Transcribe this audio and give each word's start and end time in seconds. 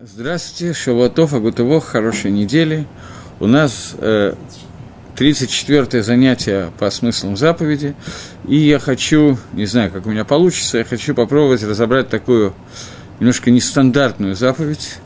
Здравствуйте, 0.00 0.74
Шавуатов, 0.74 1.34
Агутово, 1.34 1.80
хорошей 1.80 2.30
недели. 2.30 2.86
У 3.40 3.48
нас 3.48 3.96
э, 3.98 4.34
34-е 5.16 6.04
занятие 6.04 6.70
по 6.78 6.88
смыслам 6.90 7.36
заповеди, 7.36 7.96
и 8.46 8.54
я 8.54 8.78
хочу, 8.78 9.36
не 9.54 9.66
знаю, 9.66 9.90
как 9.90 10.06
у 10.06 10.10
меня 10.10 10.24
получится, 10.24 10.78
я 10.78 10.84
хочу 10.84 11.16
попробовать 11.16 11.64
разобрать 11.64 12.08
такую 12.10 12.54
немножко 13.18 13.50
нестандартную 13.50 14.36
заповедь, 14.36 14.98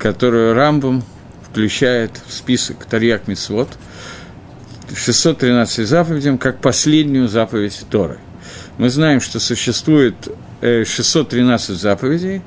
которую 0.00 0.54
Рамбом 0.54 1.04
включает 1.48 2.10
в 2.26 2.32
список 2.32 2.86
Тарьяк 2.86 3.28
Мицвод, 3.28 3.68
613 4.96 5.86
заповедям, 5.86 6.38
как 6.38 6.58
последнюю 6.58 7.28
заповедь 7.28 7.84
Торы. 7.88 8.18
Мы 8.78 8.90
знаем, 8.90 9.20
что 9.20 9.38
существует 9.38 10.16
613 10.60 11.70
э, 11.70 11.74
заповедей, 11.74 12.42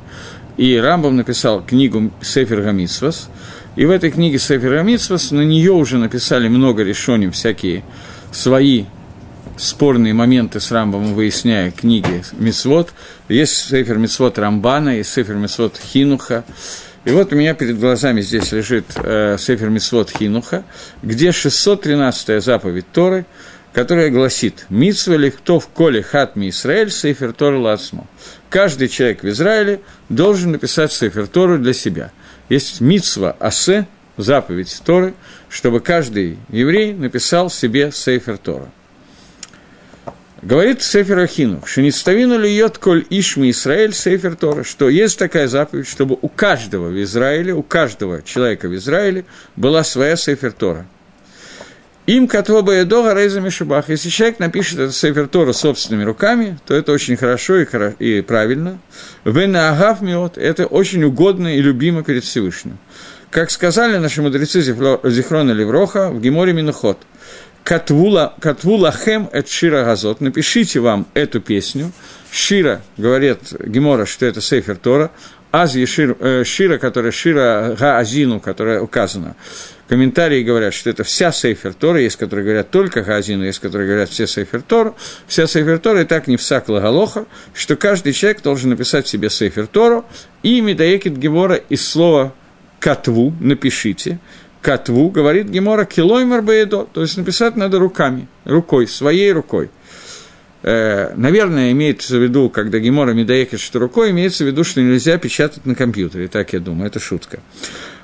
и 0.58 0.76
Рамбам 0.76 1.16
написал 1.16 1.64
книгу 1.64 2.12
Сефер 2.22 2.62
Гамитсвас, 2.62 3.30
и 3.76 3.86
в 3.86 3.92
этой 3.92 4.12
книге 4.12 4.40
Сефер 4.40 4.74
Гамитсвас 4.76 5.32
на 5.32 5.42
нее 5.42 5.72
уже 5.72 5.98
написали 5.98 6.48
много 6.48 6.84
решений, 6.84 7.30
всякие 7.30 7.84
свои 8.32 8.86
спорные 9.56 10.14
моменты 10.14 10.60
с 10.60 10.72
Рамбом, 10.72 11.14
выясняя 11.14 11.72
книги 11.72 12.24
Мицвод. 12.34 12.92
Есть 13.30 13.70
Сефер 13.70 13.98
Мицвод 13.98 14.38
Рамбана, 14.38 14.98
есть 14.98 15.14
Сефер 15.14 15.36
Мицвод 15.36 15.78
Хинуха. 15.78 16.44
И 17.06 17.12
вот 17.12 17.32
у 17.32 17.36
меня 17.36 17.54
перед 17.54 17.80
глазами 17.80 18.22
здесь 18.22 18.52
лежит 18.52 18.86
э, 18.96 19.38
Сефер 19.40 19.70
Мицвод 19.70 20.12
Хинуха, 20.12 20.64
где 21.02 21.30
613-я 21.30 22.42
заповедь 22.42 22.92
Торы– 22.92 23.26
которая 23.78 24.10
гласит 24.10 24.66
«Митсва 24.70 25.18
лихтов 25.18 25.68
коли 25.68 26.02
хатми 26.02 26.50
Исраэль 26.50 26.90
сейфер 26.90 27.32
Тору 27.32 27.62
лацмо». 27.62 28.08
Каждый 28.50 28.88
человек 28.88 29.22
в 29.22 29.30
Израиле 29.30 29.82
должен 30.10 30.54
написать 30.54 30.92
сейфер 30.92 31.28
Тору 31.28 31.60
для 31.60 31.74
себя. 31.74 32.12
Есть 32.50 32.82
митсва 32.82 33.36
асе, 33.40 33.88
заповедь 34.18 34.82
Торы, 34.84 35.14
чтобы 35.48 35.80
каждый 35.80 36.40
еврей 36.50 36.96
написал 36.96 37.52
себе 37.52 37.92
сейфер 37.92 38.40
Тора. 38.40 38.68
Говорит 40.42 40.82
Сефер 40.82 41.20
Ахину, 41.20 41.62
«Шениставину 41.64 42.40
ли 42.40 42.52
йод 42.52 42.80
коль 42.80 43.06
ишми 43.12 43.52
Израиль 43.52 43.94
Сефер 43.94 44.36
Тора», 44.36 44.64
что 44.64 44.90
есть 44.90 45.20
такая 45.20 45.48
заповедь, 45.48 45.88
чтобы 45.88 46.18
у 46.20 46.30
каждого 46.30 46.88
в 46.88 47.04
Израиле, 47.04 47.54
у 47.54 47.62
каждого 47.62 48.24
человека 48.24 48.70
в 48.70 48.76
Израиле 48.76 49.26
была 49.56 49.84
своя 49.84 50.16
Сефер 50.16 50.52
Тора– 50.52 50.88
им 52.08 52.28
катоба 52.28 52.82
эдога 52.82 53.14
рейза 53.14 53.42
мишубах. 53.42 53.90
Если 53.90 54.10
человек 54.10 54.40
напишет 54.40 54.80
это 54.80 54.94
Сефер 54.94 55.28
Тора 55.28 55.54
собственными 55.54 56.04
руками, 56.04 56.58
то 56.66 56.74
это 56.74 56.92
очень 56.94 57.18
хорошо 57.18 57.58
и, 57.58 57.66
и 58.00 58.22
правильно. 58.22 58.80
Вена 59.26 59.70
агав 59.70 60.02
миот– 60.02 60.38
это 60.40 60.66
очень 60.66 61.04
угодно 61.04 61.56
и 61.56 61.62
любимо 61.62 62.04
перед 62.04 62.24
Всевышним. 62.24 62.78
Как 63.30 63.52
сказали 63.52 63.98
наши 63.98 64.22
мудрецы 64.22 64.62
Зихрона 64.62 65.52
Левроха 65.52 66.10
в 66.10 66.22
Геморе 66.22 66.54
Минухот, 66.54 66.98
Катвула, 67.66 68.34
катвула 68.40 68.94
хем 68.94 69.30
эт 69.34 69.50
Шира 69.50 69.84
Газот. 69.84 70.22
Напишите 70.22 70.80
вам 70.80 71.06
эту 71.14 71.42
песню. 71.42 71.92
Шира, 72.32 72.82
говорит 72.96 73.40
Гемора, 73.60 74.06
что 74.06 74.26
это 74.26 74.40
Сейфер 74.40 74.78
Тора. 74.78 75.12
Ази 75.52 75.86
Шир, 75.86 76.16
э, 76.18 76.44
Шира, 76.46 76.78
которая 76.78 77.12
Шира 77.12 77.76
Гаазину, 77.78 78.40
которая 78.40 78.80
указана. 78.80 79.36
Комментарии 79.88 80.44
говорят, 80.44 80.74
что 80.74 80.90
это 80.90 81.04
вся 81.04 81.32
Сейфер 81.32 81.74
Тора, 81.74 82.02
есть, 82.02 82.18
которые 82.18 82.44
говорят 82.44 82.72
только 82.72 83.04
Газину, 83.04 83.46
есть, 83.46 83.60
которые 83.60 83.88
говорят 83.88 84.10
все 84.10 84.28
Сейфер 84.28 84.62
Тора. 84.62 84.94
Вся 85.28 85.48
Сейфер 85.48 85.80
Тора 85.80 86.02
и 86.02 86.06
так 86.06 86.28
не 86.28 86.36
всакла 86.36 86.80
Галоха, 86.80 87.26
что 87.54 87.78
каждый 87.78 88.12
человек 88.12 88.42
должен 88.42 88.70
написать 88.70 89.08
себе 89.08 89.30
Сейфер 89.30 89.68
Тору, 89.68 90.06
и 90.44 90.60
Медаекит 90.60 91.18
Гемора 91.18 91.56
из 91.56 91.88
слова 91.88 92.34
«катву» 92.80 93.34
напишите, 93.40 94.20
«катву» 94.62 95.10
говорит 95.10 95.48
Гемора 95.48 95.86
«килоймер 95.86 96.42
баедо», 96.42 96.86
то 96.92 97.02
есть 97.02 97.16
написать 97.16 97.56
надо 97.56 97.80
руками, 97.80 98.28
рукой, 98.44 98.88
своей 98.88 99.32
рукой. 99.32 99.70
Э, 100.64 101.14
наверное, 101.16 101.72
имеется 101.72 102.18
в 102.18 102.22
виду, 102.22 102.50
когда 102.50 102.80
Гемора 102.80 103.14
Медаекит, 103.14 103.62
что 103.62 103.80
рукой, 103.80 104.10
имеется 104.12 104.44
в 104.44 104.48
виду, 104.48 104.66
что 104.66 104.82
нельзя 104.82 105.18
печатать 105.18 105.66
на 105.66 105.76
компьютере, 105.76 106.28
так 106.28 106.52
я 106.52 106.60
думаю, 106.60 106.88
это 106.88 107.00
шутка. 107.00 107.40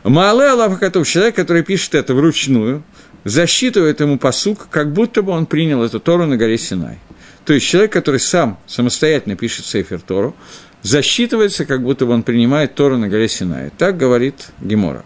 Маале 0.09 0.49
Аллах 0.49 0.79
Катув, 0.79 1.07
человек, 1.07 1.35
который 1.35 1.63
пишет 1.63 1.95
это 1.95 2.13
вручную, 2.13 2.83
засчитывает 3.23 4.01
ему 4.01 4.17
посук, 4.17 4.67
как 4.69 4.91
будто 4.91 5.21
бы 5.21 5.31
он 5.31 5.45
принял 5.45 5.81
эту 5.81 5.99
Тору 5.99 6.25
на 6.25 6.35
горе 6.35 6.57
Синай. 6.57 6.99
То 7.45 7.53
есть 7.53 7.65
человек, 7.65 7.93
который 7.93 8.19
сам 8.19 8.59
самостоятельно 8.67 9.35
пишет 9.35 9.65
Сейфер 9.65 10.01
Тору, 10.01 10.35
засчитывается, 10.81 11.65
как 11.65 11.81
будто 11.81 12.05
бы 12.05 12.13
он 12.13 12.23
принимает 12.23 12.75
Тору 12.75 12.97
на 12.97 13.07
горе 13.07 13.29
Синай. 13.29 13.71
Так 13.77 13.97
говорит 13.97 14.49
Гемора. 14.59 15.05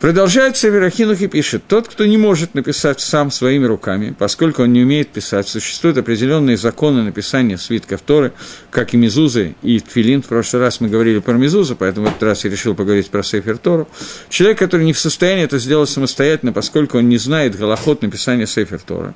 Продолжает 0.00 0.56
Северахинух 0.56 1.20
и 1.20 1.26
пишет, 1.26 1.64
тот, 1.68 1.86
кто 1.86 2.06
не 2.06 2.16
может 2.16 2.54
написать 2.54 3.00
сам 3.00 3.30
своими 3.30 3.66
руками, 3.66 4.14
поскольку 4.18 4.62
он 4.62 4.72
не 4.72 4.82
умеет 4.82 5.10
писать, 5.10 5.46
существуют 5.46 5.98
определенные 5.98 6.56
законы 6.56 7.02
написания 7.02 7.58
свитков 7.58 8.00
Торы, 8.00 8.32
как 8.70 8.94
и 8.94 8.96
Мезузы 8.96 9.56
и 9.60 9.78
Тфилин. 9.78 10.22
В 10.22 10.26
прошлый 10.26 10.62
раз 10.62 10.80
мы 10.80 10.88
говорили 10.88 11.18
про 11.18 11.34
Мезузу, 11.34 11.76
поэтому 11.76 12.06
в 12.06 12.10
этот 12.10 12.22
раз 12.22 12.44
я 12.44 12.50
решил 12.50 12.74
поговорить 12.74 13.10
про 13.10 13.22
Сейфер 13.22 13.58
Тору. 13.58 13.90
Человек, 14.30 14.58
который 14.58 14.86
не 14.86 14.94
в 14.94 14.98
состоянии 14.98 15.44
это 15.44 15.58
сделать 15.58 15.90
самостоятельно, 15.90 16.54
поскольку 16.54 16.96
он 16.96 17.10
не 17.10 17.18
знает 17.18 17.58
голоход 17.58 18.00
написания 18.00 18.46
Сейфер 18.46 18.80
Тора, 18.80 19.14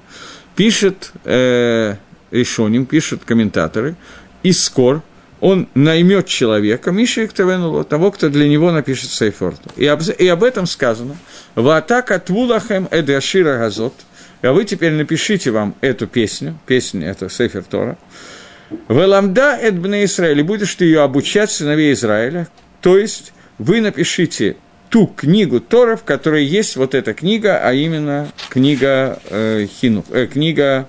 пишет 0.54 1.12
э, 1.24 1.94
решоним, 2.30 2.84
пишут 2.84 3.22
комментаторы, 3.24 3.96
и 4.42 4.52
скор– 4.52 5.02
он 5.44 5.68
наймет 5.74 6.26
человека, 6.26 6.90
Миша 6.90 7.26
Иктавенуло, 7.26 7.84
того, 7.84 8.10
кто 8.10 8.30
для 8.30 8.48
него 8.48 8.72
напишет 8.72 9.10
Сейфорту. 9.10 9.68
И 9.76 9.84
об, 9.84 10.00
и 10.00 10.26
об 10.26 10.42
этом 10.42 10.64
сказано. 10.64 11.18
Ватака 11.54 12.18
твулахем 12.18 12.88
эдашира 12.90 13.58
газот. 13.58 13.92
А 14.40 14.54
вы 14.54 14.64
теперь 14.64 14.92
напишите 14.92 15.50
вам 15.50 15.74
эту 15.82 16.06
песню, 16.06 16.58
песню, 16.64 17.06
это 17.06 17.28
Сейфер 17.28 17.62
Тора. 17.62 17.98
Веламда 18.88 19.58
эдбне 19.60 20.06
Израиль, 20.06 20.42
будешь 20.42 20.74
ты 20.76 20.86
ее 20.86 21.02
обучать 21.02 21.50
сыновей 21.50 21.92
Израиля. 21.92 22.48
То 22.80 22.96
есть 22.96 23.34
вы 23.58 23.82
напишите 23.82 24.56
ту 24.88 25.08
книгу 25.08 25.60
Тора, 25.60 25.96
в 25.96 26.04
которой 26.04 26.46
есть 26.46 26.76
вот 26.76 26.94
эта 26.94 27.12
книга, 27.12 27.58
а 27.58 27.74
именно 27.74 28.28
книга 28.48 29.18
э, 29.28 29.66
Хину, 29.66 30.06
э, 30.08 30.26
книга, 30.26 30.88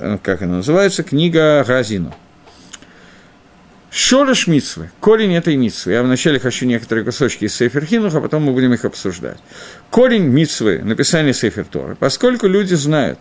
э, 0.00 0.18
как 0.20 0.42
она 0.42 0.56
называется, 0.56 1.04
книга 1.04 1.64
Газину. 1.64 2.12
Шорыш 3.92 4.46
митсвы, 4.46 4.90
корень 5.00 5.34
этой 5.34 5.56
митсвы. 5.56 5.92
Я 5.92 6.04
вначале 6.04 6.38
хочу 6.38 6.64
некоторые 6.64 7.04
кусочки 7.04 7.46
из 7.46 7.56
Сейфер 7.56 7.84
Хинуха, 7.84 8.18
а 8.18 8.20
потом 8.20 8.44
мы 8.44 8.52
будем 8.52 8.72
их 8.72 8.84
обсуждать. 8.84 9.38
Корень 9.90 10.26
митсвы, 10.26 10.80
написание 10.84 11.34
Сейфер 11.34 11.64
Тора. 11.64 11.96
Поскольку 11.98 12.46
люди 12.46 12.74
знают, 12.74 13.18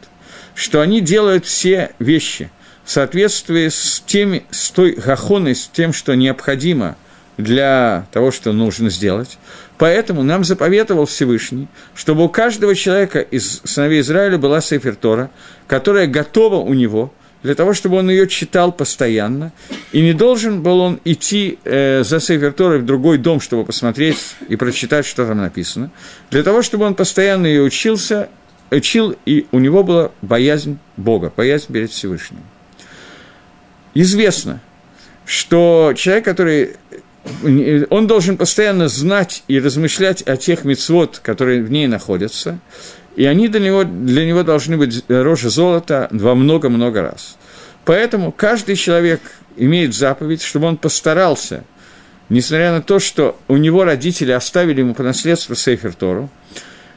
что 0.53 0.81
они 0.81 1.02
делают 1.02 1.47
все 1.47 1.91
вещи 1.97 2.52
в 2.85 2.91
соответствии 2.91 3.68
с, 3.68 4.03
теми, 4.06 4.46
с 4.52 4.69
той 4.69 4.91
гахоной, 4.91 5.56
с 5.56 5.68
тем, 5.68 5.91
что 5.91 6.13
необходимо 6.13 6.97
для 7.38 8.06
того, 8.12 8.30
что 8.30 8.53
нужно 8.53 8.91
сделать. 8.91 9.40
Поэтому 9.80 10.22
нам 10.22 10.44
заповедовал 10.44 11.07
Всевышний, 11.07 11.68
чтобы 11.96 12.25
у 12.25 12.30
каждого 12.30 12.75
человека 12.75 13.22
из 13.22 13.62
сыновей 13.63 14.01
Израиля 14.01 14.38
была 14.38 14.62
Сейфер 14.62 14.96
Тора, 14.96 15.31
которая 15.68 16.06
готова 16.06 16.57
у 16.57 16.75
него– 16.75 17.12
для 17.44 17.55
того, 17.55 17.73
чтобы 17.73 17.97
он 17.97 18.09
ее 18.09 18.27
читал 18.27 18.72
постоянно, 18.72 19.53
и 19.91 20.01
не 20.01 20.13
должен 20.13 20.61
был 20.61 20.79
он 20.79 21.00
идти 21.05 21.57
э, 21.63 22.03
за 22.03 22.19
Сейфер 22.19 22.51
в 22.79 22.85
другой 22.85 23.17
дом, 23.17 23.39
чтобы 23.39 23.66
посмотреть 23.66 24.35
и 24.47 24.55
прочитать, 24.55 25.05
что 25.05 25.25
там 25.25 25.38
написано, 25.38 25.91
для 26.31 26.44
того, 26.44 26.61
чтобы 26.61 26.85
он 26.85 26.95
постоянно 26.95 27.47
ее 27.47 27.61
учился, 27.61 28.29
учил, 28.72 29.16
и 29.25 29.47
у 29.51 29.59
него 29.59 29.83
была 29.83 30.11
боязнь 30.22 30.79
Бога, 30.97 31.31
боязнь 31.35 31.72
перед 31.72 31.91
Всевышним. 31.91 32.41
Известно, 33.94 34.59
что 35.25 35.94
человек, 35.95 36.25
который 36.25 36.77
он 37.89 38.07
должен 38.07 38.38
постоянно 38.38 38.88
знать 38.88 39.44
и 39.47 39.59
размышлять 39.59 40.21
о 40.24 40.38
тех 40.38 40.63
мецвод, 40.63 41.19
которые 41.19 41.63
в 41.63 41.71
ней 41.71 41.88
находятся, 41.88 42.59
и 43.15 43.25
они 43.25 43.47
для 43.47 43.59
него, 43.59 43.83
для 43.83 44.25
него 44.25 44.44
должны 44.44 44.77
быть 44.77 45.06
дороже 45.07 45.50
золота 45.50 46.07
во 46.11 46.35
много-много 46.35 47.01
раз. 47.01 47.38
Поэтому 47.85 48.31
каждый 48.31 48.75
человек 48.75 49.21
имеет 49.57 49.95
заповедь, 49.95 50.41
чтобы 50.41 50.67
он 50.67 50.77
постарался, 50.77 51.63
несмотря 52.29 52.71
на 52.71 52.81
то, 52.81 53.00
что 53.00 53.38
у 53.47 53.57
него 53.57 53.83
родители 53.83 54.31
оставили 54.31 54.81
ему 54.81 54.94
по 54.94 55.03
наследству 55.03 55.56
Сейфер 55.56 55.94
Тору, 55.94 56.29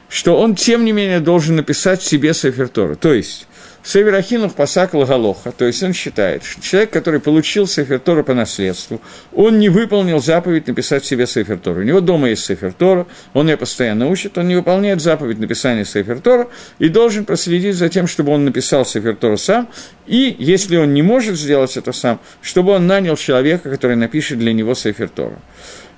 что 0.09 0.39
он, 0.39 0.55
тем 0.55 0.85
не 0.85 0.91
менее, 0.91 1.19
должен 1.19 1.55
написать 1.55 2.03
себе 2.03 2.33
Сейфер 2.33 2.67
Тору. 2.67 2.95
То 2.95 3.13
есть, 3.13 3.47
Север 3.85 4.15
Ахинов 4.15 4.55
пасак 4.55 4.93
Лагалоха, 4.93 5.51
то 5.51 5.65
есть 5.65 5.83
он 5.83 5.91
считает, 5.91 6.45
что 6.45 6.61
человек, 6.61 6.91
который 6.91 7.19
получил 7.19 7.67
Сефер 7.67 7.99
Тора 7.99 8.23
по 8.23 8.33
наследству, 8.33 9.01
он 9.33 9.59
не 9.59 9.67
выполнил 9.67 10.21
заповедь 10.21 10.67
написать 10.67 11.03
себе 11.03 11.27
Сефер 11.27 11.59
Тора. 11.59 11.81
У 11.81 11.83
него 11.83 11.99
дома 11.99 12.29
есть 12.29 12.45
Сефер 12.45 12.71
Тора, 12.71 13.05
он 13.33 13.49
ее 13.49 13.57
постоянно 13.57 14.07
учит, 14.07 14.37
он 14.37 14.47
не 14.47 14.55
выполняет 14.55 15.01
заповедь 15.01 15.37
написания 15.37 15.83
Сефер 15.83 16.21
Тора 16.21 16.47
и 16.79 16.87
должен 16.87 17.25
проследить 17.25 17.75
за 17.75 17.89
тем, 17.89 18.07
чтобы 18.07 18.31
он 18.31 18.45
написал 18.45 18.85
Сефер 18.85 19.17
Тора 19.17 19.35
сам, 19.35 19.67
и, 20.07 20.33
если 20.39 20.77
он 20.77 20.93
не 20.93 21.01
может 21.01 21.35
сделать 21.35 21.75
это 21.75 21.91
сам, 21.91 22.21
чтобы 22.41 22.71
он 22.71 22.87
нанял 22.87 23.17
человека, 23.17 23.69
который 23.69 23.97
напишет 23.97 24.39
для 24.39 24.53
него 24.53 24.75
Сефер 24.75 25.09
Тора. 25.09 25.39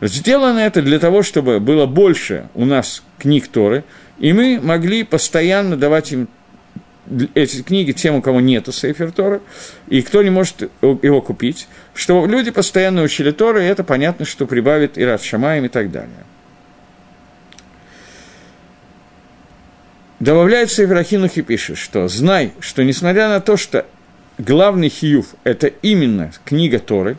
Сделано 0.01 0.59
это 0.59 0.81
для 0.81 0.97
того, 0.97 1.21
чтобы 1.21 1.59
было 1.59 1.85
больше 1.85 2.49
у 2.55 2.65
нас 2.65 3.03
книг 3.19 3.47
Торы, 3.47 3.83
и 4.17 4.33
мы 4.33 4.59
могли 4.59 5.03
постоянно 5.03 5.77
давать 5.77 6.11
им 6.11 6.27
эти 7.33 7.61
книги 7.61 7.91
тем, 7.91 8.15
у 8.15 8.21
кого 8.21 8.41
нету 8.41 8.71
Сейфер 8.71 9.11
Тора, 9.11 9.41
и 9.87 10.01
кто 10.01 10.23
не 10.23 10.29
может 10.29 10.69
его 10.81 11.21
купить, 11.21 11.67
что 11.93 12.25
люди 12.25 12.51
постоянно 12.51 13.03
учили 13.03 13.31
Торы, 13.31 13.63
и 13.63 13.67
это 13.67 13.83
понятно, 13.83 14.25
что 14.25 14.45
прибавит 14.45 14.97
и 14.97 15.03
Рад 15.03 15.21
Шамаем 15.21 15.65
и 15.65 15.69
так 15.69 15.91
далее. 15.91 16.25
Добавляет 20.19 20.71
Сейфер 20.71 20.97
Ахинух 20.97 21.37
и 21.37 21.41
пишет, 21.41 21.77
что 21.77 22.07
знай, 22.07 22.53
что 22.59 22.83
несмотря 22.83 23.29
на 23.29 23.41
то, 23.41 23.57
что 23.57 23.85
главный 24.37 24.89
хиюф– 24.89 25.35
это 25.43 25.67
именно 25.67 26.31
книга 26.45 26.79
Торы, 26.79 27.17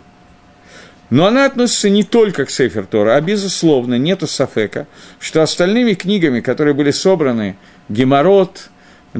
но 1.08 1.26
она 1.26 1.44
относится 1.44 1.88
не 1.88 2.02
только 2.02 2.46
к 2.46 2.50
Сейфер 2.50 2.86
Тора, 2.86 3.14
а, 3.14 3.20
безусловно, 3.20 3.96
нету 3.96 4.26
Сафека, 4.26 4.88
что 5.20 5.42
остальными 5.42 5.94
книгами, 5.94 6.40
которые 6.40 6.74
были 6.74 6.90
собраны, 6.90 7.56
Геморот, 7.88 8.70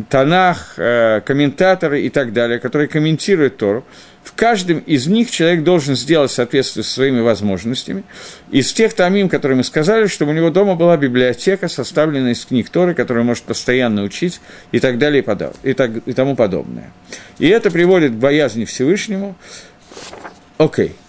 Танах, 0.09 0.75
э, 0.77 1.21
комментаторы 1.25 2.03
и 2.03 2.11
так 2.11 2.33
далее, 2.33 2.59
которые 2.59 2.89
комментируют 2.89 3.57
Тору, 3.57 3.85
в 4.23 4.33
каждом 4.33 4.79
из 4.79 5.07
них 5.07 5.31
человек 5.31 5.63
должен 5.63 5.95
сделать 5.95 6.33
соответствие 6.33 6.83
со 6.83 6.91
своими 6.91 7.21
возможностями. 7.21 8.03
Из 8.51 8.73
тех 8.73 8.93
тамим, 8.93 9.29
которые 9.29 9.57
мы 9.57 9.65
сказали, 9.65 10.09
чтобы 10.09 10.33
у 10.33 10.35
него 10.35 10.51
дома 10.51 10.75
была 10.75 10.97
библиотека, 10.97 11.69
составленная 11.69 12.33
из 12.33 12.45
книг 12.45 12.69
Торы, 12.69 12.95
которую 12.95 13.25
может 13.25 13.45
постоянно 13.45 14.03
учить 14.03 14.41
и 14.73 14.81
так 14.81 14.99
далее 14.99 15.23
и, 15.23 15.25
подав, 15.25 15.55
и, 15.63 15.75
так, 15.75 15.91
и 16.07 16.13
тому 16.13 16.35
подобное. 16.35 16.91
И 17.39 17.47
это 17.47 17.71
приводит 17.71 18.13
к 18.13 18.17
боязни 18.17 18.65
Всевышнему. 18.65 19.37
Окей. 20.59 20.89
Okay. 20.89 21.06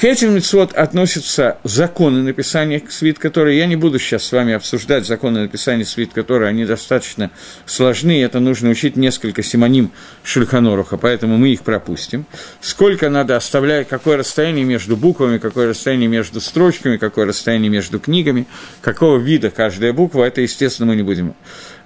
К 0.00 0.04
этим 0.04 0.34
митцвот 0.34 0.72
относятся 0.72 1.58
законы 1.62 2.22
написания 2.22 2.82
свит, 2.88 3.18
которые 3.18 3.58
я 3.58 3.66
не 3.66 3.76
буду 3.76 3.98
сейчас 3.98 4.24
с 4.24 4.32
вами 4.32 4.54
обсуждать 4.54 5.06
законы 5.06 5.42
написания 5.42 5.84
свит, 5.84 6.14
которые 6.14 6.48
они 6.48 6.64
достаточно 6.64 7.30
сложны, 7.66 8.22
это 8.22 8.40
нужно 8.40 8.70
учить 8.70 8.96
несколько 8.96 9.42
симоним 9.42 9.92
Шульханоруха, 10.24 10.96
поэтому 10.96 11.36
мы 11.36 11.50
их 11.50 11.60
пропустим. 11.64 12.24
Сколько 12.62 13.10
надо 13.10 13.36
оставлять, 13.36 13.88
какое 13.88 14.16
расстояние 14.16 14.64
между 14.64 14.96
буквами, 14.96 15.36
какое 15.36 15.68
расстояние 15.68 16.08
между 16.08 16.40
строчками, 16.40 16.96
какое 16.96 17.26
расстояние 17.26 17.68
между 17.68 18.00
книгами, 18.00 18.46
какого 18.80 19.18
вида 19.18 19.50
каждая 19.50 19.92
буква, 19.92 20.24
это, 20.24 20.40
естественно, 20.40 20.86
мы 20.86 20.96
не 20.96 21.02
будем 21.02 21.34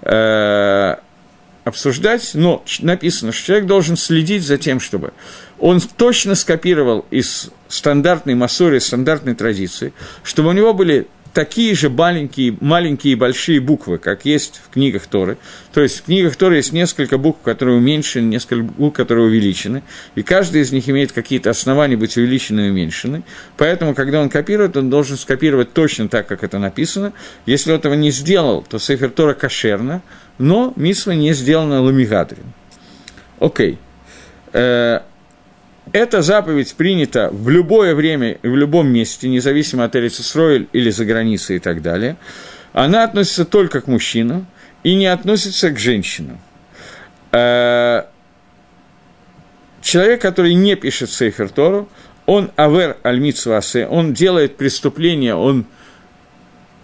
э, 0.03 0.95
обсуждать, 1.65 2.31
но 2.35 2.63
написано, 2.81 3.33
что 3.33 3.47
человек 3.47 3.67
должен 3.67 3.97
следить 3.97 4.45
за 4.45 4.59
тем, 4.59 4.79
чтобы 4.79 5.13
он 5.59 5.81
точно 5.81 6.35
скопировал 6.35 7.05
из 7.11 7.51
стандартной 7.69 8.35
массоры, 8.35 8.81
стандартной 8.81 9.35
традиции, 9.35 9.93
чтобы 10.23 10.51
у 10.51 10.53
него 10.53 10.75
были 10.75 11.07
такие 11.35 11.75
же 11.75 11.91
маленькие, 11.91 12.57
маленькие 12.61 13.13
и 13.13 13.17
большие 13.17 13.61
буквы, 13.61 13.99
как 13.99 14.25
есть 14.25 14.63
в 14.65 14.73
книгах 14.73 15.07
Торы. 15.07 15.37
То 15.73 15.83
есть 15.83 15.99
в 15.99 16.05
книгах 16.05 16.37
Торы 16.37 16.57
есть 16.57 16.73
несколько 16.73 17.19
букв, 17.19 17.41
которые 17.43 17.77
уменьшены, 17.77 18.27
несколько 18.27 18.63
букв, 18.63 18.97
которые 18.97 19.27
увеличены, 19.27 19.83
и 20.15 20.23
каждый 20.23 20.63
из 20.63 20.73
них 20.73 20.89
имеет 20.89 21.13
какие-то 21.13 21.51
основания 21.51 21.97
быть 21.97 22.17
увеличены 22.17 22.69
и 22.69 22.71
уменьшены. 22.71 23.25
Поэтому, 23.57 23.95
когда 23.95 24.21
он 24.21 24.31
копирует, 24.31 24.77
он 24.77 24.89
должен 24.89 25.19
скопировать 25.19 25.73
точно 25.73 26.09
так, 26.09 26.27
как 26.27 26.45
это 26.45 26.59
написано. 26.59 27.13
Если 27.47 27.73
он 27.73 27.79
этого 27.79 27.95
не 27.95 28.13
сделал, 28.13 28.63
то 28.63 28.79
Сефер 28.79 29.11
Тора 29.11 29.35
кошерно, 29.35 30.03
но 30.39 30.73
мисва 30.77 31.13
не 31.13 31.33
сделана 31.35 31.83
ламигадрин. 31.83 32.45
Окей. 33.41 33.79
Э, 34.53 35.01
эта 35.95 36.23
заповедь 36.23 36.75
принята 36.75 37.31
в 37.31 37.49
любое 37.49 37.95
время 37.95 38.33
и 38.33 38.49
в 38.49 38.57
любом 38.57 38.89
месте, 38.89 39.29
независимо 39.29 39.85
от 39.85 39.95
Эрицесроиль 39.95 40.69
или 40.73 40.91
за 40.91 41.05
границей 41.05 41.57
и 41.57 41.59
так 41.61 41.83
далее. 41.83 42.17
Она 42.73 43.05
относится 43.05 43.45
только 43.45 43.81
к 43.81 43.87
мужчинам 43.87 44.49
и 44.83 44.97
не 44.97 45.07
относится 45.07 45.71
к 45.71 45.79
женщинам. 45.79 46.41
Э, 47.31 48.07
человек, 49.83 50.21
который 50.21 50.55
не 50.55 50.75
пишет 50.75 51.13
Сейфер 51.13 51.49
Тору, 51.49 51.89
он 52.27 52.51
авер 52.57 52.97
аль 53.05 53.23
он 53.89 54.15
делает 54.15 54.57
преступление, 54.57 55.37
он 55.37 55.65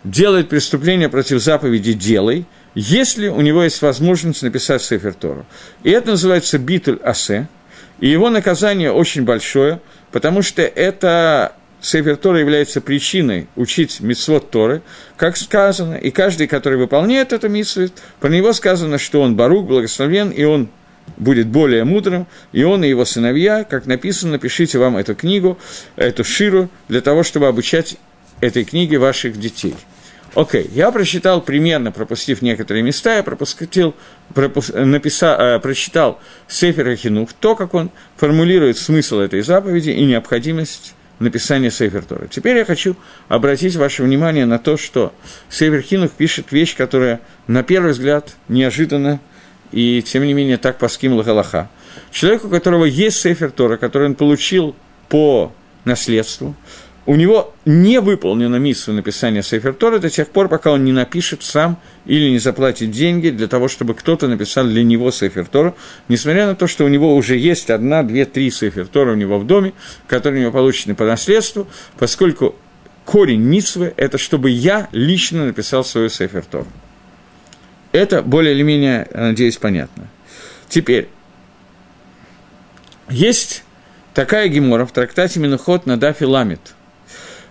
делает 0.05 0.49
преступление 0.49 1.09
против 1.09 1.43
заповеди 1.43 1.95
«делай», 1.95 2.47
если 2.77 3.27
у 3.27 3.41
него 3.41 3.65
есть 3.65 3.83
возможность 3.83 4.45
написать 4.45 4.83
Сейфер 4.83 5.15
Тору. 5.15 5.47
И 5.83 5.91
это 5.91 6.11
называется 6.11 6.59
битуль 6.59 7.01
асе– 7.03 7.49
и 8.01 8.09
его 8.09 8.31
наказание 8.31 8.93
очень 8.93 9.23
большое, 9.23 9.81
потому 10.11 10.43
что 10.43 10.63
это 10.63 11.55
Сефер 11.83 12.17
Тора 12.17 12.41
является 12.41 12.81
причиной 12.81 13.49
учить 13.57 14.01
митцвот 14.01 14.51
Торы, 14.51 14.83
как 15.17 15.37
сказано, 15.37 15.95
и 15.95 16.11
каждый, 16.11 16.47
который 16.47 16.79
выполняет 16.79 17.33
это 17.33 17.49
митцвот, 17.49 17.93
про 18.21 18.29
него 18.29 18.53
сказано, 18.53 18.99
что 18.99 19.23
он 19.23 19.37
барук, 19.37 19.67
благословен, 19.67 20.31
и 20.31 20.45
он 20.45 20.69
будет 21.17 21.49
более 21.49 21.85
мудрым, 21.85 22.27
и 22.53 22.63
он 22.63 22.85
и 22.85 22.89
его 22.89 23.05
сыновья, 23.05 23.65
как 23.65 23.87
написано, 23.87 24.33
напишите 24.33 24.79
вам 24.79 24.97
эту 24.97 25.15
книгу, 25.15 25.59
эту 25.97 26.25
ширу, 26.25 26.69
для 26.89 27.01
того, 27.01 27.23
чтобы 27.23 27.49
обучать 27.49 27.97
этой 28.41 28.65
книге 28.65 28.99
ваших 28.99 29.39
детей. 29.39 29.75
Окей, 30.35 30.63
okay. 30.63 30.71
я 30.73 30.93
прочитал 30.93 31.41
примерно, 31.41 31.91
пропустив 31.91 32.41
некоторые 32.41 32.83
места, 32.85 33.17
я 33.17 33.23
пропустил, 33.25 33.95
пропус, 34.33 34.69
написал, 34.69 35.41
э, 35.41 35.59
прочитал 35.59 36.21
Сефер 36.47 36.95
Хинух, 36.95 37.33
то, 37.33 37.57
как 37.57 37.75
он 37.75 37.91
формулирует 38.17 38.79
смысл 38.79 39.19
этой 39.19 39.41
заповеди 39.41 39.91
и 39.91 40.05
необходимость 40.05 40.95
написания 41.19 41.71
Сефер 41.71 42.05
Тора. 42.05 42.29
Теперь 42.29 42.57
я 42.59 42.65
хочу 42.65 42.97
обратить 43.29 43.75
ваше 43.75 44.05
внимание 44.05 44.47
на 44.47 44.59
то, 44.59 44.77
что 44.77 45.13
Сефер 45.49 45.83
Хинух 45.83 46.13
пишет 46.13 46.53
вещь, 46.53 46.77
которая, 46.77 47.21
на 47.49 47.65
первый 47.65 47.93
взгляд, 47.93 48.37
неожиданна, 48.49 49.21
и, 49.73 50.03
тем 50.03 50.25
не 50.25 50.33
менее, 50.33 50.59
так 50.59 50.79
поскимла 50.79 51.23
Галаха. 51.25 51.69
Человек, 52.13 52.45
у 52.45 52.49
которого 52.49 52.85
есть 52.85 53.21
Сефер 53.21 53.51
Тора, 53.51 53.77
который 53.77 54.09
он 54.09 54.15
получил 54.15 54.75
по 55.09 55.53
наследству, 55.85 56.55
у 57.11 57.17
него 57.17 57.53
не 57.65 58.01
выполнена 58.01 58.55
миссия 58.55 58.93
написания 58.93 59.43
Сейфер 59.43 59.75
Тора 59.75 59.99
до 59.99 60.09
тех 60.09 60.29
пор, 60.29 60.49
пока 60.49 60.71
он 60.71 60.85
не 60.85 60.93
напишет 60.93 61.43
сам 61.43 61.77
или 62.07 62.31
не 62.31 62.39
заплатит 62.39 62.93
деньги 62.93 63.31
для 63.31 63.49
того, 63.49 63.67
чтобы 63.67 63.95
кто-то 63.95 64.29
написал 64.29 64.65
для 64.67 64.85
него 64.85 65.11
Сейфер 65.11 65.47
Тора, 65.47 65.75
несмотря 66.07 66.47
на 66.47 66.55
то, 66.55 66.69
что 66.69 66.85
у 66.85 66.89
него 66.89 67.17
уже 67.17 67.37
есть 67.37 67.69
одна, 67.69 68.05
две, 68.05 68.27
три 68.27 68.49
Сейфер 68.53 68.87
Тора 68.87 69.15
у 69.15 69.17
него 69.17 69.41
в 69.41 69.45
доме, 69.45 69.73
которые 70.07 70.39
у 70.39 70.43
него 70.43 70.53
получены 70.53 70.95
по 70.95 71.05
наследству, 71.05 71.67
поскольку 71.99 72.55
корень 73.05 73.41
Митсвы– 73.41 73.93
это 73.97 74.17
чтобы 74.17 74.51
я 74.51 74.89
лично 74.93 75.47
написал 75.47 75.83
свою 75.83 76.11
Сейфер 76.11 76.45
Тору. 76.45 76.69
Это 77.91 78.23
более 78.23 78.55
или 78.55 78.63
менее, 78.63 79.09
надеюсь, 79.13 79.57
понятно. 79.57 80.07
Теперь, 80.69 81.09
есть 83.09 83.65
такая 84.15 84.47
гемора 84.47 84.87
в 84.87 84.93
трактате 84.93 85.41
Минухот 85.41 85.87
на 85.87 85.97
Дафи 85.99 86.23
Ламит– 86.23 86.61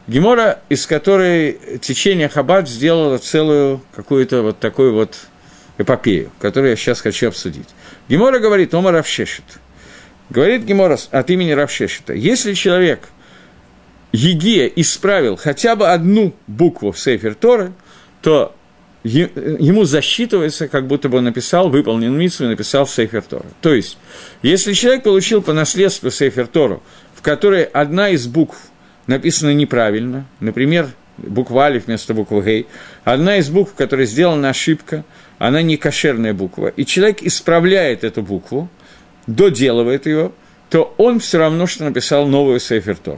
Гемора, 0.10 0.60
из 0.70 0.88
которой 0.88 1.60
течение 1.82 2.30
Хаббат 2.30 2.68
сделало 2.68 3.20
целую 3.20 3.84
какую-то 3.96 4.42
вот 4.42 4.60
такую 4.60 4.96
вот 4.96 5.16
эпопею, 5.78 6.32
которую 6.39 6.72
я 6.72 6.75
сейчас 6.75 7.00
хочу 7.00 7.28
обсудить. 7.28 7.68
Гемора 8.10 8.39
говорит, 8.39 8.74
Ома 8.74 8.92
Равшешит. 8.92 9.46
Говорит 10.32 10.63
Гемора 10.63 10.98
от 11.12 11.30
имени 11.30 11.51
Равшешита. 11.51 12.13
Если 12.13 12.56
человек 12.56 13.10
Егия 14.12 14.66
исправил 14.66 15.36
хотя 15.36 15.75
бы 15.75 15.89
одну 15.89 16.34
букву 16.48 16.92
в 16.92 17.00
Сейфер 17.00 17.36
Торы, 17.36 17.72
то 18.24 18.56
ему 19.04 19.84
засчитывается, 19.86 20.68
как 20.68 20.88
будто 20.88 21.08
бы 21.08 21.20
он 21.20 21.25
написал, 21.25 21.70
выполнил 21.70 22.12
митсу 22.12 22.46
и 22.46 22.48
написал 22.48 22.88
Сейфер 22.88 23.22
Тору. 23.22 23.46
То 23.62 23.75
есть, 23.75 24.00
если 24.42 24.74
человек 24.74 25.04
получил 25.04 25.44
по 25.44 25.54
наследству 25.54 26.10
Сейфер 26.10 26.48
Тору, 26.48 26.82
в 27.13 27.22
которой 27.22 27.63
одна 27.63 28.10
из 28.10 28.25
букв 28.25 28.58
написано 29.10 29.54
неправильно, 29.54 30.25
например, 30.39 30.89
буква 31.18 31.66
Алиф 31.66 31.88
вместо 31.88 32.13
буквы 32.13 32.44
Гей, 32.44 32.68
одна 33.04 33.38
из 33.38 33.50
букв, 33.50 33.74
которая 33.74 34.06
сделана 34.06 34.50
ошибка, 34.50 35.04
она 35.39 35.62
не 35.62 35.78
кошерная 35.78 36.34
буква, 36.34 36.68
и 36.68 36.86
человек 36.86 37.24
исправляет 37.24 38.04
эту 38.04 38.22
букву, 38.22 38.70
доделывает 39.25 40.06
ее, 40.06 40.32
то 40.70 40.94
он 40.98 41.20
все 41.20 41.39
равно, 41.39 41.66
что 41.66 41.86
написал 41.86 42.28
новую 42.28 42.60
Сейфер 42.60 42.98
Тор. 42.98 43.18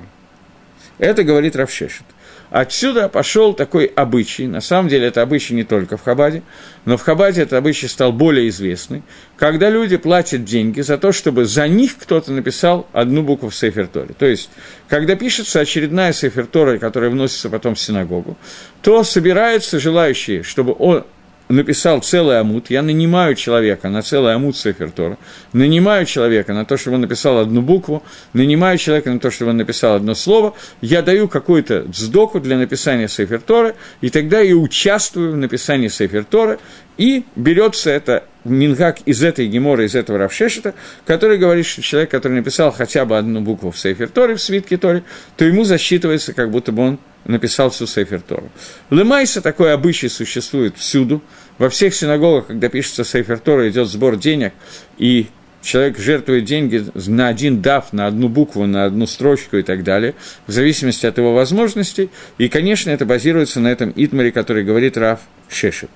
Это 0.98 1.24
говорит 1.24 1.55
Равшешет. 1.55 2.05
Отсюда 2.51 3.08
пошел 3.08 3.53
такой 3.53 3.86
обычай, 3.86 4.46
на 4.46 4.60
самом 4.60 4.89
деле 4.89 5.08
это 5.08 5.22
обычай 5.22 5.53
не 5.53 5.63
только 5.63 5.96
в 5.96 6.03
Хабаде, 6.03 6.43
но 6.84 6.98
в 6.98 7.01
Хабаде 7.01 7.43
этот 7.43 7.53
обычай 7.53 7.88
стал 7.88 8.12
более 8.12 8.50
известный, 8.50 9.03
когда 9.38 9.70
люди 9.70 9.96
платят 9.96 10.43
деньги 10.43 10.81
за 10.81 10.98
то, 10.98 11.13
чтобы 11.13 11.46
за 11.46 11.70
них 11.70 11.98
кто-то 11.98 12.34
написал 12.34 12.88
одну 12.91 13.24
букву 13.24 13.50
в 13.50 13.55
Сейфер 13.55 13.88
Торе. 13.88 14.13
То 14.20 14.25
есть, 14.25 14.50
когда 14.89 15.15
пишется 15.15 15.62
очередная 15.62 16.12
Сейфер 16.12 16.46
Тора, 16.46 16.77
которая 16.77 17.10
вносится 17.10 17.50
потом 17.50 17.75
в 17.75 17.79
синагогу, 17.79 18.36
то 18.81 19.05
собираются 19.05 19.79
желающие, 19.79 20.43
чтобы 20.43 20.75
он, 20.77 21.05
написал 21.51 22.01
целый 22.01 22.39
амут, 22.39 22.70
я 22.70 22.81
нанимаю 22.81 23.36
человека 23.36 23.89
на 23.89 24.01
целый 24.01 24.34
амут 24.34 24.58
Сефертора, 24.58 25.17
нанимаю 25.53 26.05
человека 26.05 26.53
на 26.53 26.65
то, 26.65 26.77
чтобы 26.77 26.96
он 26.96 27.01
написал 27.01 27.39
одну 27.39 27.62
букву, 27.62 28.03
нанимаю 28.34 28.77
человека 28.77 29.12
на 29.12 29.20
то, 29.20 29.31
чтобы 29.31 29.51
он 29.51 29.58
написал 29.58 29.96
одно 29.96 30.15
слово, 30.15 30.53
я 30.81 31.01
даю 31.01 31.27
какую-то 31.27 31.84
вздоку 31.88 32.39
для 32.39 32.58
написания 32.58 33.08
Сефертора, 33.08 33.75
и 34.01 34.10
тогда 34.10 34.39
я 34.39 34.55
участвую 34.55 35.34
в 35.34 35.38
написании 35.38 35.88
Сефертора, 35.88 36.60
и 36.98 37.25
берется 37.36 37.89
это 37.89 38.25
Мингак 38.43 39.01
из 39.05 39.24
этой 39.24 39.48
геморы, 39.48 39.86
из 39.86 39.96
этого 39.96 40.17
Равшешета, 40.17 40.74
который 41.05 41.38
говорит, 41.38 41.65
что 41.65 41.81
человек, 41.81 42.12
который 42.12 42.34
написал 42.34 42.72
хотя 42.72 43.05
бы 43.05 43.17
одну 43.17 43.41
букву 43.41 43.72
в 43.72 43.77
Сейфер 43.77 44.10
Торе, 44.10 44.36
в 44.36 44.41
свитке 44.41 44.77
Торе, 44.77 45.03
то 45.38 45.46
ему 45.46 45.63
засчитывается, 45.63 46.34
как 46.34 46.50
будто 46.50 46.72
бы 46.72 46.84
он 46.84 47.00
написал 47.25 47.69
всю 47.69 47.87
Сейфер 47.87 48.21
Тору. 48.21 48.49
Лемайса 48.89 49.41
такой 49.41 49.73
обычай 49.73 50.09
существует 50.09 50.77
всюду. 50.77 51.21
Во 51.57 51.69
всех 51.69 51.93
синагогах, 51.93 52.47
когда 52.47 52.69
пишется 52.69 53.03
Сейфер 53.03 53.39
Тора, 53.39 53.69
идет 53.69 53.87
сбор 53.87 54.17
денег, 54.17 54.53
и 54.97 55.27
человек 55.61 55.97
жертвует 55.99 56.45
деньги 56.45 56.83
на 56.95 57.27
один 57.27 57.61
дав, 57.61 57.93
на 57.93 58.07
одну 58.07 58.29
букву, 58.29 58.65
на 58.65 58.85
одну 58.85 59.05
строчку 59.05 59.57
и 59.57 59.63
так 59.63 59.83
далее, 59.83 60.15
в 60.47 60.51
зависимости 60.51 61.05
от 61.05 61.17
его 61.17 61.33
возможностей. 61.33 62.09
И, 62.37 62.49
конечно, 62.49 62.89
это 62.89 63.05
базируется 63.05 63.59
на 63.59 63.67
этом 63.67 63.93
итмаре, 63.95 64.31
который 64.31 64.63
говорит 64.63 64.97
Рав 64.97 65.19
Шешет. 65.49 65.91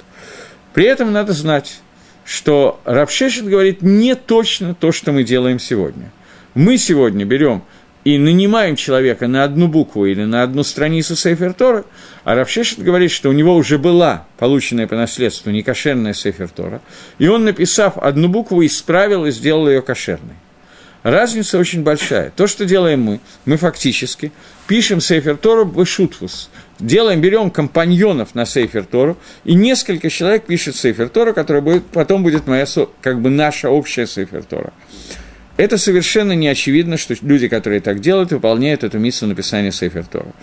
При 0.73 0.85
этом 0.85 1.11
надо 1.11 1.33
знать, 1.33 1.79
что 2.25 2.79
Рав 2.85 3.11
Шешет 3.11 3.45
говорит 3.45 3.81
не 3.81 4.15
точно 4.15 4.75
то, 4.75 4.91
что 4.91 5.11
мы 5.11 5.23
делаем 5.23 5.59
сегодня. 5.59 6.11
Мы 6.53 6.77
сегодня 6.77 7.25
берем 7.25 7.63
и 8.05 8.19
нанимаем 8.19 8.75
человека 8.75 9.27
на 9.27 9.43
одну 9.43 9.67
букву 9.67 10.05
или 10.05 10.23
на 10.23 10.43
одну 10.43 10.63
страницу 10.63 11.15
Сейфер 11.15 11.53
Тора, 11.53 11.85
а 12.23 12.35
Равшешет 12.35 12.79
говорит, 12.79 13.11
что 13.11 13.29
у 13.29 13.33
него 13.33 13.55
уже 13.55 13.79
была 13.79 14.27
полученная 14.37 14.87
по 14.87 14.95
наследству 14.95 15.49
некошерная 15.49 16.13
Сейфер 16.13 16.47
Тора, 16.49 16.81
и 17.17 17.27
он, 17.27 17.43
написав 17.43 17.97
одну 17.97 18.29
букву, 18.29 18.63
исправил 18.63 19.25
и 19.25 19.31
сделал 19.31 19.67
ее 19.67 19.81
кошерной. 19.81 20.35
Разница 21.01 21.59
очень 21.59 21.83
большая. 21.83 22.31
То, 22.35 22.47
что 22.47 22.65
делаем 22.65 23.01
мы, 23.01 23.19
мы 23.45 23.57
фактически 23.57 24.31
пишем 24.67 25.01
Сейфер 25.01 25.37
Тору 25.37 25.65
в 25.65 25.85
Шутфус, 25.85 26.49
делаем, 26.79 27.21
берем 27.21 27.49
компаньонов 27.49 28.33
на 28.35 28.45
Сейфер 28.45 28.85
Тору, 28.85 29.17
и 29.43 29.55
несколько 29.55 30.09
человек 30.09 30.45
пишет 30.45 30.75
Сейфер 30.75 31.09
Тору, 31.09 31.33
которая 31.33 31.61
будет, 31.61 31.85
потом 31.87 32.23
будет 32.23 32.47
моя, 32.47 32.65
как 33.01 33.21
бы 33.21 33.29
наша 33.29 33.69
общая 33.69 34.05
Сейфер 34.05 34.43
Тора. 34.43 34.73
Это 35.57 35.77
совершенно 35.77 36.33
не 36.33 36.47
очевидно, 36.47 36.97
что 36.97 37.15
люди, 37.21 37.47
которые 37.47 37.79
так 37.79 38.01
делают, 38.01 38.31
выполняют 38.31 38.83
эту 38.83 38.99
миссию 38.99 39.29
написания 39.29 39.71
Сейфер 39.71 40.05
Тора. 40.05 40.33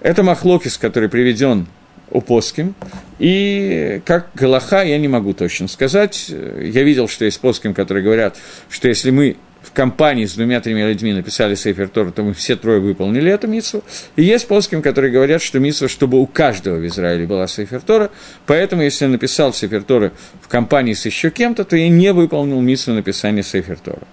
Это 0.00 0.22
Махлокис, 0.22 0.78
который 0.78 1.08
приведен 1.08 1.66
у 2.10 2.20
Поским, 2.20 2.74
и 3.18 4.00
как 4.04 4.30
Галаха 4.34 4.82
я 4.82 4.98
не 4.98 5.08
могу 5.08 5.34
точно 5.34 5.68
сказать. 5.68 6.28
Я 6.28 6.82
видел, 6.82 7.08
что 7.08 7.24
есть 7.24 7.40
Поским, 7.40 7.74
которые 7.74 8.04
говорят, 8.04 8.36
что 8.70 8.88
если 8.88 9.10
мы 9.10 9.36
в 9.62 9.72
компании 9.72 10.26
с 10.26 10.34
двумя-тремя 10.34 10.88
людьми 10.88 11.12
написали 11.12 11.54
Сейфер 11.54 11.88
Тора, 11.88 12.10
то 12.10 12.22
мы 12.22 12.34
все 12.34 12.54
трое 12.54 12.80
выполнили 12.80 13.32
эту 13.32 13.48
митсу. 13.48 13.82
И 14.16 14.22
есть 14.22 14.46
плоским, 14.46 14.82
которые 14.82 15.10
говорят, 15.10 15.42
что 15.42 15.58
митсва, 15.58 15.88
чтобы 15.88 16.20
у 16.20 16.26
каждого 16.26 16.76
в 16.76 16.86
Израиле 16.86 17.26
была 17.26 17.46
Сейфер 17.46 17.80
Тора, 17.80 18.10
поэтому 18.46 18.82
если 18.82 19.06
я 19.06 19.10
написал 19.10 19.52
Сейфер 19.52 19.82
Тора 19.82 20.12
в 20.42 20.48
компании 20.48 20.92
с 20.92 21.06
еще 21.06 21.30
кем-то, 21.30 21.64
то 21.64 21.76
я 21.76 21.88
не 21.88 22.12
выполнил 22.12 22.60
митсу 22.60 22.92
написания 22.92 23.42
Сейфер 23.42 23.78
Тора. 23.78 24.06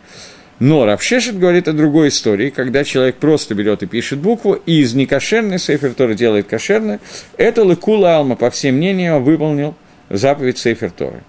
Но 0.61 0.85
Равшешет 0.85 1.39
говорит 1.39 1.67
о 1.67 1.73
другой 1.73 2.09
истории, 2.09 2.51
когда 2.51 2.83
человек 2.83 3.15
просто 3.15 3.55
берет 3.55 3.81
и 3.81 3.87
пишет 3.87 4.19
букву, 4.19 4.53
и 4.53 4.81
из 4.81 4.93
некошерной 4.93 5.57
Сейфер 5.57 5.95
Тора 5.95 6.13
делает 6.13 6.45
кошерное. 6.45 6.99
Это 7.35 7.63
Лекула 7.63 8.17
Алма, 8.17 8.35
по 8.35 8.51
всем 8.51 8.75
мнениям, 8.75 9.23
выполнил 9.23 9.73
заповедь 10.11 10.59
Сейфер 10.59 10.91
Торы. 10.91 11.23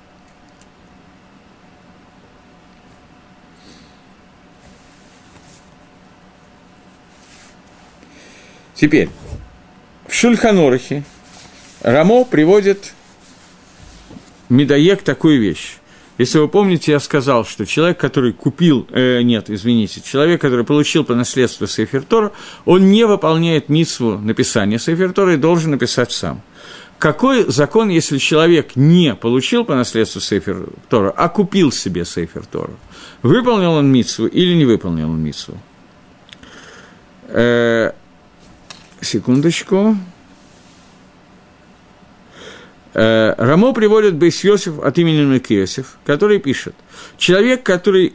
Теперь, 8.75 9.09
в 10.09 10.13
Шульханорахе 10.13 11.05
Рамо 11.81 12.27
приводит 12.27 12.93
Медоек 14.51 15.03
такую 15.03 15.41
вещь. 15.41 15.79
Если 16.19 16.39
вы 16.39 16.49
помните, 16.49 16.93
я 16.93 17.01
сказал, 17.01 17.45
что 17.45 17.65
человек, 17.65 17.99
который 17.99 18.33
купил, 18.33 18.87
э, 18.91 19.23
нет, 19.23 19.49
извините, 19.49 20.03
человек, 20.03 20.41
который 20.41 20.65
получил 20.65 21.05
по 21.05 21.15
наследству 21.15 21.67
Сейфертора, 21.67 22.33
он 22.65 22.91
не 22.91 23.07
выполняет 23.07 23.69
митсву 23.69 24.19
написания 24.19 24.79
Сейфертора 24.79 25.35
и 25.35 25.37
должен 25.37 25.71
написать 25.71 26.13
сам. 26.13 26.43
Какой 26.99 27.51
закон, 27.51 27.89
если 27.89 28.19
человек 28.19 28.77
не 28.77 29.17
получил 29.17 29.65
по 29.65 29.75
наследству 29.75 30.21
Сейфер 30.21 30.69
Тора, 30.89 31.13
а 31.17 31.29
купил 31.29 31.73
себе 31.73 32.05
Сейфер 32.05 32.47
Тору? 32.47 32.75
Выполнил 33.23 33.73
он 33.73 33.91
митсву 33.91 34.27
или 34.27 34.55
не 34.55 34.65
выполнил 34.65 35.11
он 35.11 35.21
митсву? 35.21 35.59
Э, 37.27 37.91
секундочку. 39.01 39.97
Рамо 42.95 43.73
приводит 43.73 44.17
Бейс 44.17 44.45
Йосиф 44.45 44.79
от 44.79 44.99
имени 44.99 45.23
Мекиосиф, 45.25 45.97
который 46.05 46.39
пишет, 46.39 46.75
человек, 47.17 47.63
который 47.63 48.13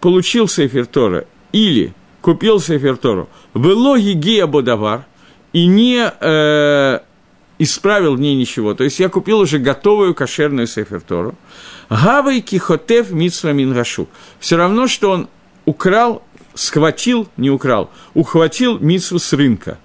получил 0.00 0.46
Сейфер 0.46 0.86
Тора 0.86 1.26
или 1.52 1.94
купил 2.20 2.60
Сейфер 2.60 2.96
Тору, 2.96 3.28
было 3.54 3.98
гигия 3.98 4.46
бодавар, 4.46 5.04
и 5.52 5.66
не 5.66 6.12
э, 6.20 7.00
исправил 7.58 8.14
в 8.14 8.20
ней 8.20 8.36
ничего, 8.36 8.74
то 8.74 8.84
есть 8.84 9.00
я 9.00 9.08
купил 9.08 9.40
уже 9.40 9.58
готовую 9.58 10.14
кошерную 10.14 10.66
Сейфер 10.66 11.00
Тору, 11.00 11.34
Гавай 11.90 12.40
кихотев 12.40 13.10
митсва 13.10 13.52
мингашу. 13.52 14.06
Все 14.38 14.56
равно, 14.56 14.86
что 14.86 15.10
он 15.10 15.28
украл, 15.64 16.22
схватил, 16.54 17.28
не 17.36 17.50
украл, 17.50 17.90
ухватил 18.14 18.78
мицву 18.78 19.18
с 19.18 19.32
рынка. 19.32 19.78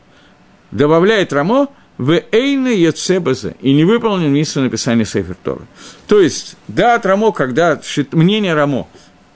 Добавляет 0.71 1.33
Рама, 1.34 1.69
ואינו 1.98 2.22
יוצא 2.31 2.69
בזה, 2.69 3.55
и 3.61 3.73
не 3.73 3.83
выполнен 3.83 4.31
мицву 4.31 4.63
написания 4.63 5.05
Сейфер 5.05 5.35
Тора. 5.43 5.61
То 6.07 6.19
есть, 6.19 6.55
да, 6.67 6.95
от 6.95 7.05
Рама, 7.05 7.31
когда 7.31 7.79
мнение 8.11 8.53
Рама 8.53 8.88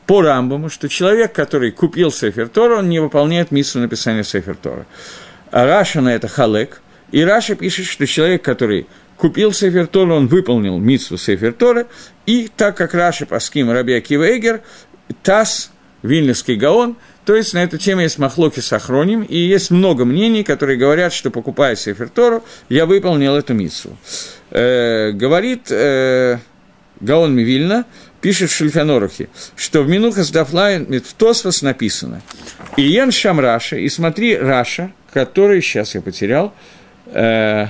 по 0.05 0.21
Рамбаму, 0.21 0.69
что 0.69 0.89
человек, 0.89 1.33
который 1.33 1.71
купил 1.71 2.11
Сейфер 2.11 2.49
Тора, 2.49 2.79
он 2.79 2.89
не 2.89 2.99
выполняет 2.99 3.51
мицву 3.51 3.83
написания 3.83 4.23
Сейфер 4.23 4.55
Тора. 4.55 4.85
А 5.51 5.65
Раши 5.65 6.01
на 6.01 6.13
это 6.13 6.27
חולק, 6.27 6.81
и 7.11 7.23
Раши 7.24 7.55
пишет, 7.55 7.85
что 7.85 8.05
человек, 8.05 8.43
который 8.43 8.87
купил 9.17 9.53
Сейфер 9.53 9.87
Тора, 9.87 10.13
он 10.13 10.27
выполнил 10.27 10.77
мицву 10.77 11.17
Сейфер 11.17 11.53
Тора, 11.53 11.87
и 12.25 12.49
так 12.55 12.75
как 12.75 12.93
Раша 12.93 13.25
по 13.25 13.39
ским 13.39 13.71
Раби 13.71 13.93
Акива 13.93 14.37
Эгер, 14.37 14.61
Тас, 15.23 15.71
Вильнюсский 16.01 16.55
Гаон– 16.55 16.97
то 17.29 17.36
есть 17.36 17.53
на 17.53 17.62
эту 17.62 17.77
тему 17.77 18.01
есть 18.01 18.17
махлоки 18.17 18.59
с 18.59 18.74
Ахроним, 18.74 19.21
и 19.21 19.38
есть 19.38 19.69
много 19.69 20.03
мнений, 20.03 20.43
которые 20.43 20.79
говорят, 20.79 21.13
что 21.13 21.29
покупая 21.29 21.75
Сефер 21.75 22.09
Тору, 22.09 22.43
я 22.69 22.88
выполнил 22.88 23.36
эту 23.36 23.53
миссу. 23.53 23.95
Э, 24.50 25.12
говорит 25.12 25.67
э, 25.69 26.39
Гаон 27.00 27.36
Мивильна, 27.36 27.86
пишет 28.19 28.50
в 28.50 28.55
Шульханорухе, 28.55 29.29
что 29.55 29.83
в 29.83 29.88
Минухас 29.88 30.31
Дафлайн 30.31 31.03
Тосфос 31.19 31.62
написано 31.62 32.24
«Иен 32.77 33.12
Шам 33.12 33.39
Раша», 33.39 33.75
и 33.75 33.88
смотри 33.89 34.36
Раша, 34.36 34.91
который, 35.13 35.62
сейчас 35.62 35.93
я 35.93 36.01
потерял, 36.01 36.51
э, 37.13 37.67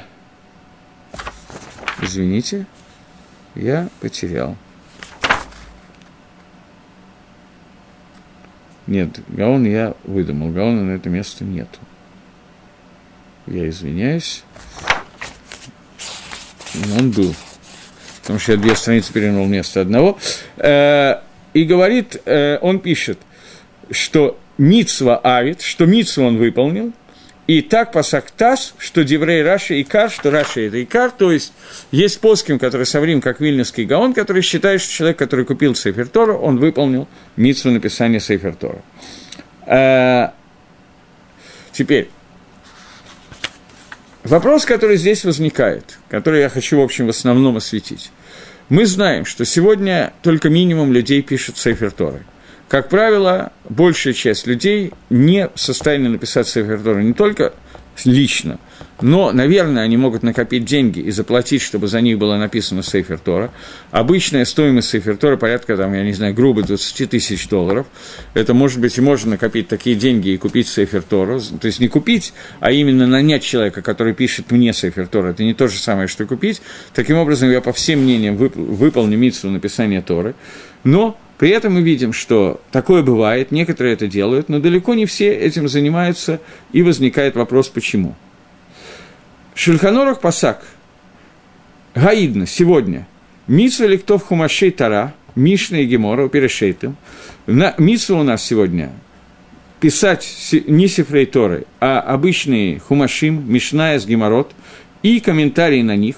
извините, 2.01 2.66
я 3.56 3.89
потерял– 4.00 4.56
Нет, 8.89 9.19
Гаон 9.27 9.65
я 9.65 9.93
выдумал, 10.03 10.50
Гаона 10.50 10.81
на 10.81 10.91
это 10.93 11.10
место 11.10 11.43
нету. 11.43 11.77
Я 13.46 13.69
извиняюсь. 13.69 14.43
Он 16.98 17.12
был. 17.12 17.36
Потому 18.22 18.39
что 18.39 18.53
я 18.53 18.58
две 18.58 18.75
страницы 18.75 19.13
перевернул 19.13 19.46
вместо 19.46 19.81
одного. 19.81 20.17
Э, 20.58 21.17
и 21.53 21.65
говорит, 21.65 22.19
э, 22.25 22.58
он 22.62 22.79
пишет, 22.79 23.19
что 23.91 24.39
Мицва 24.58 25.19
Авит, 25.19 25.62
что 25.62 25.86
Мицву 25.86 26.24
он 26.24 26.38
выполнил, 26.38 26.91
и 27.50 27.63
так 27.63 27.91
פסק 27.92 28.28
Таз, 28.28 28.75
что 28.77 29.03
דברי 29.04 29.42
רש"י 29.42 29.82
עיקר, 29.82 30.12
что 30.12 30.29
Раши 30.30 30.62
это 30.62 30.84
עיקר, 30.84 31.10
то 31.10 31.32
есть 31.32 31.51
есть 31.89 32.20
פוסקים, 32.20 32.60
который 32.60 32.86
סוברים, 32.86 33.22
как 33.22 33.39
Вильнюсский 33.39 33.86
Гаон, 33.86 34.13
который 34.13 34.44
считает, 34.44 34.82
что 34.82 34.94
человек, 34.94 35.18
который 35.18 35.46
купил 35.46 35.74
Сейфер 35.74 36.08
Тору, 36.10 36.38
он 36.38 36.60
выполнил 36.60 37.08
мицву 37.38 37.72
написания 37.72 38.20
Сейфер 38.20 38.53
Тора. 38.53 38.84
А, 39.65 40.36
теперь, 41.72 42.12
вопрос, 44.24 44.65
который 44.65 44.98
здесь 44.98 45.25
возникает, 45.25 45.98
который 46.08 46.41
я 46.41 46.50
хочу, 46.50 46.77
в 46.77 46.84
общем, 46.84 47.08
в 47.08 47.10
основном 47.10 47.58
осветить. 47.58 48.12
Мы 48.70 48.86
знаем, 48.86 49.25
что 49.25 49.44
сегодня 49.44 50.13
только 50.22 50.50
минимум 50.50 50.94
людей 50.94 51.24
пишет 51.24 51.58
Сейфер 51.58 51.89
Торы. 51.89 52.24
Как 52.70 52.88
правило, 52.88 53.52
большая 53.68 54.14
часть 54.14 54.46
людей 54.46 54.94
не 55.10 55.50
в 55.54 55.60
состоянии 55.60 56.08
написать 56.08 56.48
Сейфер 56.48 56.80
Торы 56.80 57.04
не 57.04 57.14
только 57.14 57.54
лично, 58.06 58.60
но, 59.02 59.32
наверное, 59.32 59.82
они 59.82 59.98
могут 59.98 60.22
накопить 60.22 60.66
деньги 60.66 61.00
и 61.00 61.10
заплатить, 61.10 61.64
чтобы 61.64 61.88
за 61.88 62.00
них 62.00 62.20
было 62.20 62.38
написано 62.38 62.84
Сейфер 62.84 63.18
Тора. 63.18 63.52
Обычная 63.90 64.46
стоимость 64.46 64.90
Сейфер 64.90 65.18
Тора 65.18 65.36
порядка, 65.36 65.76
там, 65.78 65.94
я 65.96 66.04
не 66.04 66.14
знаю, 66.14 66.36
грубо 66.36 66.62
20 66.62 67.10
тысяч 67.10 67.50
долларов. 67.50 67.88
Это, 68.36 68.54
может 68.54 68.80
быть, 68.80 68.98
и 69.00 69.02
можно 69.02 69.32
накопить 69.32 69.68
такие 69.68 69.96
деньги 69.96 70.30
и 70.30 70.38
купить 70.38 70.68
Сейфер 70.68 71.02
Тору. 71.02 71.42
То 71.42 71.66
есть 71.66 71.80
не 71.80 71.88
купить, 71.88 72.34
а 72.60 72.72
именно 72.72 73.08
нанять 73.08 73.42
человека, 73.44 73.82
который 73.82 74.14
пишет 74.14 74.52
мне 74.52 74.74
Сейфер 74.74 75.08
Тора. 75.08 75.30
Это 75.30 75.44
не 75.44 75.56
то 75.56 75.68
же 75.68 75.80
самое, 75.80 76.08
что 76.08 76.28
купить. 76.28 76.62
Таким 76.94 77.18
образом, 77.18 77.50
я 77.50 77.62
по 77.62 77.74
всем 77.74 78.02
мнениям 78.02 78.36
вып- 78.36 78.56
выполню 78.56 79.18
митсу 79.18 79.50
написания 79.50 80.04
Торы. 80.04 80.36
Но 80.84 81.18
при 81.39 81.51
этом 81.51 81.75
мы 81.75 81.81
видим, 81.81 82.12
что 82.12 82.60
такое 82.69 83.01
бывает, 83.01 83.51
некоторые 83.51 83.93
это 83.93 84.08
делают, 84.08 84.50
но 84.50 84.60
далеко 84.60 84.93
не 84.93 85.05
все 85.05 85.34
этим 85.34 85.69
занимаются, 85.69 86.41
и 86.74 86.84
возникает 86.84 87.36
вопрос, 87.36 87.69
почему. 87.69 88.13
Шульханорах 89.55 90.19
Пасак, 90.19 90.65
Гаидна, 91.96 92.46
сегодня, 92.46 93.08
Митсва 93.48 93.86
Лектов 93.86 94.24
Хумашей 94.24 94.72
Тара, 94.72 95.15
Мишна 95.36 95.79
и 95.79 95.86
Гемора, 95.86 96.27
Перешейтым, 96.27 96.98
Митсва 97.48 98.19
у 98.19 98.24
нас 98.24 98.43
сегодня 98.43 98.91
писать 99.79 100.27
не 100.67 100.89
Сифрей 100.89 101.25
Торы, 101.25 101.63
а 101.79 102.01
обычные 102.01 102.79
Хумашим, 102.79 103.50
Мишная 103.50 103.98
с 103.98 104.05
Геморот 104.05 104.51
и 105.03 105.22
комментарии 105.22 105.84
на 105.84 105.96
них, 105.96 106.17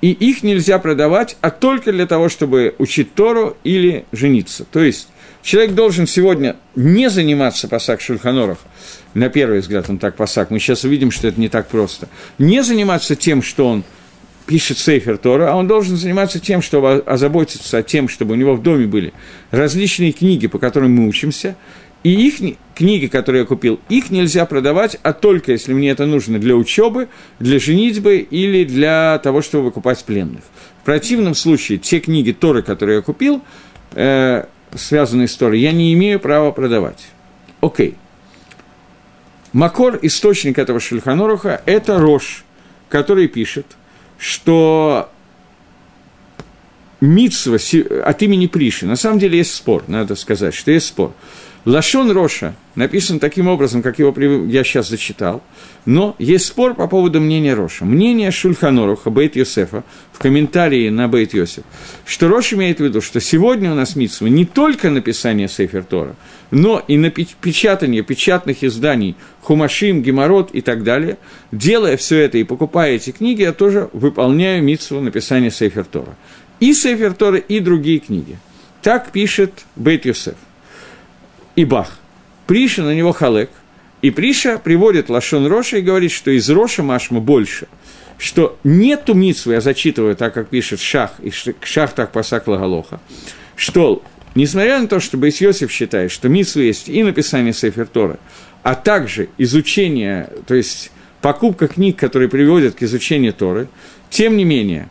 и 0.00 0.10
их 0.10 0.42
нельзя 0.42 0.78
продавать, 0.78 1.36
а 1.40 1.50
только 1.50 1.92
для 1.92 2.06
того, 2.06 2.28
чтобы 2.28 2.74
учить 2.78 3.14
Тору 3.14 3.56
или 3.64 4.04
жениться. 4.12 4.64
То 4.70 4.82
есть 4.82 5.08
человек 5.42 5.74
должен 5.74 6.06
сегодня 6.06 6.56
не 6.76 7.08
заниматься 7.10 7.68
пасак 7.68 8.00
шульханоров, 8.00 8.58
на 9.14 9.28
первый 9.28 9.60
взгляд 9.60 9.88
он 9.88 9.98
так 9.98 10.16
пасак, 10.16 10.50
мы 10.50 10.58
сейчас 10.58 10.84
увидим, 10.84 11.10
что 11.10 11.28
это 11.28 11.40
не 11.40 11.48
так 11.48 11.68
просто, 11.68 12.08
не 12.38 12.62
заниматься 12.62 13.16
тем, 13.16 13.42
что 13.42 13.66
он 13.66 13.84
пишет 14.46 14.78
Сейфер 14.78 15.16
Тора, 15.16 15.52
а 15.52 15.56
он 15.56 15.66
должен 15.66 15.96
заниматься 15.96 16.38
тем, 16.38 16.60
чтобы 16.60 17.02
озаботиться 17.06 17.82
тем, 17.82 18.08
чтобы 18.08 18.32
у 18.32 18.36
него 18.36 18.54
в 18.54 18.62
доме 18.62 18.86
были 18.86 19.12
различные 19.50 20.12
книги, 20.12 20.46
по 20.46 20.58
которым 20.58 20.92
мы 20.92 21.08
учимся, 21.08 21.56
и 22.04 22.10
их 22.10 22.56
книги, 22.74 23.06
которые 23.06 23.40
я 23.40 23.46
купил, 23.46 23.80
их 23.88 24.10
нельзя 24.10 24.44
продавать, 24.44 24.98
а 25.02 25.12
только 25.12 25.52
если 25.52 25.72
мне 25.72 25.90
это 25.90 26.06
нужно 26.06 26.38
для 26.38 26.54
учебы, 26.54 27.08
для 27.40 27.58
женитьбы 27.58 28.18
или 28.18 28.64
для 28.64 29.18
того, 29.18 29.42
чтобы 29.42 29.64
выкупать 29.64 30.04
пленных. 30.04 30.42
В 30.82 30.84
противном 30.84 31.34
случае 31.34 31.78
те 31.78 32.00
книги 32.00 32.32
Торы, 32.32 32.62
которые 32.62 32.96
я 32.96 33.02
купил, 33.02 33.42
э, 33.94 34.44
связанные 34.74 35.28
с 35.28 35.36
Торой, 35.36 35.60
я 35.60 35.72
не 35.72 35.94
имею 35.94 36.20
права 36.20 36.52
продавать. 36.52 37.06
Окей. 37.60 37.96
Макор, 39.54 39.98
источник 40.02 40.58
этого 40.58 40.80
Шульханоруха, 40.80 41.62
это 41.64 41.98
Рош, 41.98 42.44
который 42.90 43.28
пишет, 43.28 43.66
что 44.18 45.10
Митсва 47.04 47.58
от 48.04 48.22
имени 48.22 48.46
Приши. 48.46 48.86
На 48.86 48.96
самом 48.96 49.18
деле 49.18 49.38
есть 49.38 49.54
спор, 49.54 49.84
надо 49.88 50.14
сказать, 50.14 50.54
что 50.54 50.70
есть 50.70 50.86
спор. 50.86 51.12
Лашон 51.66 52.10
Роша 52.10 52.54
написан 52.74 53.18
таким 53.18 53.48
образом, 53.48 53.82
как 53.82 53.98
его 53.98 54.14
я 54.44 54.64
сейчас 54.64 54.90
зачитал, 54.90 55.42
но 55.86 56.14
есть 56.18 56.44
спор 56.44 56.74
по 56.74 56.86
поводу 56.88 57.20
мнения 57.20 57.54
Роша. 57.54 57.86
Мнение 57.86 58.30
Шульханоруха, 58.30 59.08
Бейт 59.08 59.34
Йосефа, 59.34 59.82
в 60.12 60.18
комментарии 60.18 60.90
на 60.90 61.08
Бейт 61.08 61.32
Йосеф, 61.32 61.64
что 62.04 62.28
Рош 62.28 62.52
имеет 62.52 62.80
в 62.80 62.84
виду, 62.84 63.00
что 63.00 63.18
сегодня 63.18 63.72
у 63.72 63.74
нас 63.74 63.96
митсва 63.96 64.26
не 64.26 64.44
только 64.44 64.90
написание 64.90 65.48
Сейфер 65.48 65.84
Тора, 65.84 66.16
но 66.50 66.82
и 66.86 66.98
на 66.98 67.10
печатание 67.10 68.02
печатных 68.02 68.62
изданий 68.62 69.16
Хумашим, 69.40 70.02
Геморот 70.02 70.50
и 70.52 70.60
так 70.60 70.84
далее. 70.84 71.16
Делая 71.50 71.96
все 71.96 72.18
это 72.18 72.36
и 72.36 72.44
покупая 72.44 72.92
эти 72.92 73.10
книги, 73.10 73.40
я 73.40 73.52
тоже 73.52 73.88
выполняю 73.94 74.62
митсву 74.62 75.00
написания 75.00 75.50
Сейфер 75.50 75.84
Тора. 75.84 76.14
И 76.64 76.72
Сейфер 76.72 77.12
Тора, 77.12 77.36
и 77.36 77.60
другие 77.60 77.98
книги. 77.98 78.38
Так 78.80 79.12
пишет 79.12 79.66
Бейт 79.76 80.06
Йосеф 80.06 80.36
и 81.56 81.66
Бах. 81.66 81.98
Приша 82.46 82.82
на 82.82 82.94
него 82.94 83.12
халек, 83.12 83.50
и 84.00 84.10
Приша 84.10 84.58
приводит 84.58 85.10
Лашон 85.10 85.46
Роша 85.46 85.76
и 85.76 85.82
говорит, 85.82 86.10
что 86.10 86.30
из 86.30 86.48
Роша 86.48 86.82
Машма 86.82 87.20
больше, 87.20 87.68
что 88.16 88.58
нету 88.64 89.12
митсвы, 89.12 89.52
я 89.52 89.60
зачитываю 89.60 90.16
так, 90.16 90.32
как 90.32 90.48
пишет 90.48 90.80
Шах, 90.80 91.10
и 91.22 91.30
Шах 91.30 91.92
так 91.92 92.12
пасак 92.12 92.46
Лагалоха, 92.46 92.98
что, 93.56 94.02
несмотря 94.34 94.80
на 94.80 94.88
то, 94.88 95.00
что 95.00 95.18
Бейс 95.18 95.42
Йосиф 95.42 95.70
считает, 95.70 96.10
что 96.10 96.30
митсвы 96.30 96.62
есть 96.62 96.88
и 96.88 97.02
написание 97.02 97.52
Сефер 97.52 97.88
Тора, 97.88 98.18
а 98.62 98.74
также 98.74 99.28
изучение, 99.36 100.30
то 100.46 100.54
есть 100.54 100.92
покупка 101.20 101.68
книг, 101.68 101.98
которые 101.98 102.30
приводят 102.30 102.74
к 102.74 102.82
изучению 102.84 103.34
Торы, 103.34 103.68
тем 104.08 104.38
не 104.38 104.44
менее, 104.44 104.88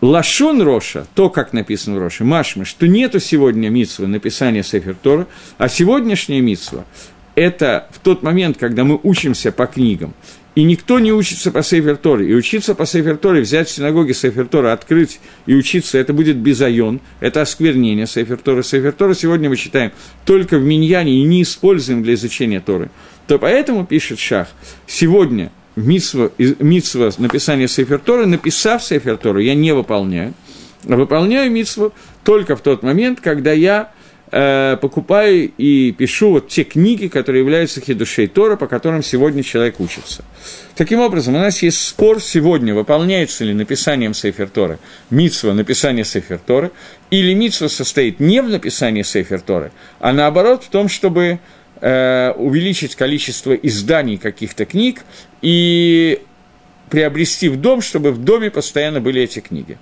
Лашон 0.00 0.62
Роша, 0.62 1.06
то, 1.14 1.28
как 1.28 1.52
написано 1.52 1.96
в 1.96 1.98
Роше, 1.98 2.24
Машма, 2.24 2.64
что 2.64 2.88
нету 2.88 3.20
сегодня 3.20 3.68
митсвы 3.68 4.06
написания 4.06 4.62
Сефер 4.62 4.94
Тора, 4.94 5.26
а 5.58 5.68
сегодняшняя 5.68 6.40
митсва– 6.40 6.84
это 7.34 7.88
в 7.92 7.98
тот 7.98 8.22
момент, 8.22 8.56
когда 8.58 8.84
мы 8.84 8.98
учимся 9.02 9.52
по 9.52 9.66
книгам, 9.66 10.14
и 10.54 10.64
никто 10.64 10.98
не 10.98 11.12
учится 11.12 11.52
по 11.52 11.62
Сейфер 11.62 11.96
Торе. 11.96 12.28
И 12.28 12.34
учиться 12.34 12.74
по 12.74 12.84
Сейфер 12.84 13.16
Торе, 13.16 13.40
взять 13.40 13.68
в 13.68 13.72
синагоге 13.72 14.14
Сейфер 14.14 14.46
Тора, 14.46 14.72
открыть 14.72 15.20
и 15.46 15.54
учиться, 15.54 15.96
это 15.96 16.12
будет 16.12 16.38
безайон, 16.38 17.00
это 17.20 17.40
осквернение 17.40 18.06
Сейфер 18.06 18.38
Тора. 18.38 18.62
Сейфер 18.62 18.92
Тора 18.92 19.14
сегодня 19.14 19.48
мы 19.48 19.56
читаем 19.56 19.92
только 20.24 20.58
в 20.58 20.64
Миньяне 20.64 21.20
и 21.20 21.22
не 21.22 21.42
используем 21.42 22.02
для 22.02 22.14
изучения 22.14 22.60
Торы. 22.60 22.90
То 23.28 23.38
поэтому, 23.38 23.86
пишет 23.86 24.18
Шах, 24.18 24.48
сегодня 24.86 25.52
митсва, 25.76 26.30
митсва 26.38 27.10
написания 27.18 27.68
Сейфер 27.68 27.98
Торы, 27.98 28.26
написав 28.26 28.82
Сейфер 28.82 29.16
Торы, 29.16 29.42
я 29.42 29.54
не 29.54 29.72
выполняю, 29.72 30.34
а 30.88 30.96
выполняю 30.96 31.50
митсву 31.50 31.92
только 32.24 32.56
в 32.56 32.60
тот 32.60 32.82
момент, 32.82 33.20
когда 33.20 33.52
я 33.52 33.92
э, 34.30 34.76
покупаю 34.80 35.50
и 35.56 35.92
пишу 35.92 36.30
вот 36.30 36.48
те 36.48 36.64
книги, 36.64 37.08
которые 37.08 37.40
являются 37.40 37.80
хидушей 37.80 38.26
Тора, 38.26 38.56
по 38.56 38.66
которым 38.66 39.02
сегодня 39.02 39.42
человек 39.42 39.80
учится. 39.80 40.24
Таким 40.76 41.00
образом, 41.00 41.34
у 41.34 41.38
нас 41.38 41.62
есть 41.62 41.80
спор 41.86 42.20
сегодня, 42.20 42.74
выполняется 42.74 43.44
ли 43.44 43.52
написанием 43.52 44.14
Сейфер 44.14 44.48
Торы 44.48 44.78
митсва 45.10 45.52
написание 45.52 46.04
Сейфер 46.04 46.40
или 47.10 47.34
митсва 47.34 47.68
состоит 47.68 48.20
не 48.20 48.40
в 48.40 48.48
написании 48.48 49.02
Сейфер 49.02 49.40
Торы, 49.40 49.72
а 49.98 50.12
наоборот 50.12 50.64
в 50.64 50.70
том, 50.70 50.88
чтобы 50.88 51.40
увеличить 51.80 52.94
количество 52.94 53.52
изданий 53.54 54.18
каких-то 54.18 54.66
книг 54.66 55.02
и 55.40 56.22
приобрести 56.90 57.48
в 57.48 57.56
дом, 57.56 57.80
чтобы 57.80 58.12
в 58.12 58.22
доме 58.22 58.50
постоянно 58.50 59.00
были 59.00 59.22
эти 59.22 59.40
книги. 59.40 59.78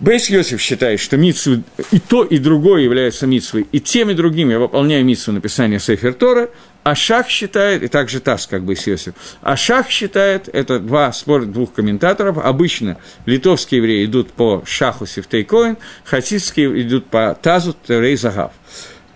Бейс 0.00 0.28
Йосиф 0.28 0.60
считает, 0.60 0.98
что 1.00 1.16
митсу 1.16 1.62
и 1.92 1.98
то, 2.00 2.24
и 2.24 2.38
другое 2.38 2.82
является 2.82 3.26
митсвой, 3.26 3.66
и 3.70 3.80
тем, 3.80 4.10
и 4.10 4.14
другим 4.14 4.50
я 4.50 4.58
выполняю 4.58 5.04
митсу 5.04 5.32
написания 5.32 5.78
Сефер 5.78 6.14
Тора, 6.14 6.50
а 6.82 6.94
Шах 6.96 7.28
считает, 7.28 7.84
и 7.84 7.88
также 7.88 8.20
Тас, 8.20 8.46
как 8.46 8.64
Бейс 8.64 8.86
Йосиф, 8.86 9.14
а 9.40 9.56
Шах 9.56 9.88
считает, 9.88 10.48
это 10.52 10.80
два 10.80 11.12
спора 11.12 11.44
двух 11.44 11.72
комментаторов, 11.72 12.38
обычно 12.38 12.98
литовские 13.24 13.78
евреи 13.78 14.04
идут 14.04 14.32
по 14.32 14.64
Шаху 14.66 15.06
Сифтейкоин, 15.06 15.78
хасидские 16.04 16.82
идут 16.82 17.06
по 17.06 17.38
Тазу 17.40 17.74
Терей 17.86 18.16
Загав. 18.16 18.52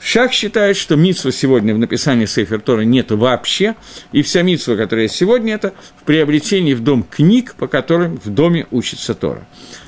Шах 0.00 0.32
считает, 0.32 0.76
что 0.76 0.96
митсва 0.96 1.32
сегодня 1.32 1.74
в 1.74 1.78
написании 1.78 2.26
Сейфер 2.26 2.60
Тора 2.60 2.82
нету 2.82 3.16
вообще, 3.16 3.74
и 4.12 4.22
вся 4.22 4.42
митсва, 4.42 4.76
которая 4.76 5.08
сегодня, 5.08 5.54
это 5.54 5.74
в 6.00 6.04
приобретении 6.04 6.74
в 6.74 6.82
дом 6.82 7.02
книг, 7.02 7.54
по 7.56 7.66
которым 7.66 8.20
в 8.22 8.30
доме 8.30 8.66
учится 8.70 9.14
Тора. 9.14 9.46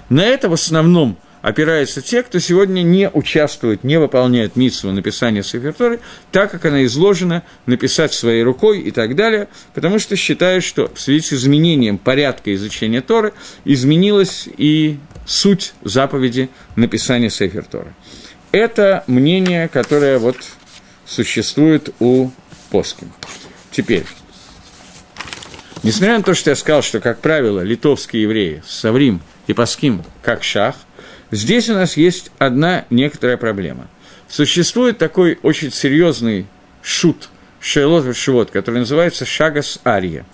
На 0.08 0.24
это 0.24 0.48
в 0.48 0.52
основном 0.52 1.16
опираются 1.42 2.02
те, 2.02 2.22
кто 2.22 2.38
сегодня 2.38 2.82
не 2.82 3.08
участвует, 3.08 3.84
не 3.84 3.98
выполняет 3.98 4.56
митсву 4.56 4.90
написания 4.90 5.42
Сейфер 5.42 6.00
так 6.32 6.50
как 6.50 6.64
она 6.66 6.84
изложена, 6.84 7.44
написать 7.66 8.12
своей 8.12 8.42
рукой 8.42 8.80
и 8.80 8.90
так 8.90 9.16
далее, 9.16 9.48
потому 9.74 9.98
что 9.98 10.16
считают, 10.16 10.64
что 10.64 10.92
в 10.92 11.00
связи 11.00 11.20
с 11.20 11.32
изменением 11.32 11.98
порядка 11.98 12.54
изучения 12.54 13.00
Торы 13.00 13.32
изменилась 13.64 14.48
и 14.56 14.98
суть 15.24 15.72
заповеди 15.82 16.50
написания 16.76 17.30
Сейфер 17.30 17.64
Торы. 17.64 17.94
Это 18.52 19.04
мнение, 19.06 19.68
которое 19.68 20.18
вот 20.18 20.36
существует 21.06 21.94
у 22.00 22.30
Поскин. 22.70 23.12
Теперь, 23.70 24.04
несмотря 25.84 26.18
на 26.18 26.24
то, 26.24 26.34
что 26.34 26.50
я 26.50 26.56
сказал, 26.56 26.82
что, 26.82 27.00
как 27.00 27.20
правило, 27.20 27.60
литовские 27.60 28.22
евреи, 28.22 28.62
Саврим 28.66 29.20
и 29.46 29.52
Паским, 29.52 30.04
как 30.22 30.42
шах, 30.42 30.74
здесь 31.30 31.68
у 31.68 31.74
нас 31.74 31.96
есть 31.96 32.32
одна 32.38 32.86
некоторая 32.90 33.36
проблема. 33.36 33.88
Существует 34.28 34.98
такой 34.98 35.38
очень 35.42 35.70
серьезный 35.70 36.46
шут, 36.82 37.28
шейлот 37.60 38.50
который 38.50 38.80
называется 38.80 39.24
шагас 39.24 39.78
ария. 39.84 40.26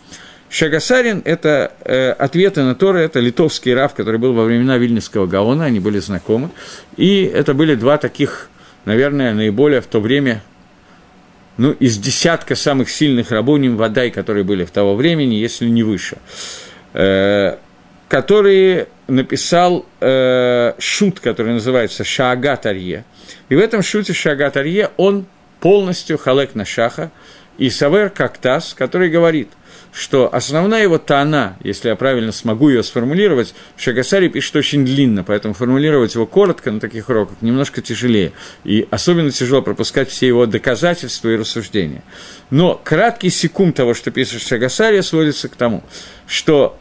Шагасарин– 0.49 1.23
это 1.25 1.73
э, 1.85 2.11
ответы 2.11 2.63
на 2.63 2.75
Торы, 2.75 3.01
это 3.01 3.19
литовский 3.19 3.75
рав, 3.75 3.95
который 3.95 4.19
был 4.19 4.33
во 4.33 4.45
времена 4.45 4.79
Вильнюсского 4.79 5.27
Гаона, 5.27 5.65
они 5.65 5.81
были 5.81 5.99
знакомы. 5.99 6.51
И 6.97 7.25
это 7.25 7.53
были 7.53 7.75
два 7.75 7.99
таких, 7.99 8.49
наверное, 8.85 9.35
наиболее 9.35 9.81
в 9.81 9.87
то 9.87 10.01
время, 10.01 10.43
ну, 11.57 11.73
из 11.73 11.99
десятка 11.99 12.55
самых 12.55 12.91
сильных 12.91 13.33
рабоним 13.33 13.77
Вадай, 13.77 14.11
которые 14.11 14.45
были 14.45 14.65
в 14.65 14.71
того 14.71 14.95
времени, 14.95 15.35
если 15.35 15.69
не 15.69 15.83
выше, 15.83 16.19
э, 16.93 17.57
которые 18.09 18.87
написал 19.09 19.85
э, 20.01 20.75
шут, 20.79 21.19
который 21.19 21.55
называется 21.55 22.05
Шаагат 22.05 22.67
Арье. 22.67 23.05
И 23.49 23.57
в 23.57 23.59
этом 23.59 23.83
шуте 23.83 24.13
Шаагат 24.13 24.57
Арье 24.57 24.91
он 24.97 25.27
полностью 25.59 26.19
халек 26.19 26.55
на 26.55 26.65
шаха, 26.65 27.11
и 27.59 27.69
Савер 27.69 28.11
Кактас, 28.11 28.75
который 28.75 29.11
говорит– 29.11 29.49
что 29.97 30.29
основная 30.35 30.83
его 30.83 30.99
тона, 30.99 31.57
если 31.65 31.89
я 31.89 31.97
правильно 31.97 32.31
смогу 32.31 32.69
ее 32.69 32.83
сформулировать, 32.83 33.55
Шагасари 33.79 34.29
пишет 34.29 34.55
очень 34.57 34.85
длинно, 34.85 35.25
поэтому 35.25 35.55
формулировать 35.55 36.15
его 36.15 36.27
коротко 36.27 36.71
на 36.71 36.81
таких 36.81 37.09
уроках 37.09 37.39
немножко 37.41 37.81
тяжелее. 37.81 38.33
И 38.63 38.87
особенно 38.91 39.31
тяжело 39.31 39.63
пропускать 39.63 40.11
все 40.11 40.27
его 40.27 40.45
доказательства 40.45 41.31
и 41.31 41.37
рассуждения. 41.37 42.03
Но 42.51 42.79
краткий 42.85 43.31
секунд 43.31 43.77
того, 43.77 43.95
что 43.95 44.11
пишет 44.11 44.43
Шагасари, 44.43 45.01
сводится 45.01 45.49
к 45.49 45.57
тому, 45.57 45.83
что 46.27 46.79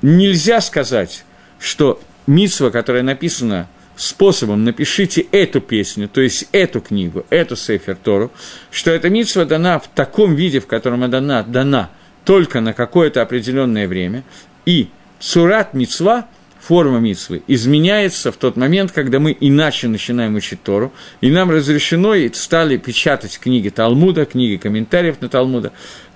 нельзя 0.00 0.62
сказать, 0.62 1.26
что 1.58 2.00
митсва, 2.26 2.70
которая 2.70 3.02
написана 3.02 3.68
способом 3.96 4.64
напишите 4.64 5.26
эту 5.30 5.60
песню, 5.60 6.08
то 6.08 6.22
есть 6.22 6.48
эту 6.52 6.80
книгу, 6.80 7.26
эту 7.28 7.54
Сейфер 7.54 7.96
Тору, 7.96 8.32
что 8.70 8.90
эта 8.90 9.10
митсва 9.10 9.44
дана 9.44 9.78
в 9.78 9.88
таком 9.88 10.34
виде, 10.34 10.60
в 10.60 10.66
котором 10.66 11.04
она 11.04 11.08
дана, 11.08 11.42
дана 11.42 11.90
только 12.26 12.60
на 12.60 12.74
какое-то 12.74 13.22
определенное 13.22 13.88
время, 13.88 14.24
и 14.66 14.88
цурат 15.20 15.72
мицва, 15.74 16.26
форма 16.58 16.98
мицвы, 16.98 17.42
изменяется 17.46 18.32
в 18.32 18.36
тот 18.36 18.56
момент, 18.56 18.90
когда 18.90 19.20
мы 19.20 19.34
иначе 19.38 19.86
начинаем 19.86 20.34
учить 20.34 20.62
Тору, 20.64 20.92
и 21.20 21.30
нам 21.30 21.50
разрешено 21.50 22.14
и 22.14 22.30
стали 22.32 22.76
печатать 22.76 23.38
книги 23.38 23.68
Талмуда, 23.68 24.24
книги 24.24 24.56
комментариев 24.56 25.20
на 25.20 25.28
Талмуда, 25.28 25.72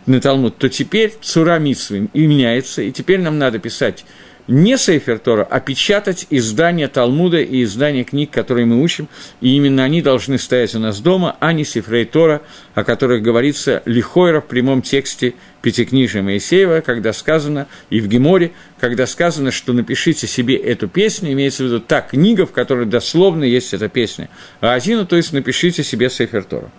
на 0.06 0.20
Талмуд, 0.20 0.58
то 0.58 0.68
теперь 0.68 1.14
цура 1.20 1.60
мицвы 1.60 2.08
меняется, 2.12 2.82
и 2.82 2.90
теперь 2.90 3.20
нам 3.20 3.38
надо 3.38 3.60
писать 3.60 4.04
не 4.50 4.76
Сейфер 4.76 5.20
Тора, 5.20 5.46
а 5.48 5.60
печатать 5.60 6.26
издания 6.28 6.88
Талмуда 6.88 7.40
и 7.40 7.62
издания 7.62 8.02
книг, 8.02 8.30
которые 8.30 8.66
мы 8.66 8.82
учим, 8.82 9.08
и 9.40 9.54
именно 9.54 9.84
они 9.84 10.02
должны 10.02 10.38
стоять 10.38 10.74
у 10.74 10.80
нас 10.80 11.00
дома, 11.00 11.36
а 11.38 11.52
не 11.52 11.64
Сифрей 11.64 12.04
Тора, 12.04 12.42
о 12.74 12.82
которых 12.82 13.22
говорится 13.22 13.80
Лихойра 13.84 14.40
в 14.40 14.46
прямом 14.46 14.82
тексте 14.82 15.34
Пятикнижия 15.62 16.22
Моисеева, 16.22 16.80
когда 16.80 17.12
сказано, 17.12 17.68
и 17.90 18.00
в 18.00 18.08
Геморе, 18.08 18.50
когда 18.80 19.06
сказано, 19.06 19.52
что 19.52 19.72
напишите 19.72 20.26
себе 20.26 20.56
эту 20.56 20.88
песню, 20.88 21.32
имеется 21.32 21.62
в 21.62 21.66
виду 21.66 21.78
та 21.78 22.00
книга, 22.00 22.44
в 22.44 22.50
которой 22.50 22.86
дословно 22.86 23.44
есть 23.44 23.72
эта 23.72 23.88
песня, 23.88 24.28
а 24.60 24.72
один, 24.72 25.06
то 25.06 25.14
есть 25.14 25.32
напишите 25.32 25.84
себе 25.84 26.10
Сейфер 26.10 26.42
Тора. 26.42 26.72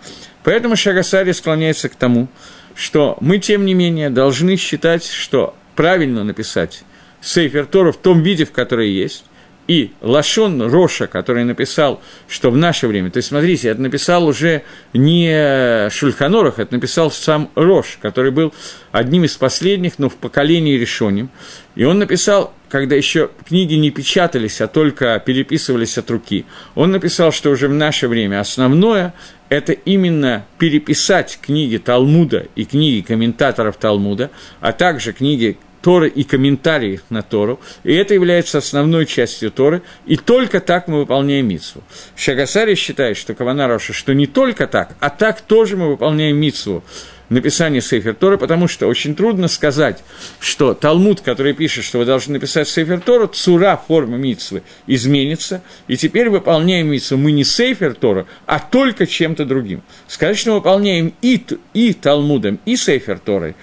Поэтому 0.43 0.75
Шагасари 0.75 1.31
склоняется 1.31 1.88
к 1.88 1.95
тому, 1.95 2.27
что 2.75 3.17
мы, 3.21 3.38
тем 3.38 3.65
не 3.65 3.73
менее, 3.73 4.10
должны 4.10 4.57
считать, 4.57 5.05
что 5.05 5.55
правильно 5.75 6.25
написать 6.25 6.84
Сейфер 7.21 7.65
Тора 7.65 7.91
в 7.91 7.97
том 7.97 8.21
виде, 8.21 8.45
в 8.45 8.51
котором 8.51 8.86
есть, 8.86 9.25
и 9.67 9.91
Лашон 10.01 10.62
Роша, 10.62 11.07
который 11.07 11.43
написал, 11.43 12.01
что 12.27 12.51
в 12.51 12.57
наше 12.57 12.88
время, 12.88 13.12
то 13.12 13.17
есть, 13.17 13.29
смотрите, 13.29 13.69
это 13.69 13.81
написал 13.81 14.25
уже 14.25 14.63
не 14.93 15.89
Шульханорах, 15.89 16.60
это 16.60 16.73
написал 16.73 17.10
сам 17.12 17.49
Рош, 17.55 17.99
который 18.01 18.31
был 18.31 18.53
одним 18.91 19.23
из 19.23 19.38
последних, 19.38 19.97
но 19.97 20.10
в 20.10 20.15
поколении 20.15 20.77
решением. 20.77 21.29
И 21.75 21.86
он 21.86 21.99
написал, 21.99 22.53
когда 22.69 22.95
еще 22.95 23.29
книги 23.47 23.75
не 23.75 23.91
печатались, 23.91 24.60
а 24.60 24.67
только 24.67 25.21
переписывались 25.25 25.97
от 25.97 26.10
руки, 26.10 26.45
он 26.75 26.91
написал, 26.91 27.31
что 27.31 27.49
уже 27.51 27.67
в 27.67 27.73
наше 27.73 28.07
время 28.07 28.41
основное– 28.41 29.13
это 29.49 29.73
именно 29.73 30.45
переписать 30.57 31.39
книги 31.41 31.77
Талмуда 31.77 32.47
и 32.55 32.65
книги 32.65 33.05
комментаторов 33.05 33.77
Талмуда, 33.77 34.31
а 34.60 34.73
также 34.73 35.13
книги 35.13 35.57
Торы 35.82 36.10
и 36.10 36.24
комментарии 36.24 37.02
на 37.10 37.22
Тору, 37.22 37.60
и 37.84 37.94
это 37.94 38.13
является 38.13 38.60
основной 38.60 39.06
частью 39.06 39.52
Торы, 39.52 39.82
и 40.06 40.17
только 40.17 40.60
так 40.60 40.88
мы 40.88 41.00
выполняем 41.00 41.48
митсву. 41.48 41.84
Шагасари 42.15 42.76
считает, 42.76 43.17
что 43.17 43.34
Кавана 43.34 43.67
Роша, 43.67 43.94
что 43.94 44.13
не 44.13 44.28
только 44.28 44.67
так, 44.67 44.96
а 45.00 45.10
так 45.10 45.41
тоже 45.41 45.78
мы 45.78 45.89
выполняем 45.89 46.38
митсву 46.38 46.84
написание 47.32 47.82
Сейфер 47.82 48.13
Тора, 48.13 48.38
потому 48.38 48.67
что 48.67 48.88
очень 48.88 49.15
трудно 49.15 49.48
сказать, 49.48 50.04
что 50.39 50.74
Талмуд, 50.74 51.22
который 51.22 51.54
пишет, 51.54 51.86
что 51.86 52.00
вы 52.00 52.06
должны 52.06 52.34
написать 52.34 52.67
Сейфер 52.67 53.00
Тора, 53.00 53.28
цура 53.28 53.82
форма 53.88 54.17
митсвы 54.17 54.63
изменится, 54.86 55.63
и 55.88 55.96
теперь 55.96 56.30
выполняем 56.30 56.91
митсву 56.91 57.17
мы 57.17 57.32
не 57.32 57.46
Сейфер 57.46 57.96
Тора, 57.96 58.28
а 58.46 58.60
только 58.60 59.08
чем-то 59.08 59.46
другим. 59.46 59.82
Сказать, 60.08 60.38
что 60.38 60.50
мы 60.52 60.56
выполняем 60.58 61.13
и, 61.22 61.41
и 61.74 61.94
Талмудом, 61.94 62.60
и 62.65 62.76
Сейфер 62.76 63.17
Торой, 63.17 63.56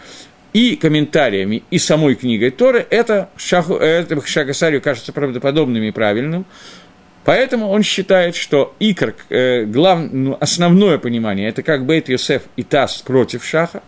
и 0.52 0.76
комментариями, 0.76 1.62
и 1.70 1.78
самой 1.78 2.14
книгой 2.14 2.50
Торы, 2.50 2.86
это, 2.88 3.30
шаху, 3.36 3.74
это 3.74 4.24
Шагасарию 4.26 4.80
кажется 4.80 5.12
правдоподобным 5.12 5.82
и 5.82 5.90
правильным. 5.90 6.46
Поэтому 7.24 7.68
он 7.68 7.82
считает, 7.82 8.36
что 8.36 8.74
икр, 8.78 9.14
э, 9.28 9.64
глав, 9.64 10.00
ну, 10.10 10.36
основное 10.40 10.96
понимание, 10.96 11.48
это 11.48 11.62
как 11.62 11.84
Бейт 11.84 12.08
Йосеф 12.08 12.42
и 12.56 12.62
Тас 12.62 13.02
против 13.02 13.44
Шаха, 13.44 13.82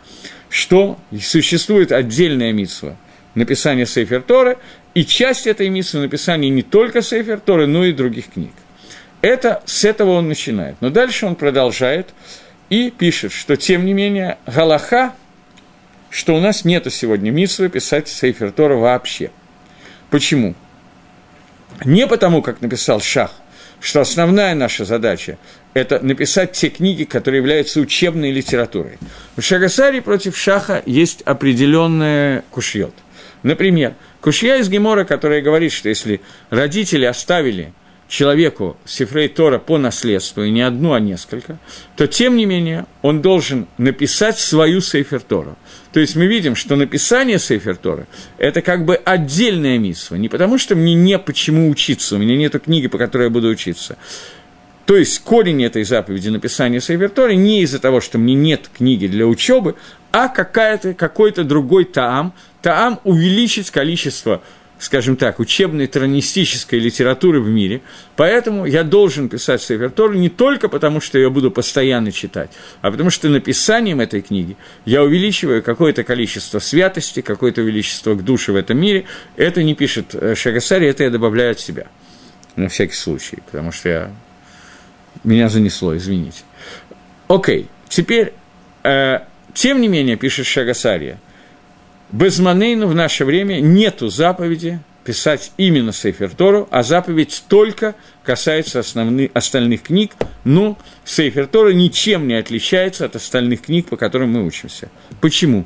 что 0.51 0.99
существует 1.19 1.93
отдельная 1.93 2.53
митсва 2.53 2.97
написание 3.35 3.87
Сейфер 3.87 4.23
Торы, 4.23 4.59
и 4.95 5.05
часть 5.05 5.47
этой 5.47 5.69
митсвы 5.69 6.01
написания 6.01 6.51
не 6.51 6.63
только 6.63 7.01
Сейфер 7.01 7.41
Торы, 7.41 7.67
но 7.67 7.85
и 7.85 7.93
других 7.93 8.31
книг. 8.31 8.53
Это 9.23 9.63
с 9.67 9.85
этого 9.85 10.13
он 10.13 10.29
начинает. 10.29 10.77
Но 10.81 10.91
дальше 10.91 11.27
он 11.27 11.37
продолжает 11.37 12.09
и 12.71 12.91
пишет, 12.91 13.33
что 13.33 13.57
тем 13.57 13.85
не 13.85 13.93
менее 13.93 14.39
Галаха 14.47 15.15
что 16.11 16.37
у 16.37 16.41
нас 16.41 16.65
нету 16.65 16.91
сегодня 16.91 17.31
митсвы 17.31 17.69
писать 17.69 18.09
Сейфер 18.09 18.51
Тора 18.51 18.75
вообще. 18.75 19.31
Почему? 20.11 20.55
Не 21.85 22.07
потому, 22.07 22.43
как 22.43 22.61
написал 22.61 23.01
Шах, 23.01 23.33
что 23.81 24.01
основная 24.01 24.55
наша 24.55 24.85
задача– 24.85 25.39
это 25.75 26.05
написать 26.05 26.53
те 26.53 26.69
книги, 26.69 27.05
которые 27.05 27.39
являются 27.39 27.81
учебной 27.81 28.33
литературой. 28.33 28.99
В 29.37 29.43
Шагасаре 29.43 30.03
против 30.03 30.37
Шаха 30.37 30.83
есть 30.85 31.23
определенный 31.23 32.43
кушьет. 32.51 32.93
Например, 33.43 33.95
кушья 34.21 34.57
из 34.57 34.69
Гемора, 34.69 35.05
которая 35.05 35.41
говорит, 35.41 35.73
что 35.73 35.89
если 35.89 36.21
родители 36.51 37.07
оставили 37.07 37.73
человеку 38.09 38.77
Сифрей 38.85 39.29
Тора 39.29 39.59
по 39.59 39.79
наследству, 39.79 40.43
и 40.43 40.51
не 40.51 40.63
одну, 40.63 40.93
а 40.93 41.01
несколько, 41.01 41.59
то, 41.97 42.07
тем 42.07 42.37
не 42.37 42.45
менее, 42.45 42.87
он 43.03 43.23
должен 43.23 43.67
написать 43.79 44.39
свою 44.39 44.81
Сейфер 44.81 45.21
Тору. 45.21 45.57
То 45.93 45.99
есть 45.99 46.15
мы 46.15 46.27
видим, 46.27 46.55
что 46.55 46.77
написание 46.77 47.39
Сейфер 47.39 47.77
Тора– 47.77 48.07
это 48.39 48.63
как 48.63 48.85
бы 48.85 48.95
отдельная 48.95 49.79
миссия, 49.79 50.17
не 50.17 50.29
потому 50.29 50.57
что 50.57 50.77
мне 50.77 50.95
не 50.95 51.19
почему 51.19 51.69
учиться, 51.69 52.15
у 52.15 52.19
меня 52.19 52.37
нет 52.37 52.61
книги, 52.63 52.87
по 52.87 52.97
которой 52.97 53.25
я 53.25 53.31
буду 53.31 53.49
учиться. 53.49 53.97
То 54.87 54.97
есть 54.97 55.21
корень 55.21 55.65
этой 55.65 55.85
заповеди 55.85 56.29
написания 56.29 56.81
Сейфер 56.81 57.11
Торы 57.11 57.35
не 57.35 57.63
из-за 57.63 57.79
того, 57.81 58.01
что 58.01 58.19
мне 58.19 58.35
нет 58.35 58.69
книги 58.77 59.07
для 59.07 59.27
учебы, 59.27 59.75
а 60.13 60.29
какая-то, 60.29 60.95
какой-то 60.95 61.45
другой 61.45 61.85
таам, 61.85 62.35
таам 62.63 63.01
увеличить 63.05 63.71
количество 63.71 64.43
скажем 64.81 65.17
так, 65.17 65.39
учебной 65.39 65.87
тронистической 65.87 66.79
литературы 66.79 67.41
в 67.41 67.49
мире, 67.49 67.83
поэтому 68.17 68.65
я 68.65 68.83
должен 68.83 69.29
писать 69.29 69.61
Сефер 69.61 69.91
Тору 69.91 70.15
не 70.15 70.31
только 70.31 70.69
потому, 70.69 71.01
что 71.01 71.19
я 71.19 71.29
буду 71.29 71.51
постоянно 71.51 72.11
читать, 72.11 72.51
а 72.81 72.91
потому 72.91 73.11
что 73.11 73.29
написанием 73.29 74.01
этой 74.01 74.23
книги 74.23 74.57
я 74.87 75.05
увеличиваю 75.05 75.63
какое-то 75.63 76.03
количество 76.03 76.59
святости, 76.61 77.21
какое-то 77.21 77.61
величество 77.61 78.15
к 78.15 78.25
душе 78.25 78.53
в 78.53 78.57
этом 78.57 78.79
мире. 78.79 79.05
Это 79.37 79.63
не 79.63 79.75
пишет 79.75 80.15
э, 80.15 80.35
Шагасари, 80.35 80.89
это 80.89 81.05
я 81.05 81.11
добавляю 81.11 81.53
от 81.53 81.61
себя, 81.61 81.87
на 82.57 82.69
всякий 82.69 82.95
случай, 82.95 83.39
потому 83.45 83.73
что 83.73 83.89
я... 83.91 84.11
меня 85.25 85.51
занесло, 85.51 85.95
извините. 85.95 86.41
Окей, 87.29 87.69
теперь, 87.91 88.33
э, 88.83 89.19
тем 89.53 89.83
не 89.83 89.89
менее, 89.89 90.17
пишет 90.17 90.47
Шагасария– 90.47 91.21
Безманейну 92.13 92.89
в 92.89 92.95
наше 92.95 93.25
время 93.25 93.61
нету 93.61 94.09
заповеди 94.09 94.81
писать 95.05 95.53
именно 95.57 95.93
Сейфер 95.93 96.31
Тору, 96.31 96.69
а 96.71 96.83
заповедь 96.83 97.45
только 97.49 97.95
касается 98.25 98.81
основных, 98.81 99.31
остальных 99.33 99.83
книг, 99.83 100.13
но 100.45 100.77
Сейфер 101.05 101.47
Тора 101.47 101.73
ничем 101.73 102.27
не 102.29 102.35
отличается 102.35 103.05
от 103.05 103.17
остальных 103.17 103.63
книг, 103.63 103.87
по 103.89 103.97
которым 103.97 104.33
мы 104.33 104.45
учимся. 104.45 104.89
Почему? 105.21 105.65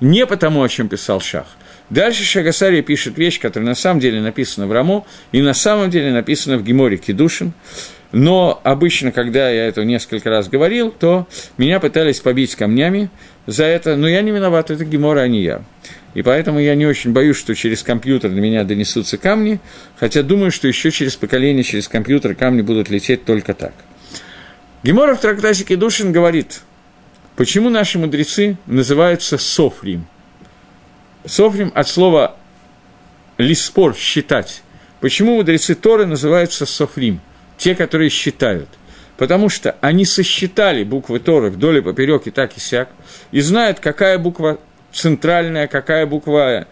Не 0.00 0.26
потому, 0.26 0.62
о 0.62 0.68
чем 0.68 0.88
писал 0.88 1.20
Шах. 1.20 1.46
Дальше 1.90 2.24
Шагасария 2.24 2.82
пишет 2.82 3.16
вещь, 3.18 3.40
которая 3.40 3.68
на 3.68 3.74
самом 3.74 4.00
деле 4.00 4.20
написана 4.20 4.66
в 4.66 4.72
Рамо, 4.72 5.06
и 5.32 5.40
на 5.40 5.54
самом 5.54 5.90
деле 5.90 6.12
написана 6.12 6.58
в 6.58 6.64
Геморе 6.64 6.96
Кедушин. 6.96 7.52
но 8.12 8.60
обычно, 8.64 9.12
когда 9.12 9.50
я 9.50 9.66
это 9.66 9.84
несколько 9.84 10.30
раз 10.30 10.48
говорил, 10.48 10.90
то 10.90 11.26
меня 11.58 11.80
пытались 11.80 12.20
побить 12.20 12.54
камнями 12.54 13.10
за 13.46 13.64
это, 13.64 13.96
но 13.96 14.08
я 14.08 14.22
не 14.22 14.32
виноват, 14.32 14.70
это 14.70 14.84
Гемора, 14.84 15.20
а 15.20 15.28
не 15.28 15.42
я. 15.42 15.62
И 16.14 16.22
поэтому 16.22 16.58
я 16.58 16.74
не 16.74 16.86
очень 16.86 17.12
боюсь, 17.12 17.36
что 17.36 17.54
через 17.54 17.82
компьютер 17.82 18.30
на 18.30 18.38
меня 18.38 18.64
донесутся 18.64 19.18
камни, 19.18 19.60
хотя 19.98 20.22
думаю, 20.22 20.50
что 20.50 20.66
еще 20.66 20.90
через 20.90 21.16
поколение, 21.16 21.62
через 21.62 21.88
компьютер 21.88 22.34
камни 22.34 22.62
будут 22.62 22.88
лететь 22.88 23.24
только 23.24 23.54
так. 23.54 23.72
Гемора 24.82 25.14
в 25.14 25.20
трактасике 25.20 25.76
Душин 25.76 26.12
говорит, 26.12 26.62
почему 27.36 27.70
наши 27.70 27.98
мудрецы 27.98 28.56
называются 28.66 29.38
Софрим. 29.38 30.06
Софрим 31.24 31.72
от 31.74 31.88
слова 31.88 32.36
лиспор– 33.36 33.94
считать. 33.96 34.62
Почему 35.00 35.36
мудрецы 35.36 35.74
Торы 35.74 36.06
называются 36.06 36.66
Софрим? 36.66 37.20
Те, 37.58 37.74
которые 37.74 38.10
считают– 38.10 38.68
потому 39.16 39.48
что 39.48 39.76
они 39.80 40.04
сосчитали 40.04 40.84
буквы 40.84 41.18
Торы 41.18 41.50
вдоль 41.50 41.78
и 41.78 41.80
поперек 41.80 42.26
и 42.26 42.30
так 42.30 42.56
и 42.56 42.60
сяк, 42.60 42.88
и 43.32 43.40
знают, 43.40 43.80
какая 43.80 44.18
буква 44.18 44.58
центральная, 44.92 45.66
какая 45.66 46.06
буква 46.06 46.66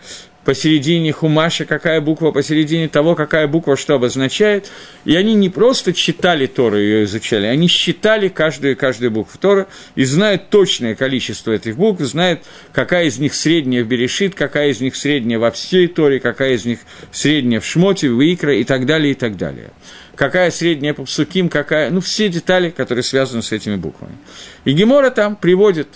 посередине 0.44 1.12
хумаша, 1.12 1.64
какая 1.64 2.00
буква 2.00 2.30
посередине 2.30 2.88
того, 2.88 3.14
какая 3.14 3.48
буква 3.48 3.76
что 3.76 3.94
обозначает. 3.94 4.70
И 5.04 5.16
они 5.16 5.35
не 5.35 5.48
просто 5.48 5.92
читали 5.92 6.46
Тору, 6.46 6.78
ее 6.78 7.04
изучали, 7.04 7.46
они 7.46 7.66
считали 7.66 8.28
каждую 8.28 8.76
каждую 8.76 9.11
букву 9.11 9.38
Тора 9.40 9.66
и 9.94 10.04
знают 10.04 10.50
точное 10.50 10.94
количество 10.94 11.52
этих 11.52 11.76
букв, 11.76 12.02
знают, 12.02 12.42
какая 12.72 13.07
из 13.07 13.18
них 13.18 13.35
средняя 13.35 13.83
в 13.83 13.88
Берешит, 13.88 14.35
какая 14.35 14.68
из 14.68 14.80
них 14.80 14.96
средняя 14.96 15.38
во 15.38 15.50
всей 15.50 15.88
Торе, 15.88 16.20
какая 16.20 16.54
из 16.54 16.64
них 16.64 16.80
средняя 17.11 17.61
в 17.61 17.66
Шмоте, 17.66 18.11
в 18.11 18.20
Икра 18.20 18.54
и 18.54 18.64
так 18.64 18.87
далее, 18.87 19.12
и 19.12 19.14
так 19.14 19.37
далее 19.37 19.70
какая 20.16 20.50
средняя 20.50 20.94
по 20.94 21.05
псуким, 21.05 21.48
какая, 21.48 21.90
ну, 21.90 22.00
все 22.00 22.29
детали, 22.29 22.70
которые 22.70 23.03
связаны 23.03 23.42
с 23.42 23.53
этими 23.53 23.77
буквами. 23.77 24.16
И 24.64 24.72
Гемора 24.72 25.11
там 25.11 25.37
приводит 25.37 25.88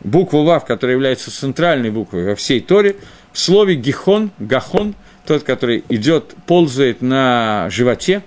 букву 0.00 0.44
Вав, 0.44 0.64
которая 0.64 0.96
является 0.96 1.30
центральной 1.30 1.90
буквой 1.90 2.24
во 2.24 2.34
всей 2.34 2.60
Торе, 2.60 2.96
в 3.32 3.38
слове 3.38 3.76
Гихон, 3.76 4.30
Гахон, 4.38 4.94
тот, 5.26 5.44
который 5.44 5.84
идет, 5.88 6.34
ползает 6.46 7.02
на 7.02 7.68
животе. 7.70 8.22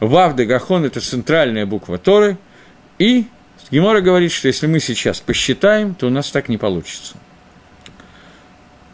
Вав 0.00 0.36
де 0.36 0.44
Гахон– 0.44 0.84
это 0.86 1.00
центральная 1.00 1.66
буква 1.66 1.98
Торы. 1.98 2.38
И 2.98 3.26
Гемора 3.70 4.00
говорит, 4.00 4.32
что 4.32 4.48
если 4.48 4.66
мы 4.66 4.80
сейчас 4.80 5.20
посчитаем, 5.20 5.94
то 5.94 6.06
у 6.06 6.10
нас 6.10 6.30
так 6.30 6.48
не 6.48 6.56
получится. 6.56 7.16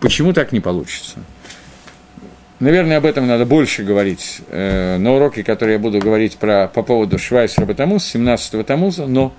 Почему 0.01 0.33
так 0.33 0.53
не 0.53 0.61
получится? 0.61 1.19
Наверное, 2.65 2.97
об 2.97 3.05
этом 3.05 3.27
надо 3.27 3.45
больше 3.45 3.83
говорить 3.83 4.41
э, 4.49 4.97
на 4.97 5.13
уроке, 5.13 5.45
который 5.45 5.73
я 5.73 5.79
буду 5.79 5.99
говорить 5.99 6.39
про, 6.39 6.67
по 6.67 6.83
поводу 6.83 7.19
Швайсера 7.19 7.67
Батамуз, 7.67 8.15
17-го 8.15 8.63
Тамуза, 8.63 9.07
но 9.07 9.35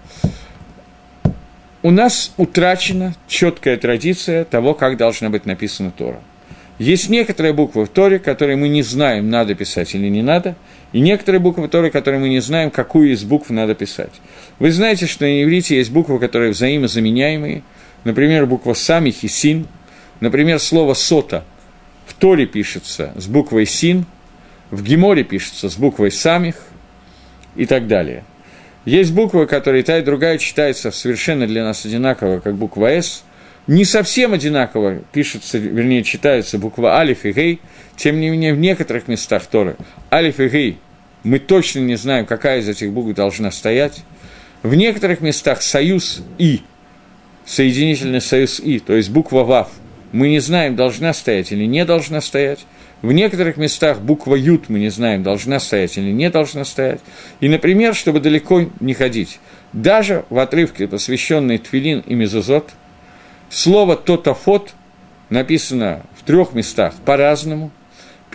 у 1.81 1.89
нас 1.89 2.33
утрачена 2.37 3.15
четкая 3.27 3.77
традиция 3.77 4.45
того, 4.45 4.75
как 4.75 4.97
должна 4.97 5.31
быть 5.31 5.47
написана 5.47 5.89
Тора. 5.89 6.19
Есть 6.77 7.09
некоторые 7.09 7.53
буквы 7.53 7.85
в 7.85 7.89
Торе, 7.89 8.19
которые 8.19 8.57
мы 8.57 8.69
не 8.69 8.83
знаем, 8.83 9.31
надо 9.31 9.55
писать 9.55 9.95
или 9.95 10.07
не 10.07 10.21
надо, 10.21 10.55
и 10.93 10.99
некоторые 10.99 11.41
буквы 11.41 11.67
Торы, 11.67 11.89
которые 11.89 12.21
мы 12.21 12.29
не 12.29 12.41
знаем, 12.41 12.69
какую 12.69 13.11
из 13.11 13.23
букв 13.23 13.49
надо 13.49 13.73
писать. 13.73 14.13
Вы 14.59 14.69
знаете, 14.69 15.07
что 15.07 15.25
на 15.25 15.43
иврите 15.43 15.77
есть 15.77 15.89
буквы, 15.89 16.19
которые 16.19 16.51
взаимозаменяемые, 16.51 17.63
например, 18.03 18.45
буква 18.45 18.75
«самих» 18.75 19.23
и 19.23 19.27
«син», 19.27 19.65
например, 20.19 20.59
слово 20.59 20.93
«сота»– 20.93 21.43
в 22.05 22.13
Торе 22.13 22.45
пишется 22.45 23.13
с 23.15 23.27
буквой 23.27 23.65
«син», 23.65 24.05
в 24.71 24.83
Геморе 24.83 25.23
пишется 25.23 25.69
с 25.69 25.75
буквой 25.75 26.11
«самих» 26.11 26.55
и 27.55 27.65
так 27.65 27.87
далее. 27.87 28.23
Есть 28.85 29.13
буквы, 29.13 29.47
которые 29.47 29.83
та 29.83 29.97
и 29.99 30.03
другая 30.03 30.37
читается 30.37 30.91
совершенно 30.91 31.47
для 31.47 31.63
нас 31.63 31.85
одинаково, 31.85 32.39
как 32.39 32.55
буква 32.55 32.89
«с», 32.89 33.23
не 33.67 33.83
совсем 33.83 34.33
одинаково 34.33 34.99
пишется, 35.11 35.57
вернее, 35.57 36.03
читается 36.03 36.59
буква 36.59 36.97
«алиф» 36.97 37.25
и 37.25 37.31
«гей», 37.31 37.61
тем 37.95 38.19
не 38.19 38.29
менее, 38.29 38.53
в 38.53 38.59
некоторых 38.59 39.07
местах 39.07 39.45
Торы 39.47 39.75
«алиф» 40.11 40.39
и 40.39 40.47
«гей» 40.47 40.77
мы 41.23 41.39
точно 41.39 41.79
не 41.79 41.95
знаем, 41.95 42.27
какая 42.27 42.59
из 42.59 42.69
этих 42.69 42.91
букв 42.91 43.15
должна 43.15 43.49
стоять. 43.49 44.03
В 44.61 44.75
некоторых 44.75 45.21
местах 45.21 45.63
союз 45.63 46.21
«и», 46.37 46.61
соединительный 47.45 48.21
союз 48.21 48.59
«и», 48.59 48.77
то 48.77 48.95
есть 48.95 49.09
буква 49.09 49.43
«вав», 49.43 49.71
мы 50.15 50.29
не 50.29 50.39
знаем, 50.39 50.75
должна 50.75 51.13
стоять 51.13 51.51
или 51.51 51.65
не 51.65 51.83
должна 51.85 52.21
стоять. 52.21 52.65
В 53.01 53.11
некоторых 53.11 53.57
местах 53.57 53.99
буква 53.99 54.35
«ют» 54.35 54.69
мы 54.69 54.79
не 54.79 54.89
знаем, 54.89 55.23
должна 55.23 55.59
стоять 55.59 55.97
или 55.97 56.11
не 56.11 56.29
должна 56.29 56.63
стоять. 56.63 57.01
И, 57.41 57.49
например, 57.49 57.93
чтобы 57.93 58.21
далеко 58.21 58.65
не 58.79 58.93
ходить, 58.93 59.39
даже 59.73 60.23
в 60.29 60.39
отрывке, 60.39 60.87
посвященной 60.87 61.57
Твилин 61.57 61.99
и 61.99 62.15
Мезузот, 62.15 62.71
слово 63.49 63.97
«тотофот» 63.97 64.73
написано 65.29 66.03
в 66.17 66.23
трех 66.23 66.53
местах 66.53 66.93
по-разному– 67.05 67.71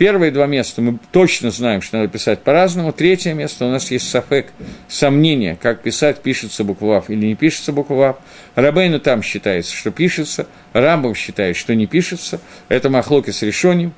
Первые 0.01 0.31
два 0.31 0.47
места 0.47 0.81
мы 0.81 0.97
точно 1.11 1.51
знаем, 1.51 1.83
что 1.83 1.97
надо 1.97 2.09
писать 2.09 2.39
по-разному. 2.39 2.91
Третье 2.91 3.35
место 3.35 3.67
у 3.67 3.69
нас 3.69 3.91
есть 3.91 4.09
сафек, 4.09 4.47
сомнение, 4.87 5.55
как 5.55 5.83
писать, 5.83 6.23
пишется 6.23 6.63
буква 6.63 6.87
«вав» 6.87 7.11
или 7.11 7.27
не 7.27 7.35
пишется 7.35 7.71
буква 7.71 7.93
«вав». 7.93 8.17
Рабейну 8.55 8.99
там 8.99 9.21
считается, 9.21 9.75
что 9.75 9.91
пишется, 9.91 10.47
Рамбом 10.73 11.13
считает, 11.13 11.55
что 11.55 11.75
не 11.75 11.85
пишется. 11.85 12.41
Это 12.67 12.89
Махлоки 12.89 13.29
с 13.29 13.43
решением. 13.43 13.93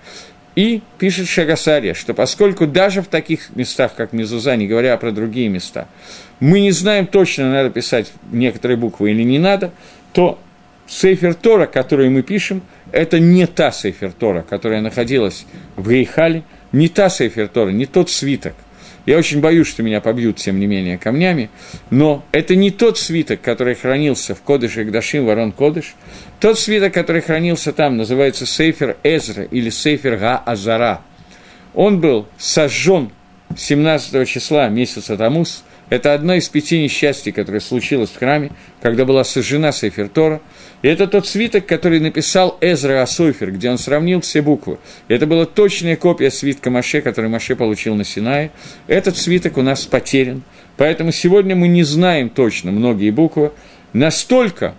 И 0.57 0.81
пишет 0.97 1.29
Шагасария, 1.29 1.93
что 1.93 2.13
поскольку 2.13 2.67
даже 2.67 3.01
в 3.01 3.07
таких 3.07 3.55
местах, 3.55 3.95
как 3.95 4.11
Мезуза, 4.11 4.57
не 4.57 4.67
говоря 4.67 4.97
про 4.97 5.13
другие 5.13 5.47
места, 5.47 5.87
мы 6.41 6.59
не 6.59 6.71
знаем 6.71 7.07
точно, 7.07 7.49
надо 7.49 7.69
писать 7.69 8.11
некоторые 8.29 8.75
буквы 8.75 9.11
или 9.11 9.23
не 9.23 9.39
надо, 9.39 9.71
то 10.11 10.37
Сейфер 10.85 11.33
Тора, 11.33 11.65
который 11.65 12.09
мы 12.09 12.23
пишем, 12.23 12.61
это 12.93 13.19
не 13.19 13.47
та 13.47 13.71
Сейфер 13.71 14.13
Тора, 14.13 14.45
которая 14.47 14.79
находилась 14.79 15.45
в 15.75 15.89
Гейхале, 15.89 16.43
не 16.71 16.87
та 16.87 17.09
Сейфер 17.09 17.47
Тора, 17.47 17.71
не 17.71 17.87
тот 17.87 18.09
свиток. 18.09 18.53
Я 19.05 19.17
очень 19.17 19.41
боюсь, 19.41 19.67
что 19.67 19.83
меня 19.83 19.99
побьют, 19.99 20.37
тем 20.37 20.59
не 20.59 20.67
менее, 20.67 20.97
камнями, 20.97 21.49
но 21.89 22.23
это 22.31 22.55
не 22.55 22.71
тот 22.71 22.97
свиток, 22.97 23.41
который 23.41 23.73
хранился 23.75 24.33
в 24.35 24.41
Кодыше 24.43 24.85
Гдашим, 24.85 25.25
Ворон 25.25 25.51
Кодыш. 25.51 25.95
Тот 26.39 26.57
свиток, 26.57 26.93
который 26.93 27.21
хранился 27.21 27.73
там, 27.73 27.97
называется 27.97 28.45
Сейфер 28.45 28.95
Эзра 29.03 29.43
или 29.43 29.69
Сейфер 29.69 30.17
Га-Азара. 30.17 31.01
Он 31.73 31.99
был 31.99 32.27
сожжен 32.37 33.09
17 33.57 34.29
числа 34.29 34.69
месяца 34.69 35.17
Тамус. 35.17 35.63
Это 35.89 36.13
одно 36.13 36.35
из 36.35 36.47
пяти 36.47 36.81
несчастий, 36.81 37.31
которое 37.31 37.59
случилось 37.59 38.11
в 38.11 38.19
храме, 38.19 38.51
когда 38.81 39.03
была 39.03 39.23
сожжена 39.23 39.71
Сейфер 39.71 40.09
Тора– 40.09 40.41
это 40.83 41.07
тот 41.07 41.25
свиток, 41.25 41.65
который 41.65 41.99
написал 41.99 42.57
Эзра 42.59 43.01
Асойфер, 43.01 43.51
где 43.51 43.69
он 43.69 43.77
сравнил 43.77 44.21
все 44.21 44.41
буквы. 44.41 44.79
Это 45.07 45.25
была 45.25 45.45
точная 45.45 45.95
копия 45.95 46.29
свитка 46.29 46.69
Маше, 46.69 47.01
который 47.01 47.29
Маше 47.29 47.55
получил 47.55 47.95
на 47.95 48.03
Синае. 48.03 48.51
Этот 48.87 49.17
свиток 49.17 49.57
у 49.57 49.61
нас 49.61 49.85
потерян. 49.85 50.43
Поэтому 50.75 51.11
сегодня 51.11 51.55
мы 51.55 51.69
не 51.69 51.83
знаем 51.83 52.29
точно 52.29 52.71
многие 52.71 53.11
буквы. 53.11 53.53
Настолько, 53.93 54.75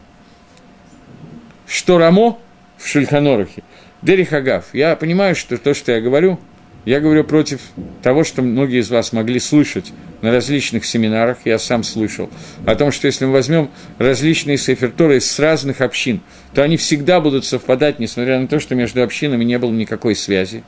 что 1.67 1.99
Рамо 1.99 2.38
в 2.77 2.87
Шульханорахе, 2.87 3.62
Дерихагав, 4.03 4.67
я 4.75 4.97
понимаю, 4.97 5.35
что 5.35 5.57
то, 5.57 5.73
что 5.73 5.93
я 5.93 6.01
говорю– 6.01 6.38
я 6.85 7.01
говорю 7.01 7.25
против 7.25 7.61
того, 8.03 8.25
что 8.25 8.42
многие 8.42 8.81
из 8.81 8.90
вас 8.90 9.12
могли 9.12 9.40
слышать 9.40 9.92
на 10.20 10.31
различных 10.31 10.85
семинарах, 10.85 11.38
я 11.44 11.59
сам 11.59 11.83
слышал, 11.83 12.31
о 12.66 12.75
том, 12.77 12.92
что 12.92 13.07
если 13.07 13.25
мы 13.25 13.33
возьмем 13.33 13.70
различные 13.99 14.59
сейферторы 14.59 15.20
с 15.20 15.38
разных 15.38 15.81
общин, 15.81 16.20
то 16.55 16.62
они 16.62 16.77
всегда 16.77 17.20
будут 17.20 17.44
совпадать, 17.44 17.99
несмотря 17.99 18.38
на 18.38 18.47
то, 18.47 18.61
что 18.61 18.75
между 18.75 19.03
общинами 19.03 19.44
не 19.44 19.59
было 19.59 19.70
никакой 19.70 20.14
связи. 20.14 20.62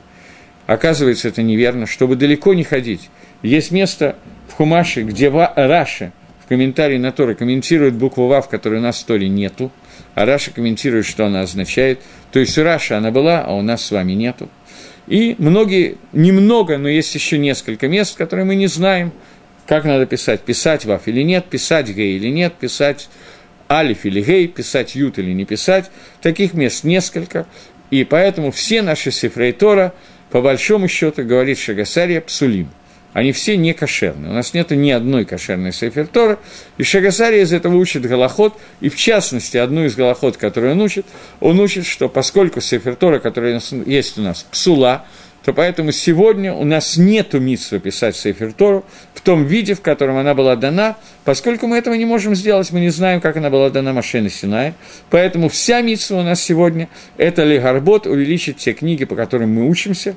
Оказывается, 0.65 1.27
это 1.29 1.41
неверно. 1.43 1.85
Чтобы 1.85 2.15
далеко 2.15 2.53
не 2.53 2.63
ходить, 2.63 3.09
есть 3.41 3.71
место 3.71 4.15
в 4.49 4.53
Хумаше, 4.53 5.03
где 5.03 5.29
Раши 5.29 6.11
в 6.43 6.49
комментарии 6.49 6.97
на 6.97 7.11
Торы 7.11 7.35
комментирует 7.35 7.93
букву 7.93 8.27
Вав, 8.27 8.49
которой 8.49 8.79
у 8.79 8.81
нас 8.81 9.01
в 9.01 9.05
Торе 9.05 9.29
нету, 9.29 9.71
а 10.15 10.25
Раша 10.25 10.51
комментирует, 10.51 11.05
что 11.05 11.25
она 11.25 11.41
означает. 11.41 11.99
То 12.31 12.39
есть 12.39 12.57
у 12.57 12.63
Раши 12.63 12.93
она 12.93 13.11
была, 13.11 13.43
а 13.43 13.53
у 13.53 13.61
нас 13.61 13.83
с 13.83 13.91
вами 13.91 14.13
нету. 14.13 14.49
И 15.07 15.35
многие, 15.37 15.97
немного, 16.11 16.77
но 16.77 16.89
есть 16.89 17.13
еще 17.15 17.37
несколько 17.37 17.87
мест, 17.87 18.17
которые 18.17 18.45
мы 18.45 18.55
не 18.55 18.67
знаем, 18.67 19.11
как 19.65 19.85
надо 19.85 20.05
писать, 20.05 20.41
писать 20.41 20.85
ваф 20.85 21.07
или 21.07 21.21
нет, 21.21 21.45
писать 21.45 21.89
гей 21.89 22.17
или 22.17 22.29
нет, 22.29 22.53
писать 22.55 23.09
алиф 23.69 24.05
или 24.05 24.21
гей, 24.21 24.47
писать 24.47 24.95
ют 24.95 25.17
или 25.17 25.31
не 25.31 25.45
писать. 25.45 25.89
Таких 26.21 26.53
мест 26.53 26.83
несколько, 26.83 27.47
и 27.89 28.03
поэтому 28.03 28.51
все 28.51 28.81
наши 28.81 29.11
сифрей 29.11 29.53
Тора, 29.53 29.93
по 30.29 30.41
большому 30.41 30.87
счету, 30.87 31.23
говорит 31.23 31.57
Шагасария, 31.57 32.21
псулим– 32.21 32.69
они 33.17 33.31
все 33.31 33.57
не 33.57 33.73
кошерные. 33.73 34.29
У 34.29 34.35
нас 34.35 34.53
нет 34.53 34.69
ни 34.69 34.91
одной 34.91 35.25
кошерной 35.25 35.73
Сефер 35.73 36.05
Тора, 36.05 36.37
и 36.77 36.83
Шагасари 36.83 37.41
из 37.41 37.51
этого 37.51 37.75
учит 37.75 38.03
Голоход, 38.03 38.53
и 38.79 38.89
в 38.89 38.95
частности, 38.95 39.57
одну 39.57 39.85
из 39.85 39.95
Голоход, 39.95 40.37
которую 40.37 40.73
он 40.73 40.81
учит, 40.81 41.03
он 41.39 41.59
учит, 41.59 41.87
что 41.87 42.09
поскольку 42.09 42.61
Сефер 42.61 42.95
Тора, 42.95 43.17
которая 43.17 43.59
есть 43.87 44.19
у 44.19 44.21
нас, 44.21 44.45
псула, 44.51 45.03
то 45.43 45.51
поэтому 45.51 45.91
сегодня 45.93 46.53
у 46.53 46.63
нас 46.63 46.95
нет 46.95 47.33
митсвы 47.33 47.79
писать 47.79 48.15
Сейфер 48.15 48.53
Тору 48.53 48.85
в 49.15 49.21
том 49.21 49.45
виде, 49.45 49.73
в 49.73 49.81
котором 49.81 50.17
она 50.17 50.35
была 50.35 50.55
дана, 50.55 50.95
поскольку 51.25 51.65
мы 51.65 51.77
этого 51.77 51.95
не 51.95 52.05
можем 52.05 52.35
сделать, 52.35 52.71
мы 52.71 52.81
не 52.81 52.89
знаем, 52.89 53.19
как 53.19 53.37
она 53.37 53.49
была 53.49 53.71
дана 53.71 53.93
Машене 53.93 54.29
Синай, 54.29 54.75
поэтому 55.09 55.49
вся 55.49 55.81
митсва 55.81 56.19
у 56.19 56.23
нас 56.23 56.39
сегодня– 56.39 56.87
это 57.17 57.43
Легарбот, 57.43 58.05
увеличить 58.05 58.57
те 58.57 58.73
книги, 58.73 59.05
по 59.05 59.15
которым 59.15 59.55
мы 59.55 59.67
учимся, 59.67 60.15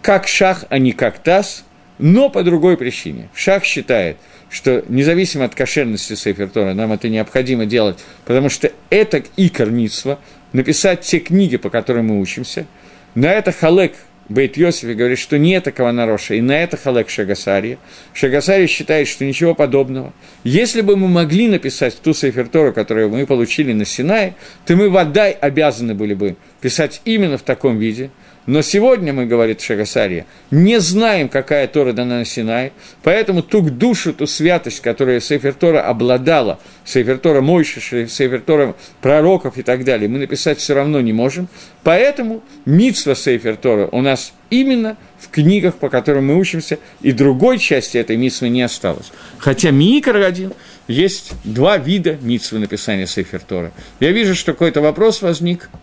как 0.00 0.26
шах, 0.26 0.64
а 0.70 0.78
не 0.78 0.92
как 0.92 1.18
таз, 1.18 1.64
но 2.00 2.30
по 2.30 2.42
другой 2.42 2.76
причине. 2.76 3.28
Шах 3.34 3.64
считает, 3.64 4.16
что 4.48 4.84
независимо 4.88 5.44
от 5.44 5.54
кошерности 5.54 6.14
Сейфер 6.14 6.48
Тора, 6.48 6.74
нам 6.74 6.92
это 6.92 7.08
необходимо 7.08 7.66
делать, 7.66 7.98
потому 8.24 8.48
что 8.48 8.72
это 8.90 9.22
икор 9.36 9.70
митсва, 9.70 10.18
написать 10.52 11.02
те 11.02 11.20
книги, 11.20 11.56
по 11.56 11.70
которым 11.70 12.06
мы 12.06 12.20
учимся. 12.20 12.66
На 13.14 13.32
это 13.32 13.52
Халек 13.52 13.92
Бейт 14.28 14.56
Йосиф 14.56 14.96
говорит, 14.96 15.18
что 15.18 15.38
не 15.38 15.52
это 15.52 15.72
Каванароша, 15.72 16.34
и 16.34 16.40
на 16.40 16.52
это 16.52 16.76
Халек 16.76 17.10
Шагасария. 17.10 17.78
Шагасария 18.14 18.68
считает, 18.68 19.08
что 19.08 19.24
ничего 19.24 19.56
подобного. 19.56 20.12
Если 20.44 20.82
бы 20.82 20.96
мы 20.96 21.08
могли 21.08 21.48
написать 21.48 22.00
ту 22.00 22.14
Сейфертору, 22.14 22.72
которую 22.72 23.10
мы 23.10 23.26
получили 23.26 23.72
на 23.72 23.84
Синае, 23.84 24.34
то 24.66 24.76
мы 24.76 24.88
водай 24.88 25.32
обязаны 25.32 25.94
были 25.94 26.14
бы 26.14 26.36
писать 26.60 27.02
именно 27.04 27.38
в 27.38 27.42
таком 27.42 27.78
виде– 27.78 28.10
но 28.46 28.62
сегодня, 28.62 29.12
мы, 29.12 29.26
говорит 29.26 29.60
Шагасария, 29.60 30.26
не 30.50 30.80
знаем, 30.80 31.28
какая 31.28 31.66
Тора 31.66 31.92
дана 31.92 32.18
на 32.18 32.24
Синай, 32.24 32.72
поэтому 33.02 33.42
ту 33.42 33.60
душу, 33.60 34.14
ту 34.14 34.26
святость, 34.26 34.80
которую 34.80 35.20
Сейфер 35.20 35.52
Тора 35.52 35.82
обладала, 35.82 36.58
Сейфер 36.84 37.18
Тора 37.18 37.42
Мойши, 37.42 38.08
Сейфер 38.08 38.40
Тора 38.40 38.74
пророков 39.02 39.58
и 39.58 39.62
так 39.62 39.84
далее, 39.84 40.08
мы 40.08 40.18
написать 40.18 40.58
все 40.58 40.74
равно 40.74 41.00
не 41.00 41.12
можем. 41.12 41.48
Поэтому 41.82 42.42
митсва 42.64 43.14
Сейфер 43.14 43.56
Тора 43.56 43.88
у 43.92 44.00
нас 44.00 44.32
именно 44.48 44.96
в 45.18 45.28
книгах, 45.28 45.74
по 45.74 45.90
которым 45.90 46.28
мы 46.28 46.38
учимся, 46.38 46.78
и 47.02 47.12
другой 47.12 47.58
части 47.58 47.98
этой 47.98 48.16
митсвы 48.16 48.48
не 48.48 48.62
осталось. 48.62 49.12
Хотя 49.38 49.70
Микр 49.70 50.16
один, 50.16 50.54
есть 50.88 51.32
два 51.44 51.76
вида 51.76 52.16
митсвы 52.22 52.58
написания 52.58 53.06
Сейфер 53.06 53.40
Тора. 53.40 53.70
Я 54.00 54.12
вижу, 54.12 54.34
что 54.34 54.52
какой-то 54.52 54.80
вопрос 54.80 55.20
возник– 55.20 55.68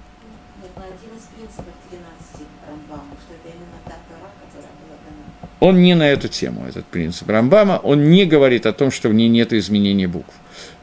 Он 5.60 5.82
не 5.82 5.96
на 5.96 6.08
эту 6.08 6.28
тему, 6.28 6.65
этот 6.67 6.86
принцип 6.86 7.30
Рамбама, 7.30 7.80
он 7.84 8.12
не 8.12 8.26
говорит 8.26 8.65
о 8.65 8.74
том, 8.74 8.91
что 8.91 9.10
в 9.10 9.13
ней 9.13 9.28
нет 9.28 9.54
изменения 9.54 10.08
букв. 10.08 10.34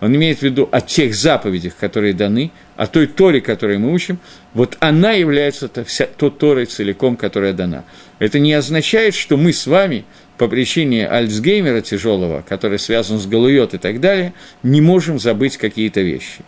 Он 0.00 0.14
имеет 0.14 0.40
в 0.40 0.42
виду 0.42 0.68
о 0.70 0.80
тех 0.80 1.14
заповедях, 1.14 1.76
которые 1.76 2.12
даны, 2.12 2.50
о 2.76 2.86
той 2.86 3.06
Торе, 3.06 3.40
которую 3.40 3.80
мы 3.80 3.92
учим, 3.92 4.18
вот 4.52 4.76
она 4.80 5.12
является 5.12 5.68
то, 5.68 5.84
вся, 5.84 6.06
то 6.06 6.28
Торой 6.28 6.66
целиком, 6.66 7.16
которая 7.16 7.52
дана. 7.52 7.84
Это 8.18 8.40
не 8.40 8.52
означает, 8.52 9.14
что 9.14 9.36
мы 9.36 9.52
с 9.52 9.66
вами 9.66 10.04
по 10.38 10.48
причине 10.48 11.06
Альцгеймера 11.06 11.80
тяжелого, 11.80 12.44
который 12.48 12.80
связан 12.80 13.18
с 13.18 13.26
Галуйот 13.26 13.74
и 13.74 13.78
так 13.78 14.00
далее, 14.00 14.34
не 14.64 14.80
можем 14.80 15.20
забыть 15.20 15.56
какие-то 15.56 16.00
вещи. 16.00 16.42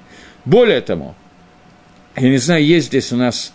Более 0.45 0.81
того, 0.81 1.15
я 2.17 2.29
не 2.29 2.39
знаю, 2.39 2.65
есть 2.65 2.89
здесь 2.89 3.13
у 3.13 3.17
нас 3.17 3.53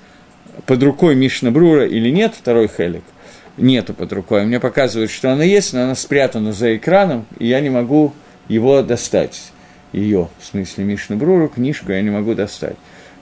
под 0.66 0.82
рукой 0.84 1.16
Мишна 1.16 1.52
Брура 1.52 1.86
или 1.86 2.10
нет 2.10 2.34
второй 2.38 2.70
хелик– 2.70 3.04
нету 3.58 3.94
под 3.94 4.12
рукой. 4.14 4.46
Мне 4.46 4.60
показывают, 4.60 5.12
что 5.12 5.32
она 5.32 5.44
есть, 5.44 5.74
но 5.74 5.84
она 5.84 5.96
спрятана 5.96 6.54
за 6.54 6.76
экраном, 6.76 7.26
и 7.40 7.48
я 7.48 7.60
не 7.60 7.70
могу 7.70 8.14
его 8.48 8.82
достать. 8.82 9.52
Ее, 9.94 10.30
в 10.40 10.46
смысле 10.46 10.84
Мишну 10.86 11.18
Бруру, 11.18 11.50
книжку 11.50 11.92
я 11.92 12.02
не 12.02 12.10
могу 12.10 12.34
достать. 12.34 12.76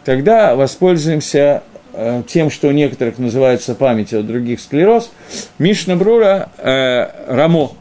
Тогда 0.05 0.55
воспользуемся 0.55 1.63
э, 1.93 2.23
тем, 2.27 2.51
что 2.51 2.67
у 2.67 2.71
некоторых 2.71 3.17
называется 3.17 3.75
память, 3.75 4.13
а 4.13 4.19
у 4.19 4.23
других 4.23 4.59
склероз. 4.59 5.11
Мишна 5.57 5.95
Брура 5.95 6.49
э, 6.57 7.07
Рамо. 7.27 7.71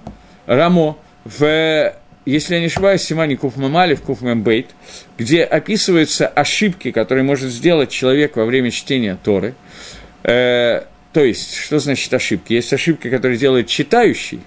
Рамо 0.46 0.96
в 1.24 1.92
если 2.28 2.56
я 2.56 2.60
не 2.60 2.66
ошибаюсь, 2.66 3.00
Симани 3.00 3.36
Куфмамали 3.36 3.94
в 3.94 4.02
Куфмамбейт, 4.02 4.66
где 5.16 5.44
описываются 5.44 6.26
ошибки, 6.26 6.90
которые 6.90 7.24
может 7.24 7.50
сделать 7.50 7.88
человек 7.88 8.36
во 8.36 8.44
время 8.44 8.70
чтения 8.70 9.16
Торы. 9.24 9.54
Э, 10.24 10.82
то 11.12 11.24
есть, 11.24 11.54
что 11.56 11.78
значит 11.78 12.12
ошибки? 12.12 12.52
Есть 12.52 12.72
ошибки, 12.72 13.08
которые 13.08 13.38
делает 13.38 13.66
читающий, 13.66 14.40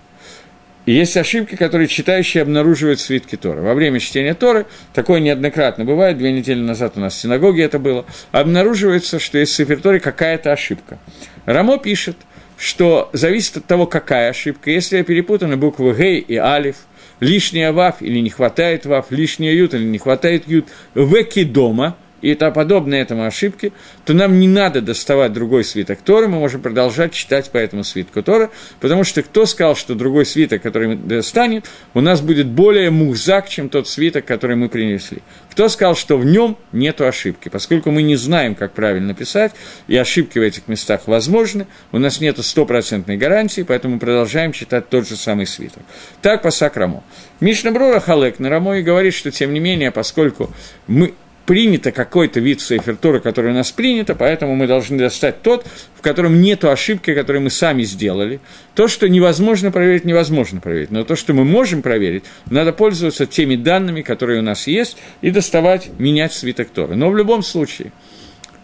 и 0.85 0.93
есть 0.93 1.15
ошибки, 1.15 1.55
которые 1.55 1.87
читающие 1.87 2.41
обнаруживают 2.41 2.99
в 2.99 3.03
свитке 3.03 3.37
Торы. 3.37 3.61
Во 3.61 3.73
время 3.75 3.99
чтения 3.99 4.33
Торы, 4.33 4.65
такое 4.93 5.19
неоднократно 5.19 5.85
бывает, 5.85 6.17
две 6.17 6.31
недели 6.31 6.59
назад 6.59 6.93
у 6.95 6.99
нас 6.99 7.13
в 7.13 7.19
синагоге 7.19 7.63
это 7.63 7.77
было, 7.77 8.05
обнаруживается, 8.31 9.19
что 9.19 9.37
есть 9.37 9.51
в 9.51 9.55
Сефер 9.55 9.99
какая-то 9.99 10.51
ошибка. 10.51 10.97
Рамо 11.45 11.77
пишет, 11.77 12.17
что 12.57 13.09
зависит 13.13 13.57
от 13.57 13.65
того, 13.65 13.85
какая 13.85 14.31
ошибка. 14.31 14.71
Если 14.71 15.01
перепутаны 15.03 15.55
буквы 15.55 15.93
Гей 15.93 16.19
и 16.19 16.35
Алиф, 16.37 16.77
лишняя 17.19 17.71
Вав 17.71 18.01
или 18.01 18.19
не 18.19 18.31
хватает 18.31 18.85
Вав, 18.85 19.11
лишняя 19.11 19.53
Ют 19.53 19.75
или 19.75 19.83
не 19.83 19.99
хватает 19.99 20.47
Ют, 20.47 20.67
Веки 20.95 21.43
дома– 21.43 21.95
и 22.21 22.29
это 22.29 22.51
подобные 22.51 23.01
этому 23.01 23.25
ошибки, 23.25 23.73
то 24.05 24.13
нам 24.13 24.39
не 24.39 24.47
надо 24.47 24.81
доставать 24.81 25.33
другой 25.33 25.63
свиток 25.63 25.99
Торы, 26.01 26.27
мы 26.27 26.39
можем 26.39 26.61
продолжать 26.61 27.13
читать 27.13 27.49
по 27.49 27.57
этому 27.57 27.83
свитку 27.83 28.23
Торы, 28.23 28.49
потому 28.79 29.03
что 29.03 29.21
кто 29.23 29.45
сказал, 29.45 29.75
что 29.75 29.95
другой 29.95 30.25
свиток, 30.25 30.61
который 30.61 30.89
мы 30.89 30.95
достанем, 30.95 31.63
у 31.93 32.01
нас 32.01 32.21
будет 32.21 32.47
более 32.47 32.89
мухзак, 32.91 33.49
чем 33.49 33.69
тот 33.69 33.87
свиток, 33.87 34.25
который 34.25 34.55
мы 34.55 34.69
принесли. 34.69 35.19
Кто 35.51 35.67
сказал, 35.67 35.95
что 35.95 36.17
в 36.17 36.25
нем 36.25 36.57
нет 36.71 37.01
ошибки? 37.01 37.49
Поскольку 37.49 37.91
мы 37.91 38.03
не 38.03 38.15
знаем, 38.15 38.55
как 38.55 38.71
правильно 38.71 39.13
писать, 39.13 39.51
и 39.87 39.97
ошибки 39.97 40.39
в 40.39 40.41
этих 40.41 40.67
местах 40.67 41.07
возможны, 41.07 41.67
у 41.91 41.99
нас 41.99 42.21
нет 42.21 42.37
стопроцентной 42.43 43.17
гарантии, 43.17 43.63
поэтому 43.63 43.95
мы 43.95 43.99
продолжаем 43.99 44.53
читать 44.53 44.89
тот 44.89 45.07
же 45.07 45.15
самый 45.15 45.45
свиток. 45.45 45.83
Так 46.21 46.41
по 46.41 46.51
Сакрамо. 46.51 47.03
Мишна 47.39 47.71
Брура 47.71 47.99
Халек 47.99 48.39
на 48.39 48.49
Рамо 48.49 48.77
и 48.77 48.81
говорит, 48.81 49.13
что 49.13 49.31
тем 49.31 49.53
не 49.53 49.59
менее, 49.59 49.91
поскольку 49.91 50.51
мы 50.87 51.13
принято 51.51 51.91
какой-то 51.91 52.39
вид 52.39 52.61
сейфертуры, 52.61 53.19
который 53.19 53.51
у 53.51 53.53
нас 53.53 53.73
принято, 53.73 54.15
поэтому 54.15 54.55
мы 54.55 54.67
должны 54.67 54.97
достать 54.97 55.41
тот, 55.41 55.67
в 55.97 56.01
котором 56.01 56.41
нет 56.41 56.63
ошибки, 56.63 57.13
которую 57.13 57.41
мы 57.41 57.49
сами 57.49 57.83
сделали. 57.83 58.39
То, 58.73 58.87
что 58.87 59.09
невозможно 59.09 59.69
проверить, 59.69 60.05
невозможно 60.05 60.61
проверить. 60.61 60.91
Но 60.91 61.03
то, 61.03 61.17
что 61.17 61.33
мы 61.33 61.43
можем 61.43 61.81
проверить, 61.81 62.23
надо 62.49 62.71
пользоваться 62.71 63.25
теми 63.25 63.57
данными, 63.57 64.01
которые 64.01 64.39
у 64.39 64.43
нас 64.43 64.65
есть, 64.65 64.95
и 65.21 65.29
доставать, 65.29 65.89
менять 65.99 66.31
свиток 66.31 66.69
Торы. 66.69 66.95
Но 66.95 67.09
в 67.09 67.17
любом 67.17 67.43
случае, 67.43 67.91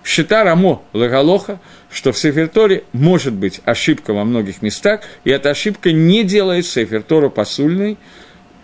Шита 0.01 0.45
Рамо 0.45 0.81
Лагалоха, 0.93 1.59
что 1.91 2.13
в 2.13 2.17
Сейферторе 2.17 2.85
может 2.93 3.33
быть 3.33 3.59
ошибка 3.65 4.13
во 4.13 4.23
многих 4.23 4.61
местах, 4.61 5.01
и 5.25 5.29
эта 5.29 5.49
ошибка 5.49 5.91
не 5.91 6.23
делает 6.23 6.65
Сейфертору 6.65 7.29
посульной, 7.29 7.97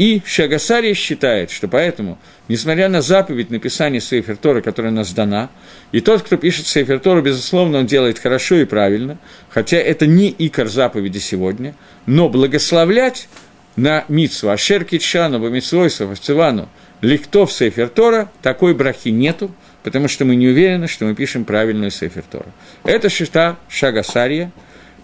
и 0.03 0.21
Шагасария 0.25 0.93
считает, 0.95 1.49
что 1.49 1.69
поэтому, 1.69 2.19
несмотря 2.49 2.89
на 2.89 3.01
заповедь 3.01 3.49
написания 3.49 4.01
Сейфер 4.01 4.35
Тора, 4.35 4.59
которая 4.59 4.91
нас 4.91 5.13
дана, 5.13 5.49
и 5.93 6.01
тот, 6.01 6.23
кто 6.23 6.35
пишет 6.35 6.67
Сейфер 6.67 6.99
Тору, 6.99 7.21
безусловно, 7.21 7.77
он 7.77 7.85
делает 7.85 8.19
хорошо 8.19 8.55
и 8.55 8.65
правильно, 8.65 9.17
хотя 9.47 9.77
это 9.77 10.05
не 10.05 10.35
икор 10.37 10.67
заповеди 10.67 11.19
сегодня, 11.19 11.73
но 12.05 12.27
благословлять 12.27 13.29
на 13.77 14.03
Митсу, 14.09 14.51
Ашер 14.51 14.83
Китшану, 14.83 15.39
Бамитсвойсов, 15.39 16.11
Авцевану, 16.11 16.67
Лихтов 16.99 17.53
Сейфер 17.53 17.87
Тора, 17.87 18.29
такой 18.41 18.73
брахи 18.73 19.07
нету, 19.07 19.55
потому 19.83 20.09
что 20.09 20.25
мы 20.25 20.35
не 20.35 20.49
уверены, 20.49 20.89
что 20.89 21.05
мы 21.05 21.15
пишем 21.15 21.45
правильную 21.45 21.91
Сейфер 21.91 22.23
Тору. 22.29 22.51
Это 22.83 23.07
шита 23.07 23.55
Шагасария, 23.69 24.51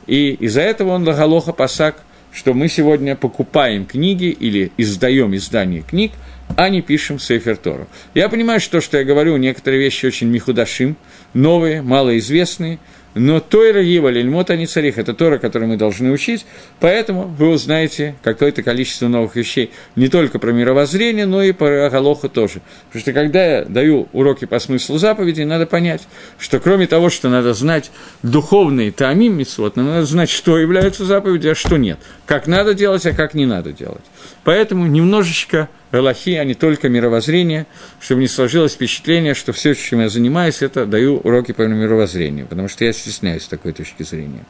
и 0.07 0.31
из-за 0.31 0.59
этого 0.59 0.89
он 0.89 1.07
Лагалоха 1.07 1.53
Пасак 1.53 2.03
что 2.34 2.54
мы 2.54 2.68
сегодня 2.68 3.15
покупаем 3.15 3.86
книги 3.86 4.26
или 4.26 4.72
издаем 4.78 5.36
издание 5.36 5.82
книг, 5.82 6.12
а 6.56 6.70
не 6.70 6.82
пишем 6.82 7.20
Сейфер 7.20 7.58
Тору. 7.58 7.88
Я 8.13 8.30
понимаю, 8.30 8.60
что 8.60 8.74
то, 8.74 8.82
что 8.82 8.98
я 8.98 9.04
говорю, 9.04 9.38
некоторые 9.38 9.82
вещи 9.82 10.06
очень 10.06 10.28
михудашим, 10.28 10.96
новые, 11.34 11.82
малоизвестные– 11.82 12.80
но 13.15 13.39
Тойра 13.39 13.84
Ива 13.84 14.10
Лильмот 14.10 14.50
не 14.50 14.67
царих– 14.67 14.98
это 14.98 15.13
Тора, 15.13 15.38
которую 15.38 15.69
мы 15.69 15.78
должны 15.78 16.12
учить, 16.12 16.45
поэтому 16.80 17.24
вы 17.24 17.50
узнаете 17.50 18.15
какое-то 18.24 18.63
количество 18.63 19.08
новых 19.08 19.36
вещей 19.36 19.72
не 19.95 20.10
только 20.10 20.39
про 20.39 20.52
мировоззрение, 20.52 21.26
но 21.26 21.41
и 21.41 21.52
про 21.52 21.89
Галоху 21.89 22.30
тоже. 22.30 22.62
Потому 22.88 23.02
что 23.02 23.13
когда 23.13 23.45
я 23.45 23.65
даю 23.65 24.08
уроки 24.13 24.45
по 24.45 24.60
смыслу 24.60 24.98
заповедей, 24.98 25.45
надо 25.45 25.65
понять, 25.65 26.08
что 26.38 26.60
кроме 26.60 26.88
того, 26.88 27.10
что 27.10 27.30
надо 27.30 27.54
знать 27.54 27.91
духовные 28.24 28.91
таамим 28.91 29.38
митцвот, 29.38 29.76
надо 29.76 30.06
знать, 30.06 30.30
что 30.30 30.58
является 30.58 31.06
заповедью, 31.06 31.52
а 31.52 31.56
что 31.56 31.78
нет. 31.78 32.00
Как 32.26 32.48
надо 32.48 32.74
делать, 32.74 33.06
а 33.06 33.13
как 33.13 33.34
не 33.34 33.45
надо 33.45 33.74
делать. 33.74 34.04
Поэтому 34.43 34.86
немножечко 34.86 35.67
Галахи, 35.91 36.36
а 36.36 36.43
не 36.43 36.54
только 36.54 36.88
мировоззрение, 36.89 37.65
чтобы 37.99 38.21
не 38.21 38.28
сложилось 38.28 38.73
впечатление, 38.73 39.34
что 39.34 39.54
все, 39.54 39.73
чем 39.73 40.02
я 40.02 40.10
занимаюсь, 40.10 40.62
это 40.62 40.86
даю 40.86 41.17
уроки 41.17 41.52
по 41.52 41.63
мировоззрению, 41.63 42.45
потому 42.47 42.67
что 42.67 42.86
я 42.86 42.93
стесняюсь 42.93 43.47
такой 43.47 43.73
точки 43.73 44.04
зрения. 44.04 44.45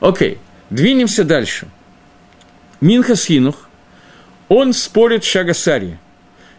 Окей, 0.00 0.38
двинемся 0.70 1.24
дальше. 1.24 1.68
Минха 2.80 3.16
Синух, 3.16 3.68
он 4.48 4.72
спорит 4.72 5.24
с 5.24 5.26
Шагасари. 5.26 5.98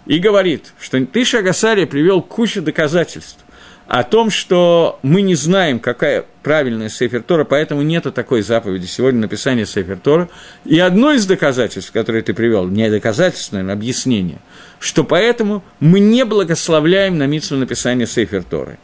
и 0.05 0.19
говорит, 0.19 0.73
что 0.79 1.03
ты, 1.05 1.25
Шагасария, 1.25 1.85
привел 1.85 2.21
кучу 2.21 2.61
доказательств 2.61 3.43
о 3.89 4.03
том, 4.03 4.29
что 4.29 4.99
мы 5.01 5.23
не 5.23 5.33
знаем, 5.33 5.79
какая 5.79 6.23
правильная 6.43 6.89
Сефер 6.89 7.23
Тора, 7.23 7.43
поэтому 7.43 7.81
нету 7.81 8.11
такой 8.11 8.43
заповеди 8.43 8.85
сегодня 8.85 9.21
написания 9.21 9.65
Сефер 9.65 9.97
Тора. 9.97 10.29
И 10.63 10.77
одно 10.77 11.11
из 11.11 11.25
доказательств, 11.25 11.91
которое 11.91 12.21
ты 12.21 12.35
привел, 12.35 12.67
не 12.67 12.87
доказательство, 12.91 13.55
наверное, 13.55 13.73
объяснение, 13.73 14.37
что 14.79 15.03
поэтому 15.03 15.63
мы 15.79 15.99
не 15.99 16.23
благословляем 16.23 17.17
на 17.17 17.25
митсу 17.25 17.55
написания 17.57 18.05
Сефер 18.05 18.43
Торы. 18.43 18.77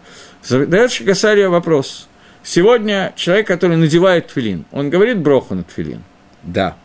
Задает 0.43 0.91
Шагасария 0.91 1.49
вопрос. 1.49 2.07
Сегодня 2.43 3.13
человек, 3.15 3.45
который 3.45 3.77
надевает 3.77 4.29
тфилин, 4.29 4.65
он 4.71 4.89
говорит 4.89 5.19
броху 5.19 5.53
на 5.53 5.63
тфилин? 5.63 6.01
Да. 6.41 6.77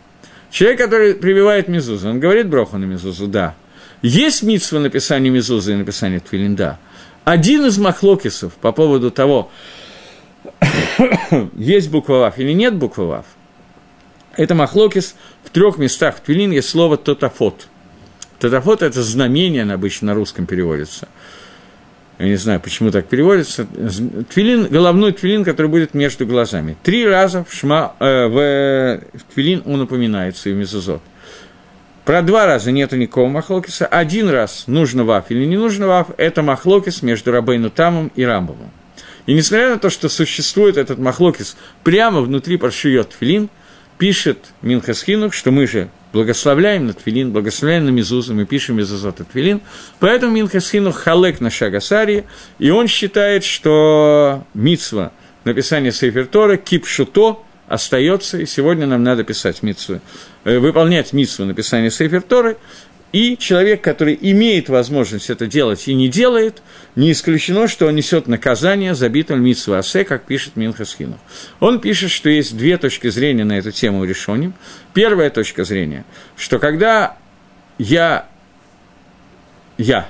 Человек, 0.51 0.79
который 0.79 1.15
прививает 1.15 1.69
мизузу, 1.69 2.11
он 2.11 2.21
говорит 2.21 2.49
броху 2.49 2.77
на 2.77 2.85
мизузу? 2.85 3.29
Да. 3.29 3.55
Есть 4.03 4.43
митсва 4.43 4.79
написания 4.79 5.31
мизузы 5.31 5.73
и 5.73 5.77
написания 5.77 6.21
тфилин? 6.21 6.55
Да. 6.55 6.79
Один 7.31 7.65
из 7.65 7.79
махлокисов 7.79 8.55
по 8.55 8.73
поводу 8.73 9.13
того, 9.13 9.53
есть 11.55 11.89
буква 11.89 12.15
Вав 12.15 12.39
или 12.41 12.51
нет 12.51 12.75
буквы 12.75 13.07
Вав, 13.07 13.25
это 14.35 14.57
махлокис 14.57 15.15
в 15.45 15.51
трех 15.51 15.79
местах 15.79 16.17
в 16.17 16.23
Твилин 16.23 16.51
есть 16.51 16.69
слово 16.69 16.97
«тотафот». 16.97 17.69
Тотафот– 18.41 18.83
это 18.83 19.01
знамение, 19.05 19.63
обычно 19.63 20.09
на 20.09 20.15
русском 20.15 20.45
переводится. 20.45 21.07
Я 22.19 22.27
не 22.27 22.35
знаю, 22.35 22.59
почему 22.59 22.91
так 22.91 23.07
переводится. 23.07 23.65
Твилин, 23.65 24.67
головной 24.67 25.13
твилин, 25.13 25.45
который 25.45 25.69
будет 25.69 25.95
между 25.95 26.27
глазами. 26.27 26.77
Три 26.83 27.07
раза 27.07 27.45
в, 27.45 27.55
шма, 27.55 27.95
э, 28.01 28.27
в, 28.27 29.19
в 29.19 29.35
твилин 29.35 29.63
он 29.67 29.83
упоминается 29.83 30.51
и 30.51 30.53
в 30.53 30.57
мезузот. 30.57 31.01
Про 32.11 32.23
два 32.23 32.45
раза 32.45 32.73
нету 32.73 32.97
никакого 32.97 33.29
махлокиса. 33.29 33.87
Один 33.87 34.29
раз 34.31 34.65
нужно 34.67 35.05
ваф 35.05 35.27
или 35.29 35.45
не 35.45 35.57
нужно 35.57 35.87
ваф, 35.87 36.09
это 36.17 36.43
махлокис 36.43 37.03
между 37.03 37.31
Рабейну 37.31 37.71
Тамом 37.71 38.11
и 38.17 38.25
Рамбовым. 38.25 38.73
И 39.27 39.33
несмотря 39.33 39.71
на 39.71 39.79
то, 39.79 39.91
что 39.91 40.09
существует 40.09 40.77
этот 40.77 40.99
махлокис 40.99 41.57
прямо 41.85 42.21
внутри 42.21 42.57
паршиот 42.57 43.11
Тфилин, 43.11 43.49
пишет 43.97 44.39
Минхасхинух, 44.61 45.33
что 45.33 45.53
мы 45.53 45.69
же 45.69 45.89
благословляем 46.13 46.89
на 46.89 46.95
Тфилин, 46.95 47.31
благословляем 47.31 47.85
на 47.85 47.91
Мизузу, 47.91 48.35
мы 48.35 48.45
пишем 48.45 48.79
Мизузот 48.79 49.21
и 49.21 49.23
Тфилин. 49.23 49.61
Поэтому 50.01 50.33
Минхасхинух 50.33 50.97
халек 50.97 51.39
на 51.39 51.49
Шагасарии, 51.49 52.25
и 52.59 52.71
он 52.71 52.89
считает, 52.89 53.45
что 53.45 54.45
мицва 54.53 55.13
написания 55.45 55.93
Сейфертора 55.93 56.57
кипшуто– 56.57 57.39
остается, 57.71 58.37
и 58.39 58.47
сегодня 58.47 58.85
нам 58.87 59.05
надо 59.05 59.23
писать 59.23 59.63
митсвы, 59.63 59.97
э, 59.97 60.01
выполнять 60.45 61.13
митсву 61.13 61.45
написания 61.45 61.91
Сейфер 61.91 62.23
Торы, 62.23 62.57
и 63.13 63.37
человек, 63.37 63.83
который 63.83 64.17
имеет 64.21 64.69
возможность 64.69 65.31
это 65.31 65.47
делать 65.49 65.89
и 65.89 65.95
не 65.95 66.09
делает, 66.09 66.63
не 66.95 67.11
исключено, 67.11 67.67
что 67.67 67.87
он 67.87 67.97
несет 67.97 68.29
наказание 68.29 68.95
за 68.95 69.09
битву 69.09 69.37
Митсу 69.37 69.75
Асе, 69.75 70.05
как 70.05 70.25
пишет 70.25 70.55
Минхасхинов. 70.55 71.19
Он 71.59 71.81
пишет, 71.81 72.11
что 72.11 72.31
есть 72.31 72.57
две 72.57 72.79
точки 72.79 73.11
зрения 73.11 73.45
на 73.45 73.59
эту 73.59 73.73
тему 73.73 74.01
у 74.01 74.05
Решоним. 74.05 74.55
Первая 74.95 75.31
точка 75.31 75.65
зрения, 75.65 76.05
что 76.37 76.61
когда 76.61 77.17
я, 77.79 78.29
я, 79.77 80.09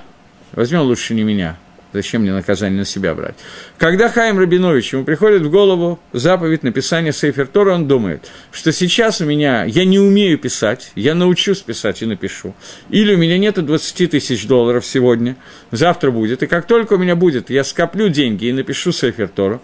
возьмем 0.51 0.81
лучше 0.81 1.15
не 1.15 1.23
меня, 1.23 1.57
Зачем 1.93 2.21
мне 2.21 2.31
наказание 2.31 2.79
на 2.79 2.85
себя 2.85 3.13
брать? 3.13 3.35
Когда 3.77 4.09
Хаим 4.09 4.39
Рабинович, 4.39 4.93
ему 4.93 5.03
приходит 5.03 5.41
в 5.41 5.49
голову 5.49 5.99
заповедь 6.13 6.63
написания 6.63 7.11
Сейфер 7.11 7.47
Тора, 7.47 7.73
он 7.73 7.87
думает, 7.87 8.29
что 8.51 8.71
сейчас 8.71 9.19
у 9.21 9.25
меня, 9.25 9.65
я 9.65 9.83
не 9.83 9.99
умею 9.99 10.37
писать, 10.37 10.91
я 10.95 11.15
научусь 11.15 11.59
писать 11.59 12.01
и 12.01 12.05
напишу. 12.05 12.53
Или 12.89 13.15
у 13.15 13.17
меня 13.17 13.37
нет 13.37 13.63
20 13.63 14.11
тысяч 14.11 14.47
долларов 14.47 14.85
сегодня, 14.85 15.35
завтра 15.71 16.11
будет. 16.11 16.43
И 16.43 16.47
как 16.47 16.65
только 16.65 16.93
у 16.93 16.97
меня 16.97 17.15
будет, 17.15 17.49
я 17.49 17.63
скоплю 17.63 18.07
деньги 18.09 18.45
и 18.45 18.53
напишу 18.53 18.91
Сейфер 18.91 19.27
Тору. 19.27 19.61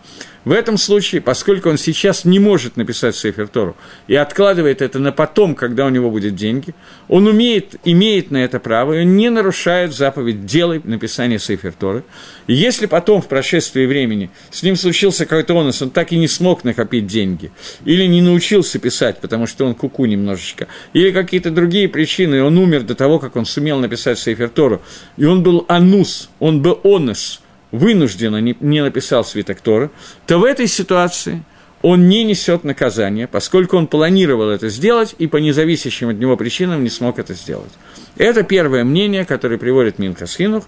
В 0.47 0.53
этом 0.53 0.77
случае, 0.77 1.19
поскольку 1.19 1.69
он 1.69 1.77
сейчас 1.77 2.23
не 2.23 2.39
может 2.39 2.77
написать 2.77 3.17
Сейфер 3.17 3.49
Тору 3.49 3.75
и 4.07 4.15
откладывает 4.15 4.81
это 4.81 4.97
на 4.97 5.11
потом, 5.11 5.55
когда 5.55 5.85
у 5.85 5.89
него 5.89 6.09
будет 6.09 6.35
деньги, 6.35 6.73
он 7.09 7.27
умеет, 7.27 7.75
имеет 7.83 8.31
на 8.31 8.37
это 8.37 8.61
право, 8.61 8.93
и 8.93 9.01
он 9.01 9.17
не 9.17 9.29
нарушает 9.29 9.93
заповедь 9.93 10.45
«делай 10.45 10.79
написание 10.85 11.37
Сейфер 11.37 11.73
Торы». 11.73 12.05
И 12.47 12.53
если 12.53 12.85
потом, 12.85 13.21
в 13.21 13.27
прошествии 13.27 13.85
времени, 13.85 14.29
с 14.49 14.63
ним 14.63 14.77
случился 14.77 15.25
какой-то 15.25 15.53
онос, 15.59 15.81
он 15.81 15.89
так 15.89 16.13
и 16.13 16.17
не 16.17 16.29
смог 16.29 16.63
накопить 16.63 17.07
деньги, 17.07 17.51
или 17.83 18.05
не 18.05 18.21
научился 18.21 18.79
писать, 18.79 19.19
потому 19.19 19.47
что 19.47 19.65
он 19.65 19.75
куку 19.75 20.05
немножечко, 20.05 20.69
или 20.93 21.11
какие-то 21.11 21.51
другие 21.51 21.89
причины, 21.89 22.41
он 22.41 22.57
умер 22.57 22.83
до 22.83 22.95
того, 22.95 23.19
как 23.19 23.35
он 23.35 23.45
сумел 23.45 23.79
написать 23.79 24.17
Сейфер 24.17 24.47
Тору, 24.47 24.81
и 25.17 25.25
он 25.25 25.43
был 25.43 25.65
анус, 25.67 26.29
он 26.39 26.61
был 26.61 26.79
онос– 26.85 27.41
вынужденно 27.72 28.39
не, 28.41 28.55
не 28.59 28.82
написал 28.82 29.24
свиток 29.24 29.61
Торы, 29.61 29.89
то 30.26 30.38
в 30.39 30.43
этой 30.43 30.68
ситуации 30.68 31.43
он 31.82 32.09
не 32.09 32.24
несет 32.24 32.63
наказания, 32.63 33.28
поскольку 33.28 33.78
он 33.78 33.88
планировал 33.88 34.49
это 34.49 34.70
сделать 34.70 35.15
и 35.20 35.28
по 35.28 35.38
независящим 35.38 36.09
от 36.09 36.18
него 36.18 36.36
причинам 36.36 36.84
не 36.84 36.89
смог 36.89 37.20
это 37.20 37.34
сделать. 37.34 37.72
Это 38.18 38.43
первое 38.43 38.84
мнение, 38.84 39.26
которое 39.26 39.57
приводит 39.57 39.99
Минхасхинух, 39.99 40.63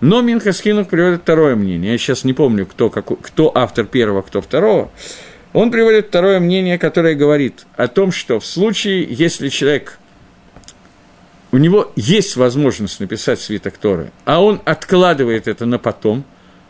но 0.00 0.22
Минхасхинух 0.22 0.88
приводит 0.88 1.22
второе 1.22 1.54
мнение. 1.54 1.92
Я 1.92 1.98
сейчас 1.98 2.24
не 2.24 2.32
помню, 2.32 2.66
кто, 2.66 2.90
как, 2.90 3.06
кто 3.20 3.52
автор 3.54 3.84
первого, 3.84 4.22
кто 4.22 4.40
второго. 4.40 4.90
Он 5.52 5.70
приводит 5.70 6.08
второе 6.08 6.40
мнение, 6.40 6.78
которое 6.78 7.14
говорит 7.14 7.66
о 7.76 7.86
том, 7.86 8.12
что 8.12 8.40
в 8.40 8.46
случае, 8.46 9.06
если 9.08 9.48
человек 9.48 9.98
у 11.52 11.58
него 11.58 11.92
есть 11.96 12.36
возможность 12.36 13.00
написать 13.00 13.40
свиток 13.40 13.76
Торы, 13.76 14.12
а 14.24 14.42
он 14.42 14.60
откладывает 14.64 15.48
это 15.48 15.66
на 15.66 15.78
потом, 15.78 16.24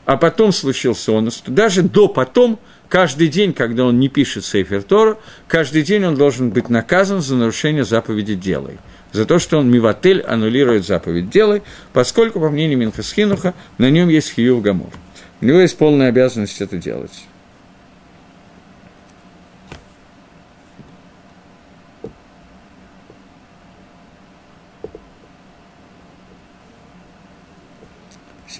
а 0.07 0.17
потом 0.17 0.53
случился 0.53 1.13
он, 1.13 1.31
даже 1.47 1.83
до 1.83 2.09
потом, 2.09 2.59
каждый 2.89 3.29
день, 3.29 3.53
когда 3.53 3.85
он 3.85 4.01
не 4.01 4.09
пишет 4.09 4.45
Сейфер 4.45 4.83
Тора, 4.83 5.19
каждый 5.47 5.83
день 5.83 6.05
он 6.05 6.17
должен 6.17 6.51
быть 6.51 6.69
наказан 6.69 7.21
за 7.21 7.37
нарушение 7.37 7.85
заповеди 7.85 8.35
«делай», 8.35 8.79
за 9.13 9.27
то, 9.27 9.39
что 9.39 9.59
он 9.59 9.71
миватель 9.71 10.21
аннулирует 10.23 10.87
заповедь 10.87 11.31
«делай», 11.31 11.63
поскольку, 11.93 12.41
по 12.41 12.49
мнению 12.51 12.79
Минхасхинуха, 12.79 13.55
на 13.79 13.91
нем 13.91 14.09
есть 14.09 14.33
хиюв 14.35 14.63
гамур. 14.63 14.91
У 15.41 15.45
него 15.45 15.61
есть 15.61 15.79
полная 15.79 16.09
обязанность 16.09 16.61
это 16.61 16.77
делать. 16.77 17.13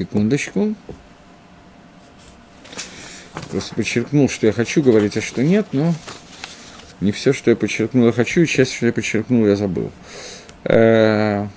Секундочку. 0.01 0.75
Просто 3.51 3.75
подчеркнул, 3.75 4.31
что 4.31 4.47
я 4.47 4.53
хочу 4.55 4.83
говорить, 4.83 5.19
а 5.19 5.21
что 5.21 5.43
нет, 5.43 5.67
но 5.73 5.93
не 7.03 7.13
все, 7.13 7.35
что 7.35 7.51
я 7.51 7.57
подчеркнул, 7.57 8.07
я 8.07 8.13
хочу, 8.13 8.41
и 8.41 8.47
часть, 8.47 8.73
что 8.73 8.87
я 8.87 8.95
подчеркнул, 8.95 9.47
я 9.47 9.57
забыл. 9.57 9.93
Э, 10.65 11.49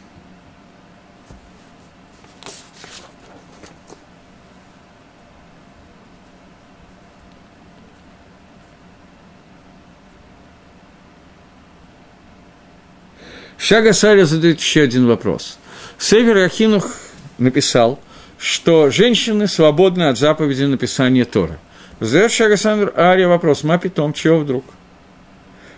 Шага 13.57 13.93
Саря 13.93 14.25
задает 14.25 14.59
еще 14.59 14.81
один 14.81 15.07
вопрос. 15.07 15.57
Север 15.97 16.39
Ахинух 16.39 16.91
написал– 17.37 18.01
что 18.43 18.89
женщины 18.89 19.47
свободны 19.47 20.03
от 20.09 20.17
заповеди 20.17 20.65
написания 20.65 21.23
Торы. 21.23 21.59
Задает 22.01 22.29
Шагасандр 22.29 22.93
Ария 22.97 23.29
вопрос, 23.29 23.63
ма 23.63 23.77
питом, 23.77 24.11
чего 24.11 24.39
вдруг? 24.39 24.65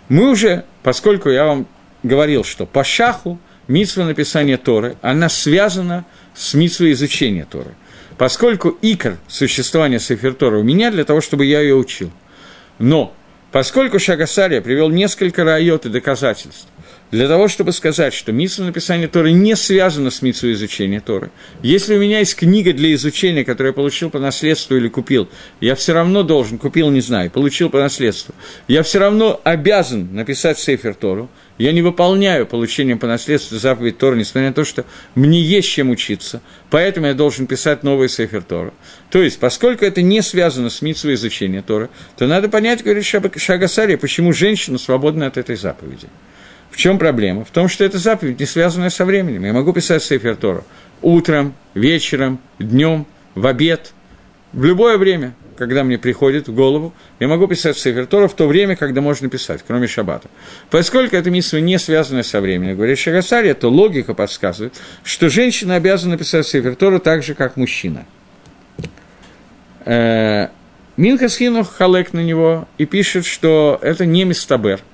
Мы 0.08 0.28
уже, 0.28 0.64
поскольку 0.82 1.30
я 1.30 1.44
вам 1.44 1.68
говорил, 2.02 2.42
что 2.42 2.66
по 2.66 2.82
шаху 2.82 3.38
митсва 3.68 4.02
написания 4.02 4.56
Торы, 4.56 4.96
она 5.00 5.28
связана 5.28 6.06
с 6.34 6.54
митсвой 6.54 6.90
изучения 6.90 7.46
Торы. 7.48 7.76
Поскольку 8.18 8.76
икор 8.82 9.18
существования 9.28 10.00
Сефер 10.00 10.34
Торы 10.34 10.58
у 10.58 10.64
меня 10.64 10.90
для 10.90 11.04
того, 11.04 11.20
чтобы 11.20 11.44
я 11.44 11.60
ее 11.60 11.76
учил. 11.76 12.10
Но 12.80 13.14
поскольку 13.52 14.00
Шагасария 14.00 14.60
привел 14.60 14.90
несколько 14.90 15.44
райот 15.44 15.86
и 15.86 15.88
доказательств, 15.88 16.66
для 17.10 17.28
того, 17.28 17.48
чтобы 17.48 17.72
сказать, 17.72 18.12
что 18.14 18.32
митсу 18.32 18.64
написания 18.64 19.06
Торы 19.06 19.32
не 19.32 19.54
связано 19.54 20.10
с 20.10 20.22
митсу 20.22 20.50
изучения 20.52 21.00
Торы. 21.00 21.30
Если 21.62 21.96
у 21.96 22.00
меня 22.00 22.18
есть 22.18 22.34
книга 22.34 22.72
для 22.72 22.92
изучения, 22.94 23.44
которую 23.44 23.70
я 23.70 23.74
получил 23.74 24.10
по 24.10 24.18
наследству 24.18 24.76
или 24.76 24.88
купил, 24.88 25.28
я 25.60 25.74
все 25.74 25.92
равно 25.92 26.22
должен, 26.22 26.58
купил, 26.58 26.90
не 26.90 27.00
знаю, 27.00 27.30
получил 27.30 27.70
по 27.70 27.78
наследству, 27.78 28.34
я 28.66 28.82
все 28.82 28.98
равно 28.98 29.40
обязан 29.44 30.14
написать 30.14 30.58
Сейфер 30.58 30.94
Тору, 30.94 31.30
я 31.58 31.72
не 31.72 31.80
выполняю 31.80 32.46
получением 32.46 32.98
по 32.98 33.06
наследству 33.06 33.56
заповедь 33.56 33.98
Торы, 33.98 34.16
несмотря 34.16 34.48
на 34.48 34.54
то, 34.54 34.64
что 34.64 34.84
мне 35.14 35.40
есть 35.40 35.68
чем 35.70 35.90
учиться, 35.90 36.42
поэтому 36.70 37.06
я 37.06 37.14
должен 37.14 37.46
писать 37.46 37.82
новый 37.82 38.08
Сейфер 38.08 38.42
Тору. 38.42 38.74
То 39.10 39.22
есть, 39.22 39.38
поскольку 39.38 39.84
это 39.84 40.02
не 40.02 40.20
связано 40.22 40.68
с 40.68 40.82
митсу 40.82 41.12
изучения 41.14 41.62
Торы, 41.62 41.88
то 42.18 42.26
надо 42.26 42.48
понять, 42.48 42.82
говорит 42.82 43.04
Шагасария, 43.04 43.96
почему 43.96 44.32
женщина 44.32 44.76
свободна 44.76 45.26
от 45.28 45.38
этой 45.38 45.56
заповеди. 45.56 46.08
В 46.76 46.78
чем 46.78 46.98
проблема? 46.98 47.42
В 47.46 47.50
том, 47.52 47.68
что 47.68 47.84
это 47.84 47.96
заповедь, 47.96 48.38
не 48.38 48.44
связанная 48.44 48.90
со 48.90 49.06
временем. 49.06 49.46
Я 49.46 49.54
могу 49.54 49.72
писать 49.72 50.02
Сейфер 50.02 50.36
Тору 50.36 50.62
утром, 51.00 51.54
вечером, 51.72 52.38
днем, 52.58 53.06
в 53.34 53.46
обед, 53.46 53.94
в 54.52 54.62
любое 54.62 54.98
время, 54.98 55.32
когда 55.56 55.84
мне 55.84 55.96
приходит 55.96 56.48
в 56.48 56.54
голову, 56.54 56.92
я 57.18 57.28
могу 57.28 57.46
писать 57.46 57.78
Сейфер 57.78 58.04
Тору 58.04 58.28
в 58.28 58.34
то 58.34 58.46
время, 58.46 58.76
когда 58.76 59.00
можно 59.00 59.30
писать, 59.30 59.64
кроме 59.66 59.86
шаббата. 59.86 60.28
Поскольку 60.68 61.16
эта 61.16 61.30
миссия 61.30 61.62
не 61.62 61.78
связана 61.78 62.22
со 62.22 62.42
временем, 62.42 62.76
говорит 62.76 62.98
Шагасари, 62.98 63.54
то 63.54 63.70
логика 63.70 64.12
подсказывает, 64.12 64.74
что 65.02 65.30
женщина 65.30 65.76
обязана 65.76 66.18
писать 66.18 66.46
Сейфер 66.46 66.76
Тору 66.76 67.00
так 67.00 67.22
же, 67.22 67.34
как 67.34 67.56
мужчина. 67.56 68.04
Э, 69.86 70.48
Минхасхину 70.98 71.64
халек 71.64 72.12
на 72.12 72.20
него 72.20 72.68
и 72.76 72.84
пишет, 72.84 73.24
что 73.24 73.78
это 73.80 74.04
не 74.04 74.24
мистабер– 74.24 74.80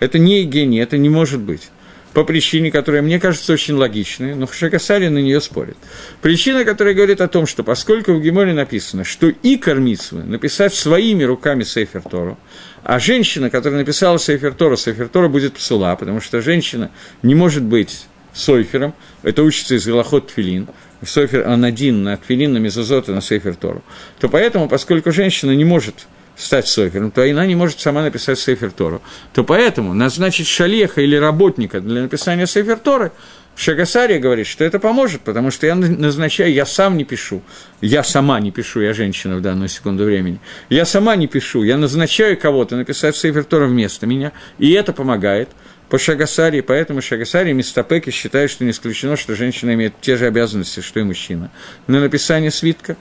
это 0.00 0.18
не 0.18 0.44
гений, 0.44 0.78
это 0.78 0.96
не 0.96 1.08
может 1.08 1.40
быть. 1.40 1.70
По 2.14 2.24
причине, 2.24 2.70
которая 2.70 3.02
мне 3.02 3.20
кажется 3.20 3.52
очень 3.52 3.74
логичной, 3.74 4.34
но 4.34 4.46
Шакасари 4.46 5.08
на 5.08 5.18
нее 5.18 5.40
спорит. 5.40 5.76
Причина, 6.22 6.64
которая 6.64 6.94
говорит 6.94 7.20
о 7.20 7.28
том, 7.28 7.46
что 7.46 7.62
поскольку 7.62 8.12
в 8.12 8.22
Геморе 8.22 8.54
написано, 8.54 9.04
что 9.04 9.28
и 9.28 9.56
кормицвы 9.56 10.24
написать 10.24 10.74
своими 10.74 11.22
руками 11.24 11.64
Сейфер 11.64 12.02
Тору, 12.02 12.38
а 12.82 12.98
женщина, 12.98 13.50
которая 13.50 13.80
написала 13.80 14.18
Сейфер 14.18 14.54
Тору, 14.54 14.76
Сейфер 14.76 15.08
Тору 15.08 15.28
будет 15.28 15.54
псула, 15.54 15.94
потому 15.96 16.20
что 16.20 16.40
женщина 16.40 16.90
не 17.22 17.34
может 17.34 17.62
быть 17.62 18.06
Сойфером, 18.32 18.94
это 19.22 19.42
учится 19.42 19.74
из 19.74 19.86
Галахот 19.86 20.28
Тфилин, 20.28 20.68
Сойфер 21.04 21.46
Анадин 21.46 22.02
на 22.02 22.16
Тфилин, 22.16 22.54
на 22.54 22.58
Мезозот 22.58 23.08
и 23.08 23.12
на 23.12 23.20
Сейфер 23.20 23.54
Тору, 23.54 23.82
то 24.18 24.28
поэтому, 24.28 24.68
поскольку 24.68 25.12
женщина 25.12 25.52
не 25.52 25.64
может 25.64 26.06
стать 26.38 26.68
софером, 26.68 27.10
то 27.10 27.22
она 27.22 27.44
не 27.44 27.56
может 27.56 27.80
сама 27.80 28.02
написать 28.02 28.38
Сейфер 28.38 28.70
Тору. 28.70 29.02
То 29.32 29.44
поэтому 29.44 29.92
назначить 29.92 30.46
шалеха 30.46 31.02
или 31.02 31.16
работника 31.16 31.80
для 31.80 32.02
написания 32.02 32.46
Сейфер 32.46 32.78
Торы, 32.78 33.12
Шагасария 33.56 34.20
говорит, 34.20 34.46
что 34.46 34.62
это 34.62 34.78
поможет, 34.78 35.22
потому 35.22 35.50
что 35.50 35.66
я 35.66 35.74
назначаю, 35.74 36.52
я 36.52 36.64
сам 36.64 36.96
не 36.96 37.02
пишу, 37.02 37.42
я 37.80 38.04
сама 38.04 38.38
не 38.38 38.52
пишу, 38.52 38.80
я 38.80 38.94
женщина 38.94 39.34
в 39.34 39.42
данную 39.42 39.68
секунду 39.68 40.04
времени, 40.04 40.38
я 40.70 40.84
сама 40.84 41.16
не 41.16 41.26
пишу, 41.26 41.64
я 41.64 41.76
назначаю 41.76 42.38
кого-то 42.38 42.76
написать 42.76 43.16
Сейфер 43.16 43.42
Тора 43.42 43.66
вместо 43.66 44.06
меня, 44.06 44.30
и 44.60 44.70
это 44.70 44.92
помогает 44.92 45.48
по 45.88 45.98
Шагасаре, 45.98 46.62
поэтому 46.62 47.02
Шагасаре 47.02 47.50
и 47.50 47.54
Мистапеки 47.54 48.10
считают, 48.10 48.52
что 48.52 48.62
не 48.64 48.70
исключено, 48.70 49.16
что 49.16 49.34
женщина 49.34 49.74
имеет 49.74 49.94
те 50.00 50.16
же 50.16 50.26
обязанности, 50.26 50.78
что 50.78 51.00
и 51.00 51.02
мужчина. 51.02 51.50
На 51.88 51.98
написание 52.00 52.52
свитка 52.52 52.96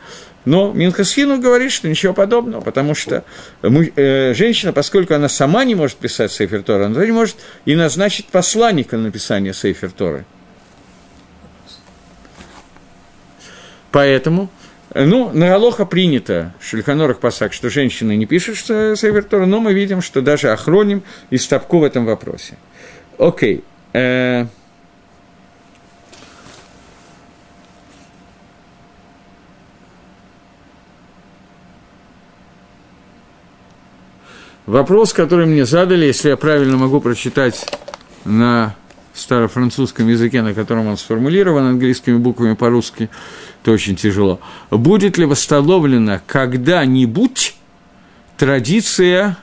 но 0.48 0.72
Минхасхину 0.72 1.42
говорит, 1.42 1.74
что 1.74 1.90
ничего 1.90 2.14
подобного, 2.14 2.62
потому 2.62 2.96
что 2.96 3.26
э, 3.62 4.34
женщина, 4.34 4.72
поскольку 4.72 5.14
она 5.14 5.28
сама 5.28 5.66
не 5.66 5.76
может 5.76 5.98
писать 5.98 6.32
Сейфер 6.32 6.64
Тора, 6.64 6.86
она 6.86 7.06
не 7.06 7.12
может 7.12 7.36
и 7.66 7.76
назначить 7.76 8.28
посланника 8.28 8.96
на 8.96 9.04
написание 9.04 9.54
Сейфер 9.54 9.92
Торы. 9.92 10.26
Поэтому, 13.92 14.50
ну, 14.96 15.32
на 15.34 15.54
Алоха 15.54 15.86
принято, 15.86 16.54
в 16.62 16.66
Шельханорах 16.66 17.20
Пасак, 17.20 17.52
что 17.52 17.70
женщины 17.70 18.16
не 18.16 18.26
пишут 18.26 18.58
Сейфер 18.60 19.26
Тора, 19.26 19.48
но 19.48 19.60
мы 19.60 19.74
видим, 19.74 20.02
что 20.02 20.22
даже 20.22 20.52
Охроним 20.52 21.04
и 21.30 21.38
Стопку 21.38 21.80
в 21.80 21.84
этом 21.84 22.06
вопросе. 22.06 22.58
Окей. 23.18 23.66
Э, 23.92 24.46
Вопрос, 34.68 35.14
который 35.14 35.46
мне 35.46 35.66
задали, 35.66 36.06
если 36.06 36.28
я 36.28 36.36
правильно 36.36 36.76
могу 36.76 37.00
прочитать 37.00 37.66
на 38.26 38.76
старофранцузском 39.14 40.10
языке, 40.10 40.42
на 40.42 40.54
котором 40.54 40.88
он 40.88 40.98
сформулирован 40.98 41.68
английскими 41.68 42.18
буквами 42.18 42.54
по-русски, 42.54 43.10
то 43.64 43.72
очень 43.72 43.96
тяжело. 43.96 44.42
Будет 44.70 45.18
ли 45.18 45.26
восстановлена 45.26 46.22
когда-нибудь 46.28 47.56
традиция 48.36 49.38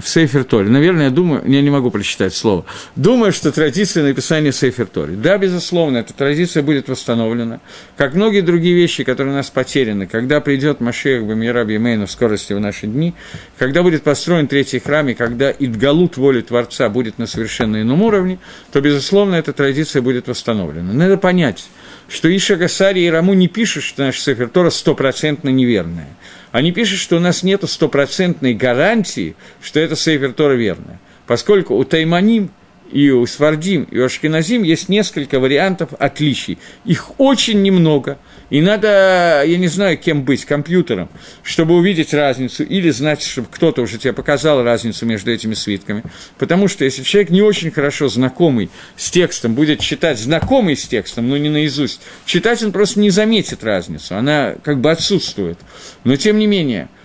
в 0.00 0.08
Сейфер 0.08 0.44
Торе. 0.44 0.68
Наверное, 0.68 1.04
я 1.04 1.10
думаю, 1.10 1.42
я 1.46 1.60
не 1.62 1.70
могу 1.70 1.90
прочитать 1.90 2.34
слово. 2.34 2.64
Думаю, 2.96 3.32
что 3.32 3.52
традиция 3.52 4.04
написания 4.04 4.52
Сейфер 4.52 4.86
Торе. 4.86 5.14
Да, 5.14 5.38
безусловно, 5.38 5.98
эта 5.98 6.12
традиция 6.14 6.62
будет 6.62 6.88
восстановлена. 6.88 7.60
Как 7.96 8.14
многие 8.14 8.40
другие 8.40 8.74
вещи, 8.74 9.04
которые 9.04 9.34
у 9.34 9.36
нас 9.36 9.50
потеряны. 9.50 10.06
Когда 10.06 10.40
придет 10.40 10.80
Машех 10.80 11.24
Бамираби 11.24 11.76
Мейна 11.78 12.06
в 12.06 12.10
скорости 12.10 12.52
в 12.52 12.60
наши 12.60 12.86
дни, 12.86 13.14
когда 13.58 13.82
будет 13.82 14.02
построен 14.02 14.48
третий 14.48 14.78
храм, 14.78 15.08
и 15.08 15.14
когда 15.14 15.50
Идгалут 15.50 16.16
воли 16.16 16.40
Творца 16.40 16.88
будет 16.88 17.18
на 17.18 17.26
совершенно 17.26 17.82
ином 17.82 18.02
уровне, 18.02 18.38
то, 18.72 18.80
безусловно, 18.80 19.34
эта 19.34 19.52
традиция 19.52 20.02
будет 20.02 20.28
восстановлена. 20.28 20.92
Надо 20.92 21.16
понять, 21.16 21.64
что 22.08 22.34
Иша 22.34 22.56
Гасари 22.56 23.00
и 23.00 23.10
Раму 23.10 23.34
не 23.34 23.48
пишут, 23.48 23.84
что 23.84 24.04
наша 24.04 24.20
Сейфер 24.20 24.48
Тора 24.48 24.70
стопроцентно 24.70 25.50
неверная. 25.50 26.08
Они 26.50 26.72
пишут, 26.72 26.98
что 26.98 27.16
у 27.16 27.20
нас 27.20 27.42
нет 27.42 27.68
стопроцентной 27.68 28.54
гарантии, 28.54 29.36
что 29.62 29.78
это 29.80 29.94
Сейфер 29.94 30.32
Тора 30.32 30.54
верно. 30.54 30.98
Поскольку 31.26 31.76
у 31.76 31.84
Тайманим 31.84 32.50
и 32.90 33.10
у 33.10 33.26
Свардим, 33.26 33.84
и 33.84 33.98
у 33.98 34.06
Ашкиназим 34.06 34.62
есть 34.62 34.88
несколько 34.88 35.38
вариантов 35.38 35.90
отличий. 35.98 36.58
Их 36.86 37.20
очень 37.20 37.62
немного, 37.62 38.18
и 38.50 38.60
надо, 38.60 39.42
я 39.46 39.58
не 39.58 39.68
знаю, 39.68 39.98
кем 39.98 40.22
быть, 40.22 40.44
компьютером, 40.44 41.08
чтобы 41.42 41.74
увидеть 41.74 42.14
разницу, 42.14 42.64
или 42.64 42.90
знать, 42.90 43.22
чтобы 43.22 43.48
кто-то 43.50 43.82
уже 43.82 43.98
тебе 43.98 44.12
показал 44.12 44.62
разницу 44.62 45.04
между 45.04 45.30
этими 45.30 45.54
свитками. 45.54 46.02
Потому 46.38 46.68
что 46.68 46.84
если 46.84 47.02
человек 47.02 47.30
не 47.30 47.42
очень 47.42 47.70
хорошо 47.70 48.08
знакомый 48.08 48.70
с 48.96 49.10
текстом, 49.10 49.54
будет 49.54 49.80
читать 49.80 50.18
знакомый 50.18 50.76
с 50.76 50.86
текстом, 50.86 51.28
но 51.28 51.36
не 51.36 51.50
наизусть, 51.50 52.00
читать 52.24 52.62
он 52.62 52.72
просто 52.72 53.00
не 53.00 53.10
заметит 53.10 53.62
разницу, 53.62 54.16
она 54.16 54.54
как 54.62 54.80
бы 54.80 54.90
отсутствует. 54.90 55.58
Но 56.04 56.16
тем 56.16 56.38
не 56.38 56.46
менее– 56.46 56.88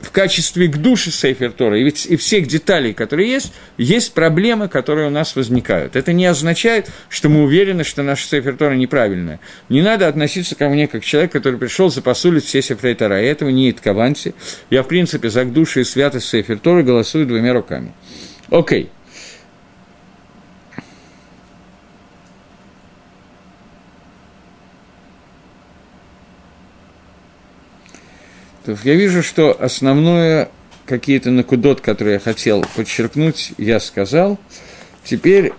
в 0.00 0.10
качестве 0.10 0.68
к 0.68 0.76
душе 0.76 1.10
Сейфер 1.10 1.52
Тора 1.52 1.78
и, 1.78 1.82
ведь, 1.82 2.06
и 2.06 2.16
всех 2.16 2.46
деталей, 2.46 2.94
которые 2.94 3.30
есть, 3.30 3.52
есть 3.76 4.12
проблемы, 4.14 4.68
которые 4.68 5.08
у 5.08 5.10
нас 5.10 5.34
возникают. 5.34 5.96
Это 5.96 6.12
не 6.12 6.26
означает, 6.26 6.90
что 7.08 7.28
мы 7.28 7.42
уверены, 7.42 7.84
что 7.84 8.02
наша 8.02 8.26
Сейфер 8.26 8.56
Тора 8.56 8.74
неправильная. 8.74 9.40
Не 9.68 9.82
надо 9.82 10.08
относиться 10.08 10.54
ко 10.54 10.68
мне 10.68 10.86
как 10.86 11.04
человек, 11.04 11.32
который 11.32 11.58
пришел 11.58 11.90
запасулить 11.90 12.44
все 12.44 12.62
Сейфер 12.62 12.94
Тора. 12.94 13.22
И 13.22 13.26
этого 13.26 13.48
не 13.48 13.70
Иткаванти. 13.70 14.34
Я, 14.70 14.82
в 14.82 14.88
принципе, 14.88 15.30
за 15.30 15.44
к 15.44 15.52
душе 15.52 15.80
и 15.80 15.84
святость 15.84 16.28
Сейфер 16.28 16.58
Тора 16.58 16.82
голосую 16.82 17.26
двумя 17.26 17.52
руками. 17.52 17.92
Окей. 18.50 18.84
Okay. 18.84 18.88
Я 28.84 28.94
вижу, 28.94 29.22
что 29.22 29.56
основное 29.58 30.50
какие-то 30.84 31.30
накудот, 31.30 31.80
которые 31.80 32.14
я 32.14 32.20
хотел 32.20 32.64
подчеркнуть, 32.76 33.52
я 33.58 33.80
сказал. 33.80 34.38
Теперь 35.04 35.52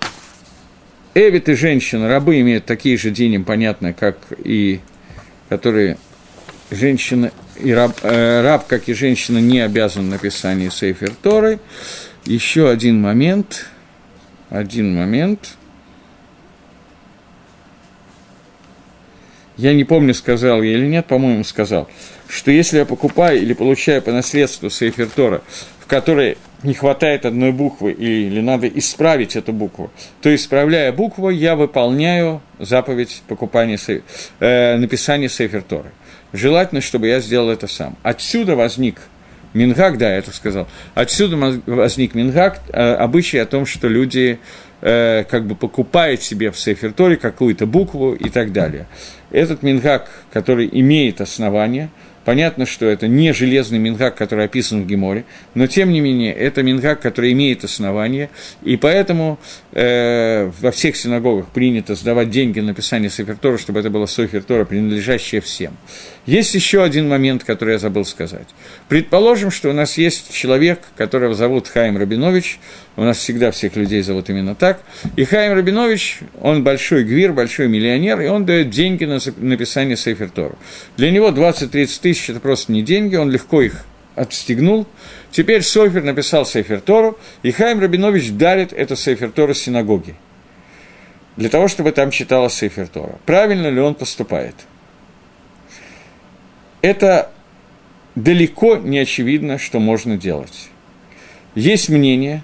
Эвит 1.16 1.50
и 1.50 1.54
женщина, 1.54 2.08
рабы 2.08 2.40
имеют 2.40 2.66
такие 2.66 2.98
же 2.98 3.10
деньги, 3.10 3.38
понятно, 3.38 3.94
как 3.94 4.18
и 4.44 4.80
которые 5.50 5.98
женщина 6.70 7.32
и 7.58 7.74
раб, 7.74 7.98
э, 8.04 8.42
раб, 8.42 8.68
как 8.68 8.88
и 8.90 8.94
женщина, 8.94 9.40
не 9.40 9.60
обязан 9.60 10.10
написанию 10.10 10.72
Сейфер 10.72 11.12
Торы. 11.22 11.60
Еще 12.26 12.70
один 12.70 13.02
момент, 13.02 13.66
один 14.50 14.96
момент. 14.96 15.58
Я 19.58 19.74
не 19.74 19.84
помню, 19.84 20.14
сказал 20.14 20.62
я 20.62 20.74
или 20.74 20.86
нет, 20.86 21.08
по-моему, 21.08 21.44
сказал 21.44 21.90
что 22.30 22.52
если 22.52 22.78
я 22.78 22.86
покупаю 22.86 23.42
или 23.42 23.54
получаю 23.54 24.02
по 24.04 24.12
наследству 24.12 24.70
Сейфер 24.70 25.08
Тора, 25.08 25.42
в 25.80 25.88
которой 25.88 26.38
не 26.62 26.76
хватает 26.76 27.26
одной 27.26 27.52
буквы 27.52 27.92
или 27.92 28.40
надо 28.40 28.68
исправить 28.68 29.36
эту 29.36 29.52
букву, 29.52 29.92
то 30.22 30.34
исправляя 30.34 30.92
букву, 30.92 31.30
я 31.32 31.56
выполняю 31.56 32.42
заповедь 32.60 33.24
покупания, 33.28 33.80
э, 34.40 34.78
написания 34.78 35.28
Сейфер 35.28 35.64
Торы. 35.64 35.90
Желательно, 36.32 36.82
чтобы 36.82 37.08
я 37.08 37.20
сделал 37.20 37.50
это 37.50 37.68
сам. 37.68 37.98
Отсюда 38.04 38.56
возник 38.56 38.98
Мингак, 39.56 39.98
да, 39.98 40.12
я 40.12 40.18
это 40.18 40.32
сказал, 40.32 40.68
отсюда 40.94 41.62
возник 41.66 42.14
Мингак, 42.14 42.62
э, 42.68 42.94
обычай 42.94 43.38
о 43.38 43.48
том, 43.48 43.66
что 43.66 43.88
люди 43.88 44.38
э, 44.82 45.24
как 45.24 45.48
бы 45.48 45.56
покупают 45.56 46.22
себе 46.22 46.52
в 46.52 46.60
Сейфер 46.60 46.94
Торе 46.94 47.16
какую-то 47.16 47.66
букву 47.66 48.14
и 48.14 48.30
так 48.30 48.54
далее. 48.54 48.86
Этот 49.32 49.64
Мингак, 49.64 50.12
который 50.32 50.70
имеет 50.72 51.22
основание– 51.22 51.90
Понятно, 52.26 52.66
что 52.66 52.86
это 52.86 53.08
не 53.08 53.34
железный 53.34 53.80
мингак, 53.80 54.16
который 54.16 54.46
описан 54.46 54.84
в 54.84 54.88
Геморе, 54.88 55.26
но 55.56 55.68
тем 55.68 55.92
не 55.92 56.02
менее 56.02 56.34
это 56.34 56.64
мингак, 56.64 57.02
который 57.02 57.32
имеет 57.32 57.64
основание, 57.64 58.30
и 58.64 58.78
поэтому 58.78 59.40
э, 59.72 60.52
во 60.60 60.72
всех 60.72 60.96
синагогах 60.96 61.48
принято 61.48 61.96
сдавать 61.96 62.30
деньги 62.30 62.60
на 62.60 62.68
написание 62.68 63.10
Сефертора, 63.10 63.58
чтобы 63.58 63.80
это 63.80 63.90
было 63.90 64.08
Сефертора, 64.08 64.66
принадлежащее 64.66 65.42
всем. 65.42 65.78
Есть 66.30 66.54
еще 66.54 66.84
один 66.84 67.10
момент, 67.10 67.44
который 67.44 67.72
я 67.72 67.80
забыл 67.80 68.06
сказать. 68.06 68.48
Предположим, 68.88 69.50
что 69.50 69.72
у 69.72 69.74
нас 69.74 69.98
есть 69.98 70.32
человек, 70.32 70.80
которого 70.96 71.34
зовут 71.34 71.68
Хайм 71.68 71.98
Рабинович, 71.98 72.60
у 72.98 73.02
нас 73.02 73.18
всегда 73.18 73.50
всех 73.50 73.76
людей 73.76 74.04
зовут 74.04 74.30
именно 74.30 74.54
так, 74.54 74.84
и 75.16 75.24
Хайм 75.24 75.54
Рабинович, 75.54 76.20
он 76.40 76.64
большой 76.64 77.04
гвир, 77.04 77.34
большой 77.34 77.68
миллионер, 77.68 78.22
и 78.22 78.28
он 78.28 78.46
дает 78.46 78.70
деньги 78.70 79.06
на 79.06 79.18
написание 79.38 79.98
Сейфертора. 79.98 80.54
Для 80.98 81.10
него 81.10 81.30
20-30 81.30 82.00
тысяч– 82.00 82.30
это 82.30 82.40
просто 82.40 82.74
не 82.74 82.84
деньги, 82.84 83.16
он 83.16 83.32
легко 83.32 83.64
их 83.64 83.84
отстегнул. 84.14 84.86
Теперь 85.32 85.64
Софер 85.64 86.04
написал 86.04 86.46
Сейфер 86.46 86.80
Тору, 86.82 87.18
и 87.42 87.50
Хайм 87.50 87.80
Рабинович 87.80 88.34
дарит 88.34 88.72
это 88.72 88.96
Сейфер 88.96 89.32
Тору 89.32 89.56
синагоге, 89.56 90.14
для 91.38 91.50
того, 91.50 91.68
чтобы 91.68 91.92
там 91.92 92.12
читалось 92.12 92.54
Сейфер 92.54 92.88
Тора. 92.88 93.18
Правильно 93.26 93.72
ли 93.72 93.82
он 93.82 93.96
поступает? 93.96 94.54
Это 96.82 97.32
далеко 98.16 98.78
не 98.78 99.00
очевидно, 99.00 99.58
что 99.58 99.80
можно 99.80 100.18
делать. 100.18 100.70
Есть 101.56 101.90
мнение, 101.90 102.44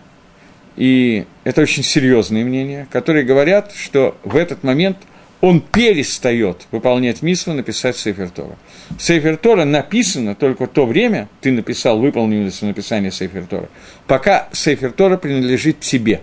и 0.75 1.25
это 1.43 1.61
очень 1.61 1.83
серьезные 1.83 2.43
мнения, 2.43 2.87
которые 2.91 3.23
говорят, 3.23 3.73
что 3.75 4.17
в 4.23 4.35
этот 4.35 4.63
момент 4.63 4.97
он 5.41 5.61
перестает 5.61 6.65
выполнять 6.71 7.21
миссу 7.21 7.53
написать 7.53 7.97
Сейфер 7.97 8.29
Тора. 8.29 8.57
Сейфер 8.97 9.37
Тора 9.37 9.63
написано 9.63 10.33
только 10.33 10.65
то 10.65 10.85
время, 10.85 11.29
ты 11.41 11.51
написал, 11.51 11.99
выполнил 11.99 12.49
написание 12.61 13.11
Сейфер 13.11 13.45
Тора, 13.45 13.69
пока 14.07 14.49
Сейфер 14.53 14.91
Тора 14.91 15.17
принадлежит 15.17 15.79
тебе. 15.81 16.21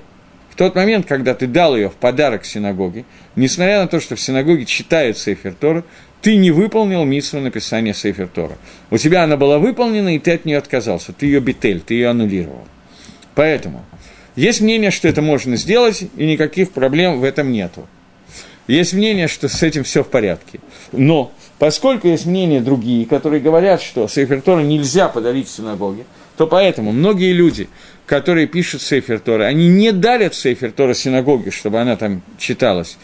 В 0.51 0.57
тот 0.57 0.75
момент, 0.75 1.07
когда 1.07 1.35
ты 1.35 1.47
дал 1.47 1.77
ее 1.77 1.89
в 1.89 1.95
подарок 1.95 2.45
синагоге, 2.45 3.05
несмотря 3.37 3.81
на 3.81 3.89
то, 3.89 4.01
что 4.01 4.17
в 4.17 4.21
синагоге 4.21 4.67
читают 4.67 5.17
Сейфер 5.17 5.55
Тора, 5.55 5.85
ты 6.23 6.37
не 6.37 6.53
выполнил 6.53 7.05
миссу 7.05 7.41
написания 7.41 7.93
Сейфер 7.93 8.29
Тора. 8.29 8.57
У 8.91 8.97
тебя 8.97 9.25
она 9.25 9.37
была 9.37 9.59
выполнена, 9.59 10.15
и 10.15 10.21
ты 10.21 10.33
от 10.33 10.45
нее 10.45 10.59
отказался. 10.59 11.13
Ты 11.13 11.27
ее 11.27 11.41
бетель, 11.41 11.81
ты 11.81 11.95
ее 11.95 12.11
аннулировал. 12.11 12.67
Поэтому 13.35 13.85
есть 14.37 14.61
мнение, 14.61 14.93
что 14.93 15.09
это 15.09 15.21
можно 15.21 15.57
сделать, 15.57 16.05
и 16.17 16.27
никаких 16.27 16.71
проблем 16.71 17.21
в 17.21 17.25
этом 17.25 17.51
нету. 17.51 17.89
Есть 18.69 18.95
мнение, 18.95 19.27
что 19.27 19.49
с 19.49 19.63
этим 19.65 19.83
все 19.83 20.05
в 20.05 20.09
порядке. 20.09 20.61
Но 20.93 21.33
поскольку 21.59 22.07
есть 22.07 22.27
мнения 22.27 22.61
другие, 22.61 23.05
которые 23.05 23.41
говорят, 23.41 23.83
что 23.83 24.07
Сейфер 24.07 24.41
Тора 24.41 24.61
нельзя 24.61 25.09
подарить 25.09 25.49
в 25.49 25.51
синагоге, 25.51 26.05
то 26.37 26.47
поэтому 26.47 26.93
многие 26.93 27.33
люди, 27.33 27.69
которые 28.07 28.47
пишут 28.47 28.81
Сейфер 28.83 29.19
Тора, 29.19 29.45
они 29.45 29.69
не 29.69 29.91
дарят 29.91 30.37
Сейфер 30.37 30.71
Тора 30.71 30.95
синагоге, 30.95 31.51
чтобы 31.51 31.81
она 31.81 31.97
там 31.97 32.23
читалась, 32.39 32.97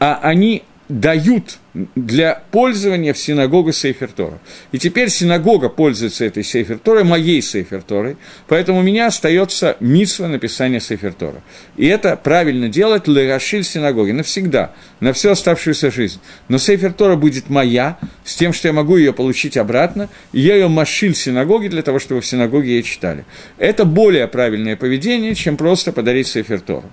а 0.00 0.18
они 0.20 0.64
дают 0.88 1.58
для 1.74 2.42
пользования 2.50 3.12
в 3.12 3.18
синагогу 3.18 3.72
Сейфертора. 3.72 4.38
И 4.72 4.78
теперь 4.78 5.10
синагога 5.10 5.68
пользуется 5.68 6.24
этой 6.24 6.44
Сейферторой, 6.44 7.04
моей 7.04 7.42
Сейферторой, 7.42 8.16
поэтому 8.46 8.78
у 8.78 8.82
меня 8.82 9.06
остается 9.06 9.76
митсва 9.80 10.28
написания 10.28 10.80
Сейфертора. 10.80 11.42
И 11.76 11.86
это 11.86 12.16
правильно 12.16 12.68
делать 12.68 13.08
лерашиль 13.08 13.64
синагоги 13.64 14.12
навсегда, 14.12 14.72
на 15.00 15.12
всю 15.12 15.30
оставшуюся 15.30 15.90
жизнь. 15.90 16.20
Но 16.48 16.58
Сейфертора 16.58 17.16
будет 17.16 17.50
моя, 17.50 17.98
с 18.24 18.36
тем, 18.36 18.52
что 18.52 18.68
я 18.68 18.72
могу 18.72 18.96
ее 18.96 19.12
получить 19.12 19.56
обратно, 19.56 20.08
и 20.32 20.40
я 20.40 20.54
ее 20.54 20.68
машиль 20.68 21.14
синагоге 21.14 21.68
для 21.68 21.82
того, 21.82 21.98
чтобы 21.98 22.20
в 22.20 22.26
синагоге 22.26 22.76
ее 22.76 22.82
читали. 22.82 23.24
Это 23.58 23.84
более 23.84 24.28
правильное 24.28 24.76
поведение, 24.76 25.34
чем 25.34 25.56
просто 25.56 25.92
подарить 25.92 26.28
Сейфертору. 26.28 26.84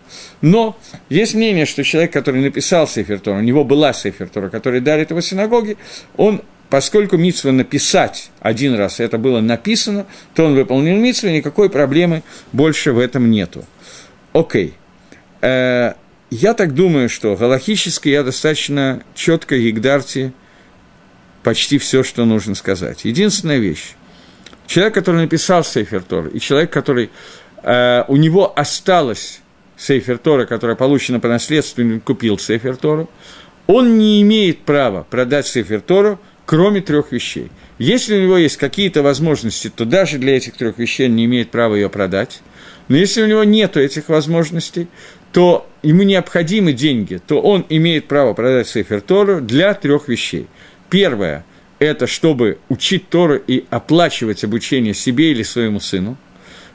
Но 0.42 0.78
есть 1.10 1.36
мнение, 1.36 1.66
что 1.66 1.84
человек, 1.84 2.12
который 2.12 2.42
написал 2.42 2.88
Сейфертору, 2.88 3.38
у 3.38 3.42
него 3.42 3.64
была 3.64 3.94
Сейфертора, 3.94 4.50
которая 4.50 4.71
который 4.72 4.80
дарит 4.80 5.10
его 5.10 5.20
синагоге, 5.22 5.76
он 6.16 6.42
поскольку 6.70 7.18
митсва 7.18 7.52
написать 7.52 8.32
один 8.40 8.76
раз, 8.76 9.02
это 9.02 9.18
было 9.18 9.42
написано, 9.42 10.06
то 10.34 10.46
он 10.46 10.56
выполнил 10.56 10.96
митсву, 10.96 11.28
никакой 11.28 11.70
проблемы 11.70 12.24
больше 12.54 12.94
в 12.94 13.00
этом 13.00 13.30
нету. 13.30 13.66
Окей. 14.32 14.76
Э, 15.42 15.96
я 16.30 16.54
так 16.54 16.74
думаю, 16.74 17.10
что 17.10 17.36
галахически 17.36 18.08
я 18.08 18.24
достаточно 18.24 19.04
четко 19.14 19.56
Егдарте 19.56 20.32
почти 21.44 21.78
все, 21.78 22.04
что 22.04 22.24
нужно 22.24 22.56
сказать. 22.56 23.04
Единственная 23.04 23.58
вещь. 23.58 23.96
Человек, 24.68 24.94
который 24.94 25.24
написал 25.24 25.66
Сейфер 25.66 26.04
Тор, 26.04 26.28
и 26.28 26.40
человек, 26.40 26.72
который 26.72 27.10
э, 27.64 28.06
у 28.08 28.16
него 28.16 28.58
осталось 28.58 29.42
Сейфер 29.76 30.20
Тора, 30.20 30.46
которая 30.46 30.78
получена 30.78 31.20
по 31.20 31.28
наследству, 31.28 31.84
купил 32.00 32.38
Сейфер 32.38 32.78
Тору, 32.78 33.10
он 33.72 33.98
не 33.98 34.22
имеет 34.22 34.60
права 34.60 35.06
продать 35.10 35.48
Сефер 35.48 35.82
Тору, 35.82 36.20
кроме 36.46 36.82
трех 36.82 37.12
вещей. 37.12 37.50
Если 37.78 38.18
у 38.18 38.22
него 38.22 38.38
есть 38.38 38.58
какие-то 38.58 39.02
возможности, 39.02 39.72
то 39.74 39.86
даже 39.86 40.18
для 40.18 40.36
этих 40.38 40.56
трех 40.58 40.78
вещей 40.78 41.08
он 41.08 41.16
не 41.16 41.26
имеет 41.26 41.50
права 41.50 41.76
ее 41.76 41.90
продать. 41.90 42.42
Но 42.88 42.98
если 42.98 43.22
у 43.22 43.28
него 43.28 43.44
нет 43.44 43.78
этих 43.78 44.10
возможностей, 44.10 44.88
то 45.32 45.68
ему 45.82 46.04
необходимы 46.04 46.74
деньги, 46.74 47.22
то 47.26 47.40
он 47.40 47.66
имеет 47.70 48.08
право 48.08 48.34
продать 48.34 48.68
Сефер 48.68 49.02
Тору 49.02 49.40
для 49.40 49.74
трех 49.74 50.08
вещей. 50.08 50.48
Первое– 50.90 51.46
это 51.80 52.06
чтобы 52.06 52.58
учить 52.68 53.10
Тору 53.10 53.36
и 53.36 53.66
оплачивать 53.70 54.44
обучение 54.44 54.94
себе 54.94 55.32
или 55.32 55.44
своему 55.44 55.80
сыну. 55.80 56.18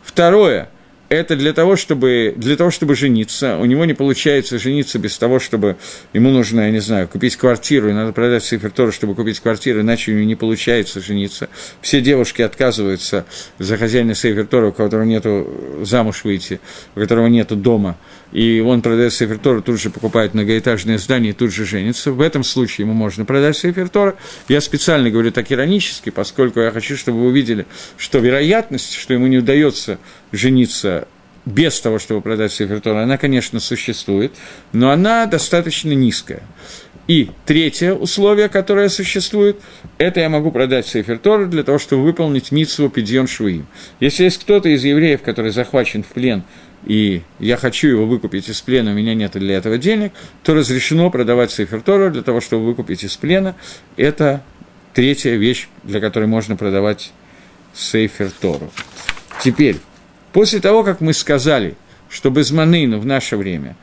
Второе– 0.02 0.70
это 1.08 1.36
для 1.36 1.52
того, 1.52 1.76
чтобы, 1.76 2.34
для 2.36 2.56
того, 2.56 2.70
чтобы 2.70 2.94
жениться. 2.94 3.58
У 3.58 3.64
него 3.64 3.84
не 3.84 3.94
получается 3.94 4.58
жениться 4.58 4.98
без 4.98 5.16
того, 5.18 5.38
чтобы 5.38 5.76
ему 6.12 6.30
нужно, 6.30 6.62
я 6.62 6.70
не 6.70 6.80
знаю, 6.80 7.08
купить 7.08 7.36
квартиру, 7.36 7.88
и 7.88 7.92
надо 7.92 8.12
продать 8.12 8.42
цифр 8.42 8.70
Тора, 8.70 8.92
чтобы 8.92 9.14
купить 9.14 9.40
квартиру, 9.40 9.80
иначе 9.80 10.12
у 10.12 10.14
него 10.14 10.26
не 10.26 10.34
получается 10.34 11.00
жениться. 11.00 11.48
Все 11.80 12.00
девушки 12.00 12.42
отказываются 12.42 13.24
за 13.58 13.76
хозяина 13.76 14.14
Сейфер 14.14 14.46
Тора, 14.46 14.68
у 14.68 14.72
которого 14.72 15.04
нету 15.04 15.48
замуж 15.82 16.24
выйти, 16.24 16.60
у 16.94 17.00
которого 17.00 17.26
нету 17.26 17.56
дома, 17.56 17.96
и 18.36 18.60
он 18.60 18.82
продает 18.82 19.14
Сейфер 19.14 19.38
Тора, 19.38 19.62
тут 19.62 19.80
же 19.80 19.88
покупает 19.88 20.34
многоэтажное 20.34 20.98
здание 20.98 21.30
и 21.30 21.32
тут 21.32 21.54
же 21.54 21.64
женится. 21.64 22.12
В 22.12 22.20
этом 22.20 22.44
случае 22.44 22.84
ему 22.84 22.92
можно 22.92 23.24
продать 23.24 23.56
Сейфер 23.56 23.88
Тора. 23.88 24.14
Я 24.46 24.60
специально 24.60 25.08
говорю 25.08 25.32
так 25.32 25.50
иронически, 25.50 26.10
поскольку 26.10 26.60
я 26.60 26.70
хочу, 26.70 26.98
чтобы 26.98 27.20
вы 27.20 27.28
увидели, 27.28 27.64
что 27.96 28.18
вероятность, 28.18 28.92
что 28.92 29.14
ему 29.14 29.26
не 29.26 29.38
удается 29.38 29.98
жениться 30.32 31.08
без 31.46 31.80
того, 31.80 31.98
чтобы 31.98 32.20
продать 32.20 32.52
Сефертон, 32.52 32.98
она, 32.98 33.16
конечно, 33.16 33.58
существует, 33.58 34.32
но 34.72 34.90
она 34.90 35.24
достаточно 35.24 35.92
низкая. 35.92 36.42
И 37.08 37.30
третье 37.46 37.94
условие, 37.94 38.48
которое 38.48 38.88
существует, 38.88 39.60
это 39.96 40.20
я 40.20 40.28
могу 40.28 40.50
продать 40.50 40.86
Сейфер 40.86 41.18
Тору 41.18 41.46
для 41.46 41.62
того, 41.62 41.78
чтобы 41.78 42.02
выполнить 42.02 42.50
митсву 42.50 42.90
Пидьон 42.90 43.28
Швуим. 43.28 43.66
Если 44.00 44.24
есть 44.24 44.40
кто-то 44.40 44.68
из 44.68 44.84
евреев, 44.84 45.22
который 45.22 45.52
захвачен 45.52 46.02
в 46.02 46.08
плен, 46.08 46.42
и 46.86 47.22
я 47.38 47.56
хочу 47.56 47.88
его 47.88 48.06
выкупить 48.06 48.48
из 48.48 48.60
плена, 48.62 48.92
у 48.92 48.94
меня 48.94 49.14
нет 49.14 49.32
для 49.32 49.56
этого 49.56 49.76
денег, 49.76 50.12
то 50.42 50.54
разрешено 50.54 51.10
продавать 51.10 51.50
Сейфер 51.50 51.82
Тору 51.82 52.10
для 52.10 52.22
того, 52.22 52.40
чтобы 52.40 52.64
выкупить 52.64 53.04
из 53.04 53.16
плена. 53.16 53.54
Это 53.96 54.42
третья 54.94 55.34
вещь, 55.34 55.68
для 55.82 56.00
которой 56.00 56.26
можно 56.26 56.56
продавать 56.56 57.12
Сейфер 57.74 58.30
Тору. 58.30 58.70
Теперь, 59.42 59.76
После 60.36 60.60
того, 60.60 60.84
как 60.84 61.00
мы 61.00 61.14
сказали, 61.14 61.76
что 62.10 62.28
без 62.28 62.50
манейну 62.50 63.00
в 63.00 63.06
наше 63.06 63.38
время, 63.38 63.74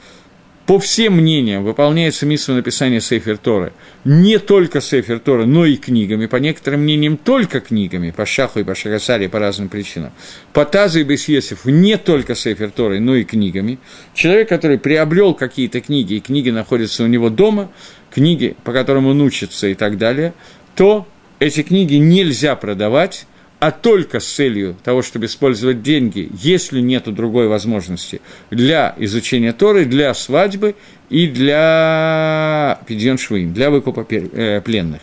по 0.66 0.80
всем 0.80 1.18
мнениям, 1.18 1.64
выполняется 1.64 2.26
миссия 2.26 2.54
написания 2.54 3.02
Сейфер 3.02 3.38
Торы, 3.38 3.74
не 4.06 4.40
только 4.40 4.80
Сейфер 4.80 5.20
Торы, 5.20 5.46
но 5.46 5.66
и 5.66 5.76
книгами, 5.76 6.26
по 6.26 6.38
некоторым 6.38 6.84
мнениям 6.84 7.18
только 7.18 7.60
книгами, 7.60 8.12
по 8.12 8.26
Шаху 8.26 8.60
и 8.60 8.64
по 8.64 8.74
Шагасаре, 8.74 9.28
по 9.28 9.40
разным 9.40 9.68
причинам. 9.68 10.14
По 10.54 10.64
Тазу 10.64 11.02
и 11.02 11.04
Бесьесев 11.04 11.66
не 11.66 11.98
только 11.98 12.34
Сейфер 12.34 12.72
Торы, 12.72 13.02
но 13.02 13.16
и 13.16 13.26
книгами. 13.26 13.78
Человек, 14.14 14.48
который 14.48 14.80
приобрел 14.80 15.34
какие-то 15.34 15.82
книги, 15.82 16.14
и 16.14 16.20
книги 16.22 16.50
находятся 16.50 17.04
у 17.04 17.08
него 17.08 17.30
дома, 17.30 17.70
книги, 18.10 18.56
по 18.64 18.72
которым 18.72 19.08
он 19.08 19.20
учится 19.22 19.68
и 19.68 19.74
так 19.74 19.98
далее, 19.98 20.34
то 20.76 21.06
эти 21.40 21.62
книги 21.62 21.96
нельзя 21.96 22.56
продавать, 22.56 23.26
а 23.64 23.72
только 23.72 24.20
с 24.20 24.26
целью 24.26 24.76
того, 24.84 25.02
чтобы 25.02 25.28
использовать 25.28 25.82
деньги, 25.82 26.30
если 26.34 26.82
нет 26.82 27.06
другой 27.06 27.48
возможности, 27.48 28.20
для 28.52 28.94
изучения 28.98 29.54
Торы, 29.54 29.86
для 29.86 30.14
свадьбы 30.14 30.76
и 31.10 31.28
для 31.28 32.78
Пидьон 32.86 33.18
Швуим, 33.18 33.54
для 33.54 33.70
выкупа 33.70 34.06
э, 34.10 34.60
пленных. 34.60 35.00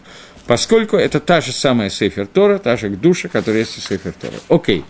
Поскольку 0.47 0.99
это 0.99 1.21
та 1.21 1.41
же 1.41 1.53
самая 1.53 1.89
Сейфер 1.89 2.27
Тора, 2.27 2.59
та 2.59 2.77
же 2.77 2.91
душа, 2.91 3.31
которая 3.31 3.61
есть 3.61 3.79
у 3.79 3.81
Сейфер 3.81 4.13
Тора. 4.13 4.35
Окей. 4.51 4.85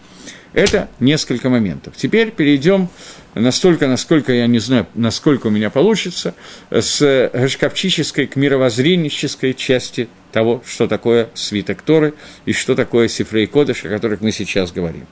Это 0.52 0.88
несколько 0.98 1.48
моментов. 1.48 1.94
Теперь 1.96 2.32
перейдем 2.32 2.88
настолько, 3.34 3.86
насколько 3.86 4.32
я 4.32 4.46
не 4.46 4.58
знаю, 4.58 4.86
насколько 4.94 5.48
у 5.48 5.50
меня 5.50 5.70
получится, 5.70 6.34
с 6.70 7.30
гашкапчической 7.32 8.26
к 8.26 8.36
мировоззренческой 8.36 9.54
части 9.54 10.08
того, 10.32 10.62
что 10.66 10.86
такое 10.88 11.28
свиток 11.34 11.82
Торы 11.82 12.14
и 12.44 12.52
что 12.52 12.74
такое 12.74 13.08
Сифрей 13.08 13.46
Кодыш, 13.46 13.84
о 13.84 13.88
которых 13.88 14.20
мы 14.20 14.32
сейчас 14.32 14.72
говорим. 14.72 15.06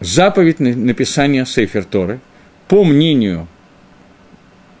Заповедь 0.00 0.60
написания 0.60 1.44
Сейфер 1.46 1.84
Торы, 1.84 2.20
по 2.68 2.84
мнению 2.84 3.48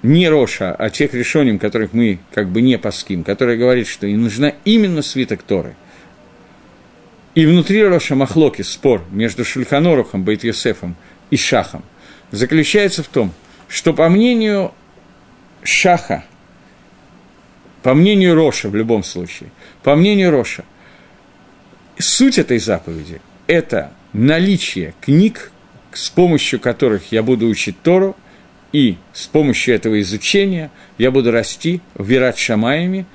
не 0.02 0.28
Роша, 0.28 0.74
а 0.74 0.90
тех 0.90 1.14
решением, 1.14 1.58
которых 1.58 1.92
мы 1.92 2.20
как 2.32 2.48
бы 2.48 2.60
не 2.60 2.78
паским, 2.78 3.24
которые 3.24 3.58
говорит, 3.58 3.88
что 3.88 4.06
им 4.06 4.22
нужна 4.22 4.52
именно 4.64 5.02
свиток 5.02 5.42
Торы. 5.42 5.74
И 7.36 7.44
внутри 7.44 7.84
Роша 7.84 8.14
Махлоки 8.14 8.62
спор 8.62 9.04
между 9.10 9.44
Шульханорухом, 9.44 10.24
Бейт 10.24 10.42
Йосефом 10.42 10.96
и 11.30 11.36
Шахом 11.36 11.84
заключается 12.30 13.02
в 13.02 13.08
том, 13.08 13.30
что 13.68 13.92
по 13.92 14.08
мнению 14.08 14.72
Шаха, 15.62 16.24
по 17.82 17.92
мнению 17.92 18.34
Роша 18.34 18.70
в 18.70 18.74
любом 18.74 19.04
случае, 19.04 19.50
по 19.82 19.94
мнению 19.96 20.30
Роша, 20.30 20.64
суть 21.98 22.38
этой 22.38 22.58
заповеди– 22.58 23.20
это 23.46 23.92
наличие 24.14 24.94
книг, 25.02 25.52
с 25.92 26.08
помощью 26.08 26.58
которых 26.58 27.12
я 27.12 27.22
буду 27.22 27.46
учить 27.48 27.80
Тору– 27.82 28.16
и 28.72 28.96
с 29.14 29.26
помощью 29.26 29.74
этого 29.74 30.00
изучения 30.02 30.70
я 30.98 31.10
буду 31.10 31.30
расти 31.30 31.80
в 31.94 32.06
Вират 32.06 32.36
Шамаями, 32.36 33.06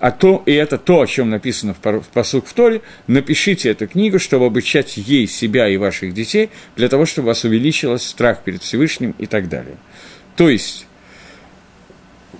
а 0.00 0.10
то, 0.10 0.42
и 0.46 0.52
это 0.52 0.78
то, 0.78 1.00
о 1.00 1.06
чем 1.06 1.30
написано 1.30 1.74
в 1.74 2.08
посук 2.12 2.46
в 2.46 2.52
Торе, 2.52 2.82
напишите 3.06 3.70
эту 3.70 3.88
книгу, 3.88 4.18
чтобы 4.18 4.46
обучать 4.46 4.96
ей 4.96 5.26
себя 5.26 5.68
и 5.68 5.76
ваших 5.76 6.14
детей, 6.14 6.50
для 6.76 6.88
того, 6.88 7.04
чтобы 7.06 7.26
у 7.26 7.28
вас 7.28 7.44
увеличилось 7.44 8.06
страх 8.06 8.42
перед 8.44 8.62
Всевышним 8.62 9.14
и 9.18 9.26
так 9.26 9.48
далее. 9.48 9.76
То 10.36 10.48
есть, 10.48 10.86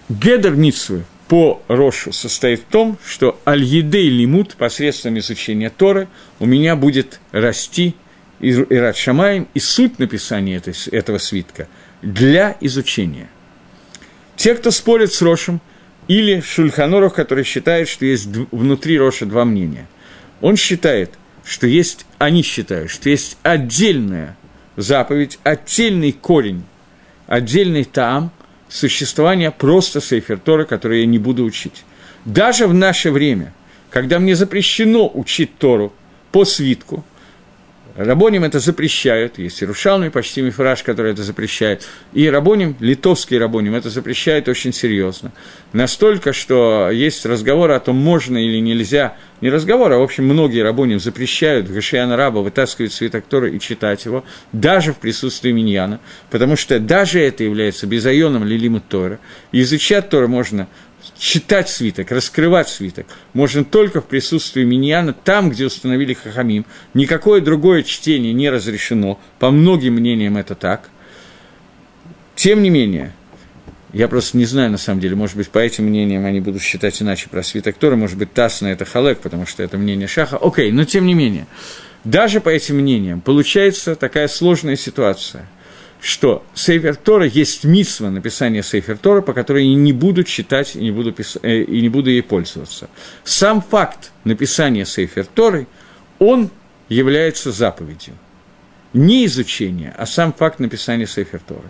Гедер 0.09 0.57
Ницвы 0.57 1.05
по 1.27 1.63
Рошу 1.69 2.13
состоит 2.13 2.61
в 2.61 2.65
том, 2.65 2.97
что 3.05 3.41
Аль-Едей 3.47 4.09
Лимут 4.09 4.55
посредством 4.55 5.19
изучения 5.19 5.69
Торы 5.69 6.09
у 6.39 6.47
меня 6.47 6.77
будет 6.77 7.21
расти 7.33 7.95
Ират 8.41 8.97
Шамаем, 8.97 9.49
и 9.53 9.59
суть 9.59 9.99
написания 9.99 10.57
этой, 10.57 10.75
этого 10.93 11.19
свитка– 11.19 11.67
для 12.03 12.57
изучения. 12.61 13.29
Те, 14.37 14.55
кто 14.55 14.71
спорит 14.71 15.13
с 15.13 15.21
Рошем, 15.23 15.61
или 16.09 16.41
Шульханоров, 16.41 17.15
который 17.15 17.45
считает, 17.45 17.89
что 17.89 18.05
есть 18.05 18.27
внутри 18.51 18.99
Роша 18.99 19.27
два 19.27 19.45
мнения. 19.45 19.87
Он 20.41 20.57
считает, 20.57 21.13
что 21.45 21.67
есть, 21.67 22.07
они 22.19 22.43
считают, 22.43 22.91
что 22.91 23.11
есть 23.11 23.37
отдельная 23.43 24.37
заповедь, 24.77 25.39
отдельный 25.45 26.13
корень, 26.13 26.65
отдельный 27.27 27.85
таам 27.85 28.31
существования 28.69 29.51
просто 29.51 30.01
Сейфер 30.01 30.39
Тора, 30.39 30.65
который 30.65 31.01
я 31.01 31.07
не 31.07 31.19
буду 31.19 31.45
учить. 31.45 31.85
Даже 32.25 32.67
в 32.67 32.75
наше 32.75 33.11
время, 33.11 33.55
когда 33.91 34.19
мне 34.19 34.35
запрещено 34.35 35.11
учить 35.13 35.57
Тору 35.59 35.93
по 36.33 36.45
свитку– 36.45 37.05
Рабоним 37.99 38.45
это 38.45 38.61
запрещают, 38.61 39.39
есть 39.39 39.61
Иерушалми, 39.61 40.09
почти 40.09 40.41
Мифраж, 40.41 40.85
который 40.85 41.11
это 41.11 41.25
запрещает, 41.25 41.85
и 42.13 42.31
Рабоним, 42.31 42.77
литовский 42.79 43.37
Рабоним, 43.37 43.75
это 43.75 43.91
запрещает 43.91 44.49
очень 44.49 44.73
серьезно. 44.73 45.33
Настолько, 45.73 46.33
что 46.33 46.91
есть 46.93 47.27
разговор 47.27 47.73
о 47.73 47.81
том, 47.81 47.97
можно 47.97 48.39
или 48.39 48.61
нельзя, 48.61 49.17
не 49.41 49.51
разговор, 49.51 49.91
а, 49.91 49.99
в 49.99 50.03
общем, 50.03 50.27
многие 50.27 50.63
Рабоним 50.63 51.01
запрещают 51.01 51.69
Гашиана 51.69 52.17
Раба 52.17 52.41
вытаскивать 52.41 52.93
свиток 52.93 53.25
Торы 53.25 53.57
и 53.57 53.59
читать 53.59 54.05
его, 54.05 54.25
даже 54.53 54.93
в 54.93 54.99
присутствии 54.99 55.51
Миньяна, 55.51 55.99
потому 56.31 56.55
что 56.55 56.79
даже 56.79 57.19
это 57.19 57.43
является 57.43 57.89
безайоном 57.89 58.45
Лилиму 58.45 58.79
Тора. 58.79 59.19
изучать 59.51 60.09
Торы 60.09 60.29
можно 60.29 60.69
читать 61.19 61.69
свиток, 61.69 62.11
раскрывать 62.11 62.69
свиток 62.69 63.07
можно 63.33 63.65
только 63.65 64.01
в 64.01 64.07
присутствии 64.07 64.65
миньяна, 64.65 65.13
там, 65.13 65.51
где 65.51 65.67
установили 65.67 66.15
хахамим. 66.15 66.65
Никакое 66.95 67.41
другое 67.41 67.83
чтение 67.83 68.33
не 68.33 68.51
разрешено, 68.51 69.19
по 69.39 69.51
многим 69.51 69.95
мнениям 69.95 70.37
это 70.37 70.55
так. 70.55 70.91
Тем 72.35 72.63
не 72.63 72.71
менее, 72.71 73.13
я 73.93 74.07
просто 74.07 74.37
не 74.37 74.45
знаю, 74.45 74.71
на 74.71 74.79
самом 74.79 75.01
деле, 75.01 75.17
может 75.17 75.37
быть, 75.37 75.49
по 75.49 75.59
этим 75.59 75.85
мнениям 75.85 76.25
они 76.25 76.41
будут 76.41 76.63
считать 76.63 77.01
иначе 77.03 77.29
про 77.29 77.43
свиток 77.43 77.77
Тора, 77.77 77.97
может 77.97 78.17
быть, 78.17 78.33
Тасна– 78.33 78.67
это 78.69 78.85
Халек, 78.85 79.21
потому 79.21 79.47
что 79.47 79.63
это 79.63 79.77
мнение 79.77 80.07
Шаха. 80.07 80.37
Окей, 80.37 80.71
но 80.71 80.85
тем 80.85 81.07
не 81.07 81.15
менее, 81.15 81.47
даже 82.05 82.41
по 82.41 82.49
этим 82.49 82.77
мнениям 82.77 83.21
получается 83.21 83.97
такая 83.97 84.29
сложная 84.29 84.77
ситуация– 84.77 85.49
что 86.01 86.45
Сейфер 86.55 86.97
Тора 86.97 87.27
есть 87.27 87.65
митсва 87.65 88.11
написания 88.11 88.63
Сейфер 88.63 88.99
Тора, 88.99 89.21
по 89.21 89.33
которой 89.33 89.67
я 89.67 89.75
не 89.75 89.93
буду 89.93 90.25
читать 90.25 90.77
и 90.77 90.79
не 90.79 90.91
буду, 90.91 91.13
пис... 91.13 91.39
э, 91.43 91.63
и 91.63 91.81
не 91.81 91.89
буду 91.89 92.11
ей 92.11 92.23
пользоваться. 92.23 92.89
Сам 93.25 93.63
факт 93.63 94.13
написания 94.25 94.87
Сейфер 94.87 95.27
Торы, 95.27 95.67
он 96.19 96.51
является 96.89 97.51
заповедью. 97.51 98.15
Не 98.93 99.27
изучение, 99.27 99.95
а 99.97 100.07
сам 100.07 100.33
факт 100.33 100.61
написания 100.61 101.07
Сейфер 101.07 101.41
Торы. 101.41 101.69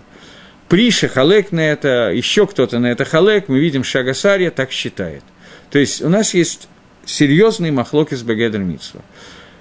Приша 0.69 1.09
Халек 1.09 1.51
на 1.51 1.61
это, 1.61 2.13
еще 2.15 2.47
кто-то 2.47 2.79
на 2.79 2.87
это 2.87 3.05
Халек, 3.05 3.49
мы 3.49 3.59
видим 3.59 3.83
Шагасария 3.83 4.51
так 4.51 4.71
считает. 4.71 5.23
То 5.71 5.79
есть 5.79 6.03
у 6.03 6.09
нас 6.09 6.35
есть 6.35 6.69
серьезный 7.07 7.71
махлок 7.71 8.13
из 8.13 8.23
Багедр 8.23 8.59
Митсва. 8.59 9.01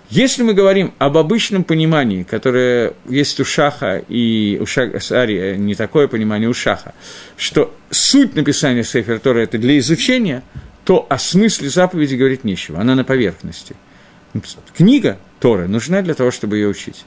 Если 0.09 0.41
мы 0.41 0.53
говорим 0.53 0.93
об 0.99 1.17
обычном 1.17 1.65
понимании, 1.65 2.23
которое 2.23 2.93
есть 3.09 3.41
у 3.41 3.45
Шаха 3.45 4.01
и 4.07 4.57
у 4.61 4.65
Шари, 4.65 5.37
э, 5.37 5.55
не 5.57 5.75
такое 5.75 6.07
понимание 6.07 6.47
у 6.47 6.53
Шаха, 6.53 6.93
что 7.35 7.75
суть 7.89 8.33
написания 8.33 8.85
Сефер 8.85 9.19
Тора– 9.19 9.39
это 9.41 9.57
для 9.57 9.77
изучения, 9.79 10.43
то 10.85 11.05
о 11.09 11.17
смысле 11.17 11.67
заповеди 11.67 12.15
говорить 12.15 12.45
нечего, 12.45 12.79
она 12.79 12.95
на 12.95 13.03
поверхности. 13.03 13.75
Книга 14.77 15.17
Торы 15.41 15.67
нужна 15.67 16.01
для 16.01 16.13
того, 16.13 16.31
чтобы 16.31 16.55
ее 16.55 16.69
учить. 16.69 17.03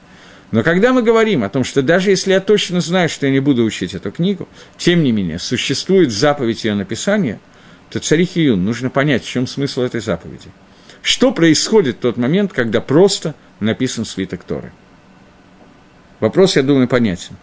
Но 0.51 0.61
когда 0.61 0.93
мы 0.93 1.01
говорим 1.01 1.43
о 1.43 1.49
том, 1.49 1.63
что 1.63 1.81
даже 1.81 2.11
если 2.11 2.33
я 2.33 2.39
точно 2.39 2.81
знаю, 2.81 3.09
что 3.09 3.25
я 3.25 3.31
не 3.31 3.39
буду 3.39 3.63
учить 3.63 3.95
эту 3.95 4.11
книгу, 4.11 4.47
тем 4.77 5.01
не 5.01 5.11
менее, 5.11 5.39
существует 5.39 6.11
заповедь 6.11 6.65
ее 6.65 6.75
написания, 6.75 7.39
то 7.89 7.99
царих 7.99 8.37
Июн 8.37 8.63
нужно 8.63 8.91
понять, 8.91 9.23
в 9.23 9.27
чем 9.27 9.47
смысл 9.47 9.81
этой 9.81 10.01
заповеди– 10.01 10.49
что 11.01 11.31
происходит 11.31 11.97
в 11.97 11.99
тот 11.99 12.17
момент, 12.17 12.53
когда 12.53 12.81
просто 12.81 13.35
написан 13.59 14.05
свиток 14.05 14.43
Торы? 14.43 14.71
Вопрос, 16.19 16.55
я 16.55 16.63
думаю, 16.63 16.87
понятен. 16.87 17.35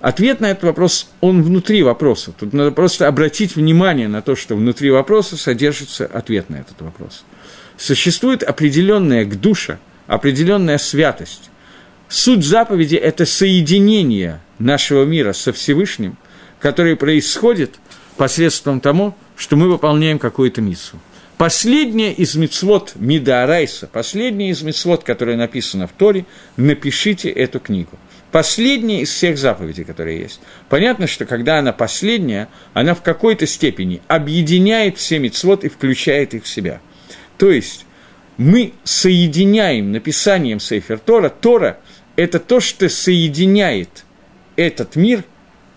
Ответ 0.00 0.40
на 0.40 0.46
этот 0.46 0.64
вопрос, 0.64 1.10
он 1.20 1.42
внутри 1.42 1.82
вопроса. 1.82 2.32
Тут 2.38 2.52
надо 2.52 2.70
просто 2.70 3.08
обратить 3.08 3.56
внимание 3.56 4.08
на 4.08 4.22
то, 4.22 4.36
что 4.36 4.54
внутри 4.54 4.90
вопроса 4.90 5.36
содержится 5.36 6.06
ответ 6.06 6.50
на 6.50 6.56
этот 6.56 6.80
вопрос. 6.80 7.24
Существует 7.76 8.42
определенная 8.42 9.24
к 9.24 9.40
душа, 9.40 9.78
определенная 10.06 10.78
святость. 10.78 11.50
Суть 12.08 12.44
заповеди– 12.44 12.94
это 12.96 13.26
соединение 13.26 14.40
нашего 14.58 15.04
мира 15.04 15.32
со 15.32 15.52
Всевышним, 15.52 16.16
которое 16.60 16.96
происходит 16.96 17.78
посредством 18.16 18.80
того, 18.80 19.16
что 19.36 19.56
мы 19.56 19.68
выполняем 19.68 20.18
какую-то 20.18 20.60
миссу. 20.60 20.98
Последняя 21.38 22.12
из 22.12 22.34
мецвод 22.34 22.94
Мидаарайса, 22.96 23.86
последняя 23.86 24.50
из 24.50 24.62
мецвод, 24.62 25.04
которая 25.04 25.36
написана 25.36 25.86
в 25.86 25.92
Торе, 25.92 26.26
напишите 26.56 27.30
эту 27.30 27.60
книгу. 27.60 27.92
Последняя 28.32 29.02
из 29.02 29.10
всех 29.10 29.38
заповедей, 29.38 29.84
которые 29.84 30.18
есть. 30.18 30.40
Понятно, 30.68 31.06
что 31.06 31.26
когда 31.26 31.60
она 31.60 31.72
последняя, 31.72 32.48
она 32.74 32.92
в 32.96 33.02
какой-то 33.02 33.46
степени 33.46 34.02
объединяет 34.08 34.98
все 34.98 35.20
мецвод 35.20 35.62
и 35.62 35.68
включает 35.68 36.34
их 36.34 36.42
в 36.42 36.48
себя. 36.48 36.80
То 37.36 37.52
есть 37.52 37.86
мы 38.36 38.72
соединяем 38.82 39.92
написанием 39.92 40.58
Сейфер 40.58 40.98
Тора. 40.98 41.28
Тора– 41.28 41.78
это 42.16 42.40
то, 42.40 42.58
что 42.58 42.88
соединяет 42.88 44.04
этот 44.56 44.96
мир 44.96 45.22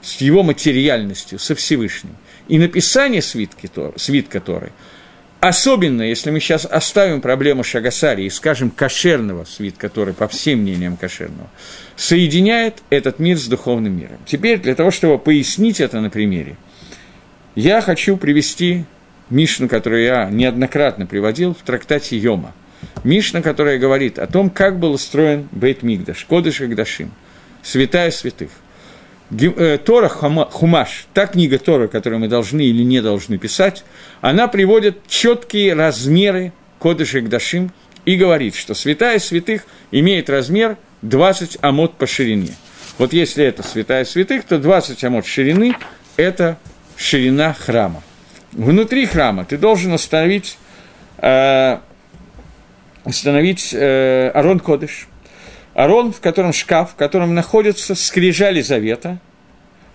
с 0.02 0.20
его 0.22 0.42
материальностью, 0.42 1.38
со 1.38 1.54
Всевышним. 1.54 2.18
И 2.48 2.58
написание 2.58 3.22
свитки, 3.22 3.70
свитка 3.98 4.40
Торы– 4.40 4.72
Особенно, 5.42 6.04
если 6.04 6.30
мы 6.30 6.40
сейчас 6.40 6.66
оставим 6.66 7.20
проблему 7.20 7.64
Шагасари 7.64 8.26
и 8.26 8.30
скажем 8.30 8.70
кошерного 8.70 9.44
свит, 9.44 9.76
который 9.76 10.14
по 10.14 10.28
всем 10.28 10.60
мнениям 10.60 10.98
кошерного, 10.98 11.50
соединяет 11.96 12.84
этот 12.92 13.18
мир 13.18 13.40
с 13.40 13.48
духовным 13.48 13.98
миром. 13.98 14.20
Теперь, 14.28 14.60
для 14.60 14.76
того, 14.76 14.92
чтобы 14.92 15.18
пояснить 15.18 15.80
это 15.80 16.00
на 16.00 16.12
примере, 16.12 16.58
я 17.56 17.82
хочу 17.82 18.18
привести 18.18 18.86
Мишну, 19.32 19.68
которую 19.68 20.04
я 20.04 20.30
неоднократно 20.30 21.08
приводил 21.08 21.56
в 21.56 21.66
трактате 21.66 22.20
Йома. 22.20 22.54
Мишна, 23.04 23.42
которая 23.42 23.80
говорит 23.80 24.20
о 24.20 24.28
том, 24.28 24.52
как 24.52 24.78
был 24.78 24.94
устроен 24.94 25.50
Бейт 25.52 25.82
Мигдаш, 25.82 26.24
Кодыш 26.26 26.62
Гдашим, 26.62 27.12
святая 27.64 28.12
святых. 28.12 28.52
Э, 29.32 29.78
Тора 29.78 30.10
Хумаш, 30.10 31.08
та 31.14 31.26
книга 31.26 31.58
Тора, 31.58 31.88
которую 31.88 32.20
мы 32.20 32.28
должны 32.28 32.62
или 32.62 32.84
не 32.84 33.02
должны 33.02 33.38
писать, 33.38 33.86
она 34.20 34.48
приводит 34.48 35.08
четкие 35.08 35.74
размеры 35.74 36.52
Кодыш 36.80 37.16
и 37.16 37.22
Гдашим 37.22 37.72
и 38.04 38.18
говорит, 38.18 38.56
что 38.56 38.74
святая 38.74 39.20
святых 39.20 39.66
имеет 39.92 40.30
размер 40.30 40.78
20 41.04 41.60
амот 41.62 41.94
по 41.98 42.08
ширине. 42.08 42.56
Вот 42.98 43.14
если 43.14 43.46
это 43.46 43.64
святая 43.64 44.04
святых, 44.04 44.44
то 44.44 44.58
20 44.58 45.02
амот 45.06 45.26
ширины– 45.26 45.76
это 46.18 46.58
ширина 46.98 47.54
храма. 47.54 48.04
Внутри 48.52 49.06
храма 49.06 49.46
ты 49.46 49.58
должен 49.58 49.94
установить, 49.94 50.58
э, 51.20 51.78
установить 53.06 53.70
э, 53.74 54.30
Арон 54.34 54.60
Кодыш. 54.60 55.08
Арон, 55.74 56.12
в 56.12 56.20
котором 56.20 56.54
шкаф, 56.54 56.92
в 56.92 56.96
котором 56.96 57.34
находятся 57.34 57.96
скрижали 57.96 58.62
завета, 58.62 59.20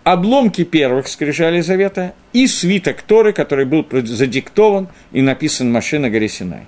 обломки 0.04 0.64
первых 0.64 1.08
скрижали 1.08 1.60
завета 1.60 2.14
и 2.32 2.46
свиток 2.46 3.02
Торы, 3.02 3.32
который 3.32 3.64
был 3.64 3.86
задиктован 3.90 4.88
и 5.12 5.20
написан 5.20 5.70
машина 5.70 6.10
горе 6.10 6.28
Синай. 6.28 6.66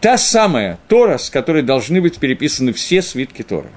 Та 0.00 0.16
самая 0.16 0.78
Тора, 0.88 1.18
с 1.18 1.30
которой 1.30 1.62
должны 1.62 2.00
быть 2.00 2.18
переписаны 2.18 2.72
все 2.72 3.02
свитки 3.02 3.42
Торы. 3.42 3.68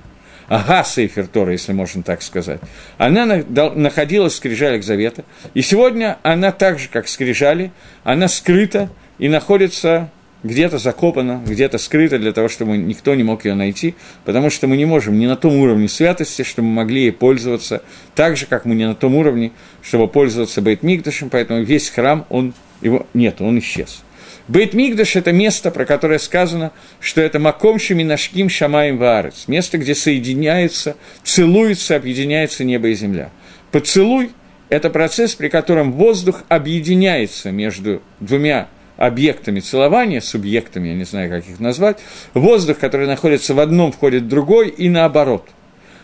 Ага, 0.48 0.84
Сейфер 0.84 1.28
Тора, 1.28 1.52
если 1.52 1.74
можно 1.74 2.04
так 2.04 2.22
сказать. 2.22 2.60
Она 2.98 3.26
находилась 3.26 4.34
в 4.34 4.38
скрижалях 4.38 4.84
Завета, 4.84 5.24
и 5.54 5.62
сегодня 5.62 6.18
она 6.24 6.52
так 6.52 6.80
же, 6.80 6.90
как 6.90 7.08
скрижали, 7.08 7.72
она 8.04 8.28
скрыта 8.28 8.90
и 9.20 9.30
находится 9.30 10.10
где-то 10.44 10.78
закопана, 10.78 11.42
где-то 11.46 11.78
скрыта 11.78 12.20
для 12.20 12.34
того, 12.34 12.50
чтобы 12.50 12.78
никто 12.78 13.16
не 13.16 13.24
мог 13.24 13.46
ее 13.46 13.56
найти, 13.56 13.96
потому 14.26 14.50
что 14.50 14.68
мы 14.68 14.78
не 14.78 14.86
можем 14.86 15.18
не 15.18 15.28
на 15.28 15.36
том 15.36 15.56
уровне 15.56 15.88
святости, 15.88 16.44
чтобы 16.44 16.68
мы 16.68 16.76
могли 16.76 17.04
ей 17.04 17.12
пользоваться, 17.12 17.82
так 18.16 18.38
же, 18.38 18.46
как 18.46 18.66
мы 18.66 18.76
не 18.76 18.86
на 18.86 18.96
том 18.96 19.16
уровне, 19.16 19.52
чтобы 19.82 20.08
пользоваться 20.08 20.62
Бейтмигдашем, 20.62 21.30
поэтому 21.30 21.64
весь 21.64 21.90
храм, 21.90 22.26
он, 22.30 22.54
его 22.82 23.08
нет, 23.14 23.42
он 23.42 23.60
исчез. 23.60 24.04
Бейт-Мигдаш– 24.50 25.12
это 25.16 25.32
место, 25.32 25.72
про 25.72 25.86
которое 25.86 26.20
сказано, 26.20 26.74
что 27.00 27.22
это 27.22 27.40
Маком 27.40 27.80
Шаминашким 27.80 28.50
Шамаем 28.50 28.98
Ваарец, 28.98 29.48
место, 29.48 29.78
где 29.78 29.96
соединяются, 29.96 30.98
целуются, 31.24 31.96
объединяется 31.96 32.66
небо 32.66 32.90
и 32.90 32.94
земля. 32.94 33.32
Поцелуй– 33.72 34.32
это 34.70 34.90
процесс, 34.90 35.34
при 35.36 35.48
котором 35.48 35.94
воздух 35.94 36.44
объединяется 36.50 37.52
между 37.52 38.02
двумя 38.20 38.68
объектами 39.06 39.60
целования, 39.60 40.22
субъектами, 40.22 40.90
я 40.90 40.96
не 40.96 41.04
знаю, 41.04 41.30
как 41.30 41.48
их 41.48 41.60
назвать, 41.60 41.98
воздух, 42.34 42.80
который 42.80 43.08
находится 43.08 43.54
в 43.54 43.60
одном, 43.60 43.92
входит 43.92 44.24
в 44.24 44.28
другой, 44.28 44.70
и 44.70 44.90
наоборот. 44.90 45.48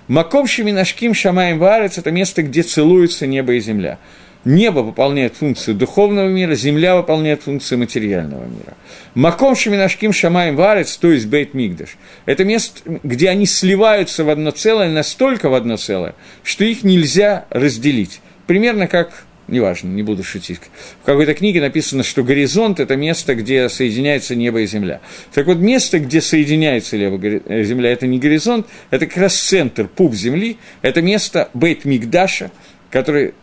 Маком 0.07 0.47
Шаминашким 0.47 1.13
Шамаем 1.13 1.59
Ваарец– 1.59 1.97
это 1.97 2.11
место, 2.11 2.41
где 2.41 2.63
целуются 2.63 3.27
небо 3.27 3.53
и 3.53 3.59
земля. 3.59 3.99
Небо 4.45 4.79
выполняет 4.79 5.35
функцию 5.35 5.75
духовного 5.75 6.29
мира, 6.29 6.55
земля 6.55 6.95
выполняет 6.95 7.43
функцию 7.43 7.79
материального 7.79 8.45
мира. 8.45 8.75
Маком 9.13 9.55
Шаминашким 9.55 10.13
Шамаем 10.13 10.55
Варец, 10.55 10.95
то 10.95 11.11
есть 11.11 11.27
Бейт 11.27 11.53
Мигдаш, 11.53 11.97
это 12.25 12.45
место, 12.45 12.79
где 13.03 13.29
они 13.29 13.45
сливаются 13.45 14.23
в 14.23 14.29
одно 14.29 14.51
целое, 14.51 14.89
настолько 14.89 15.49
в 15.49 15.53
одно 15.55 15.75
целое, 15.75 16.15
что 16.43 16.63
их 16.63 16.83
нельзя 16.83 17.45
разделить. 17.49 18.21
Примерно 18.47 18.87
как 18.87 19.25
неважно, 19.51 19.89
не 19.89 20.03
буду 20.03 20.23
шутить. 20.23 20.59
В 21.01 21.05
какой-то 21.05 21.33
книге 21.33 21.61
написано, 21.61 22.03
что 22.03 22.23
горизонт– 22.23 22.79
это 22.81 22.95
место, 22.95 23.35
где 23.35 23.69
соединяется 23.69 24.35
небо 24.35 24.61
и 24.61 24.65
земля. 24.65 25.01
Так 25.33 25.47
вот, 25.47 25.57
место, 25.57 25.99
где 25.99 26.21
соединяется 26.21 26.97
небо 26.97 27.17
и 27.25 27.41
э, 27.45 27.63
земля, 27.63 27.91
это 27.91 28.07
не 28.07 28.19
горизонт, 28.19 28.67
это 28.89 29.05
как 29.05 29.17
раз 29.17 29.35
центр, 29.35 29.87
пуп 29.87 30.13
земли, 30.13 30.57
это 30.81 31.01
место 31.01 31.49
Бейт 31.53 31.85
Мигдаша, 31.85 32.51
который 32.89 33.33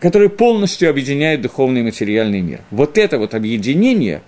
который 0.00 0.28
полностью 0.28 0.90
объединяет 0.90 1.40
духовный 1.40 1.80
и 1.80 1.84
материальный 1.84 2.40
мир. 2.40 2.60
Вот 2.70 2.98
это 2.98 3.18
вот 3.18 3.34
объединение 3.34 4.22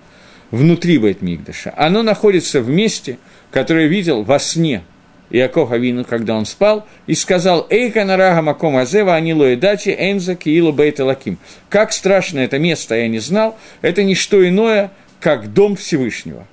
внутри 0.51 0.99
Байтмигдаша, 0.99 1.73
оно 1.77 2.03
находится 2.03 2.61
в 2.61 2.68
месте, 2.68 3.18
которое 3.51 3.87
видел 3.87 4.23
во 4.25 4.39
сне 4.39 4.83
Иаков 5.31 5.72
Авину, 5.72 6.05
когда 6.05 6.35
он 6.35 6.45
спал, 6.45 6.87
и 7.07 7.14
сказал 7.14 7.66
«Эйка 7.70 8.05
нарага 8.05 8.43
маком 8.43 8.76
азева 8.76 9.14
анило 9.14 9.55
дати 9.57 9.91
энза 9.91 10.35
киилу 10.35 10.72
бейта 10.72 11.05
лаким». 11.05 11.39
Как 11.68 11.93
страшно 11.93 12.41
это 12.41 12.59
место, 12.59 12.95
я 12.95 13.09
не 13.09 13.18
знал, 13.18 13.57
это 13.81 14.03
не 14.03 14.14
что 14.14 14.47
иное, 14.47 14.91
как 15.20 15.53
дом 15.53 15.76
Всевышнего. 15.76 16.47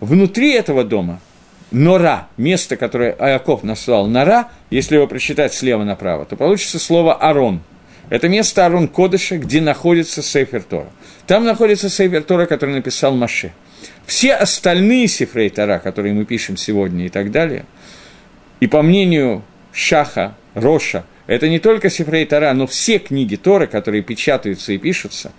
Внутри 0.00 0.52
этого 0.52 0.84
дома 0.84 1.20
Нора, 1.70 2.28
место, 2.36 2.76
которое 2.76 3.12
Иаков 3.18 3.64
назвал 3.64 4.06
Нора, 4.06 4.48
если 4.70 4.96
его 4.96 5.06
прочитать 5.06 5.52
слева 5.52 5.82
направо, 5.84 6.24
то 6.24 6.36
получится 6.36 6.78
слово 6.78 7.14
Арон– 7.14 7.60
это 8.10 8.28
место 8.28 8.66
Арон 8.66 8.88
Кодыша, 8.88 9.38
где 9.38 9.60
находится 9.60 10.22
Сейфер 10.22 10.62
Тора. 10.62 10.88
Там 11.26 11.44
находится 11.44 11.88
Сейфер 11.88 12.22
Тора, 12.22 12.46
который 12.46 12.74
написал 12.74 13.14
Маше. 13.14 13.52
Все 14.06 14.34
остальные 14.34 15.08
Сифрей 15.08 15.50
Тора, 15.50 15.78
которые 15.78 16.12
мы 16.12 16.24
пишем 16.24 16.56
сегодня 16.56 17.06
и 17.06 17.08
так 17.08 17.30
далее, 17.30 17.64
и 18.64 18.66
по 18.66 18.80
мнению 18.80 19.42
Шаха, 19.74 20.34
Роша, 20.54 21.04
это 21.26 21.50
не 21.50 21.58
только 21.58 21.90
Сифрей 21.90 22.24
Тора, 22.24 22.50
но 22.54 22.66
все 22.66 22.98
книги 22.98 23.36
Торы, 23.36 23.66
которые 23.66 24.02
печатаются 24.02 24.72
и 24.72 24.78
пишутся, 24.78 25.32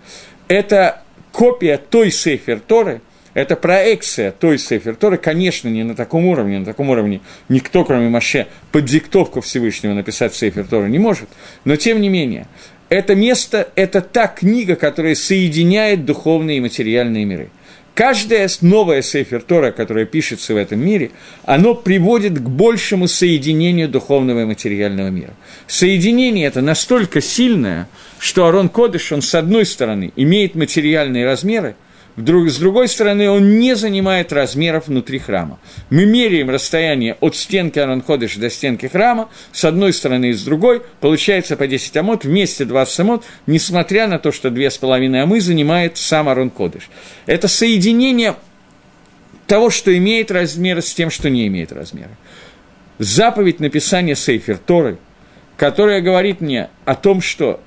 это 0.47 1.01
копия 1.31 1.79
той 1.79 2.11
Сейфер 2.11 2.59
Торы– 2.59 3.01
это 3.33 3.55
проекция 3.55 4.31
той 4.31 4.59
Сефер 4.59 4.95
Торы, 4.95 5.17
конечно, 5.17 5.69
не 5.69 5.81
на 5.81 5.95
таком 5.95 6.27
уровне, 6.27 6.59
на 6.59 6.65
таком 6.65 6.91
уровне 6.91 7.21
никто, 7.49 7.83
кроме 7.83 8.09
Маше, 8.09 8.45
под 8.71 8.85
диктовку 8.85 9.41
Всевышнего 9.41 9.93
написать 9.93 10.35
Сефер 10.35 10.67
Торы 10.67 10.87
не 10.87 10.99
может, 10.99 11.27
но 11.63 11.77
тем 11.77 12.01
не 12.01 12.09
менее, 12.09 12.45
это 12.89 13.15
место, 13.15 13.69
это 13.73 14.01
та 14.01 14.27
книга, 14.27 14.75
которая 14.75 15.15
соединяет 15.15 16.05
духовные 16.05 16.57
и 16.57 16.61
материальные 16.61 17.25
миры. 17.25 17.49
Каждая 17.95 18.49
новая 18.59 19.01
Сейфер 19.01 19.41
Тора, 19.41 19.71
которая 19.71 20.03
пишется 20.03 20.53
в 20.53 20.57
этом 20.57 20.79
мире, 20.85 21.11
оно 21.45 21.73
приводит 21.73 22.33
к 22.33 22.49
большему 22.49 23.07
соединению 23.07 23.87
духовного 23.87 24.41
и 24.41 24.45
материального 24.45 25.07
мира. 25.07 25.33
Соединение 25.65 26.45
это 26.45 26.61
настолько 26.61 27.21
сильное, 27.21 27.87
что 28.19 28.47
Арон 28.47 28.67
Кодыш, 28.67 29.13
он 29.13 29.21
с 29.21 29.33
одной 29.33 29.65
стороны 29.65 30.11
имеет 30.17 30.55
материальные 30.55 31.25
размеры, 31.25 31.77
Вдруг, 32.15 32.49
с 32.49 32.57
другой 32.57 32.87
стороны, 32.87 33.29
он 33.29 33.59
не 33.59 33.75
занимает 33.75 34.31
размеров 34.31 34.87
внутри 34.87 35.19
храма. 35.19 35.59
Мы 35.89 36.05
меряем 36.05 36.49
расстояние 36.49 37.17
от 37.19 37.35
стенки 37.35 37.77
Аранходыш 37.77 38.37
до 38.37 38.49
стенки 38.49 38.85
храма, 38.85 39.29
с 39.51 39.65
одной 39.65 39.91
стороны 39.91 40.29
и 40.29 40.33
с 40.33 40.43
другой, 40.43 40.81
получается 41.01 41.57
по 41.57 41.67
10 41.67 41.97
амот, 41.97 42.23
вместе 42.23 42.63
20 42.63 42.99
амот, 43.01 43.25
несмотря 43.47 44.07
на 44.07 44.17
то, 44.17 44.31
что 44.31 44.47
2,5 44.47 45.21
амы 45.21 45.41
занимает 45.41 45.97
сам 45.97 46.29
Аранходыш. 46.29 46.89
Это 47.25 47.49
соединение 47.49 48.35
того, 49.45 49.69
что 49.69 49.95
имеет 49.95 50.31
размеры, 50.31 50.81
с 50.81 50.93
тем, 50.93 51.09
что 51.09 51.29
не 51.29 51.47
имеет 51.47 51.73
размера. 51.73 52.11
Заповедь 52.97 53.59
написания 53.59 54.15
Сейфер 54.15 54.57
Торы, 54.57 54.99
которая 55.57 55.99
говорит 55.99 56.39
мне 56.39 56.69
о 56.85 56.95
том, 56.95 57.19
что 57.19 57.59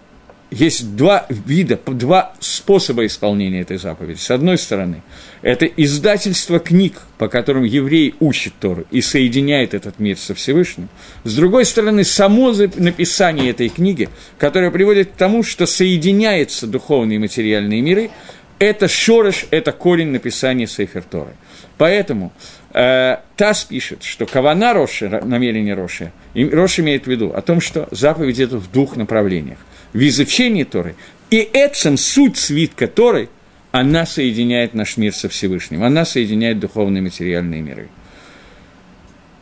есть 0.51 0.97
два 0.97 1.27
вида, 1.29 1.79
два 1.87 2.33
способа 2.41 3.05
исполнения 3.07 3.61
этой 3.61 3.77
заповеди. 3.79 4.19
С 4.19 4.31
одной 4.31 4.59
стороны, 4.59 5.03
это 5.43 5.67
издательство 5.67 6.59
книг, 6.59 7.03
по 7.19 7.29
которым 7.29 7.65
еврей 7.65 8.15
учит 8.21 8.55
Тору 8.59 8.85
и 8.91 9.01
соединяет 9.01 9.75
этот 9.75 9.99
мир 9.99 10.17
со 10.17 10.35
Всевышним. 10.35 10.89
С 11.25 11.35
другой 11.35 11.65
стороны, 11.65 12.05
само 12.05 12.53
написание 12.53 13.51
этой 13.51 13.69
книги, 13.69 14.09
которое 14.39 14.71
приводит 14.71 15.13
к 15.13 15.17
тому, 15.17 15.43
что 15.43 15.67
соединяются 15.67 16.67
духовные 16.67 17.17
и 17.17 17.21
материальные 17.21 17.83
миры, 17.83 18.11
это 18.59 18.89
шорыш, 18.89 19.47
это 19.51 19.73
корень 19.73 20.09
написания 20.09 20.67
Сейфер 20.67 21.03
Торы. 21.03 21.35
Поэтому 21.79 22.33
э, 22.75 23.19
Тас 23.37 23.65
пишет, 23.65 24.03
что 24.03 24.27
Кавана 24.27 24.75
Роши, 24.75 25.09
намерение 25.09 25.75
Роши, 25.75 26.13
и 26.35 26.45
Рош 26.45 26.81
имеет 26.81 27.05
в 27.05 27.07
виду 27.07 27.33
о 27.33 27.41
том, 27.41 27.61
что 27.61 27.89
заповедь 27.93 28.41
это 28.41 28.59
в 28.59 28.71
двух 28.71 28.97
направлениях 28.97 29.59
в 29.93 30.07
изучении 30.07 30.65
Торы. 30.65 30.97
И 31.31 31.39
этим 31.39 31.97
суть 31.97 32.37
свитка 32.37 32.89
Торы, 32.89 33.29
она 33.71 34.07
соединяет 34.07 34.75
наш 34.75 34.97
мир 34.97 35.15
со 35.15 35.29
Всевышним, 35.29 35.85
она 35.85 36.05
соединяет 36.05 36.59
духовные 36.59 37.01
и 37.01 37.05
материальные 37.05 37.63
миры. 37.63 37.89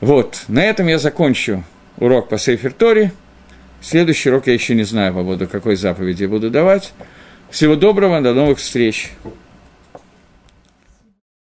Вот, 0.00 0.44
на 0.48 0.62
этом 0.62 0.88
я 0.88 0.98
закончу 0.98 1.64
урок 1.96 2.28
по 2.28 2.38
Сейфер 2.38 2.72
Торе. 2.72 3.12
Следующий 3.80 4.28
урок 4.28 4.46
я 4.46 4.52
еще 4.52 4.74
не 4.74 4.82
знаю 4.82 5.14
по 5.14 5.20
поводу 5.20 5.48
какой 5.48 5.76
заповеди 5.76 6.24
я 6.24 6.28
буду 6.28 6.50
давать. 6.50 6.92
Всего 7.50 7.76
доброго, 7.76 8.20
до 8.20 8.34
новых 8.34 8.58
встреч. 8.58 9.10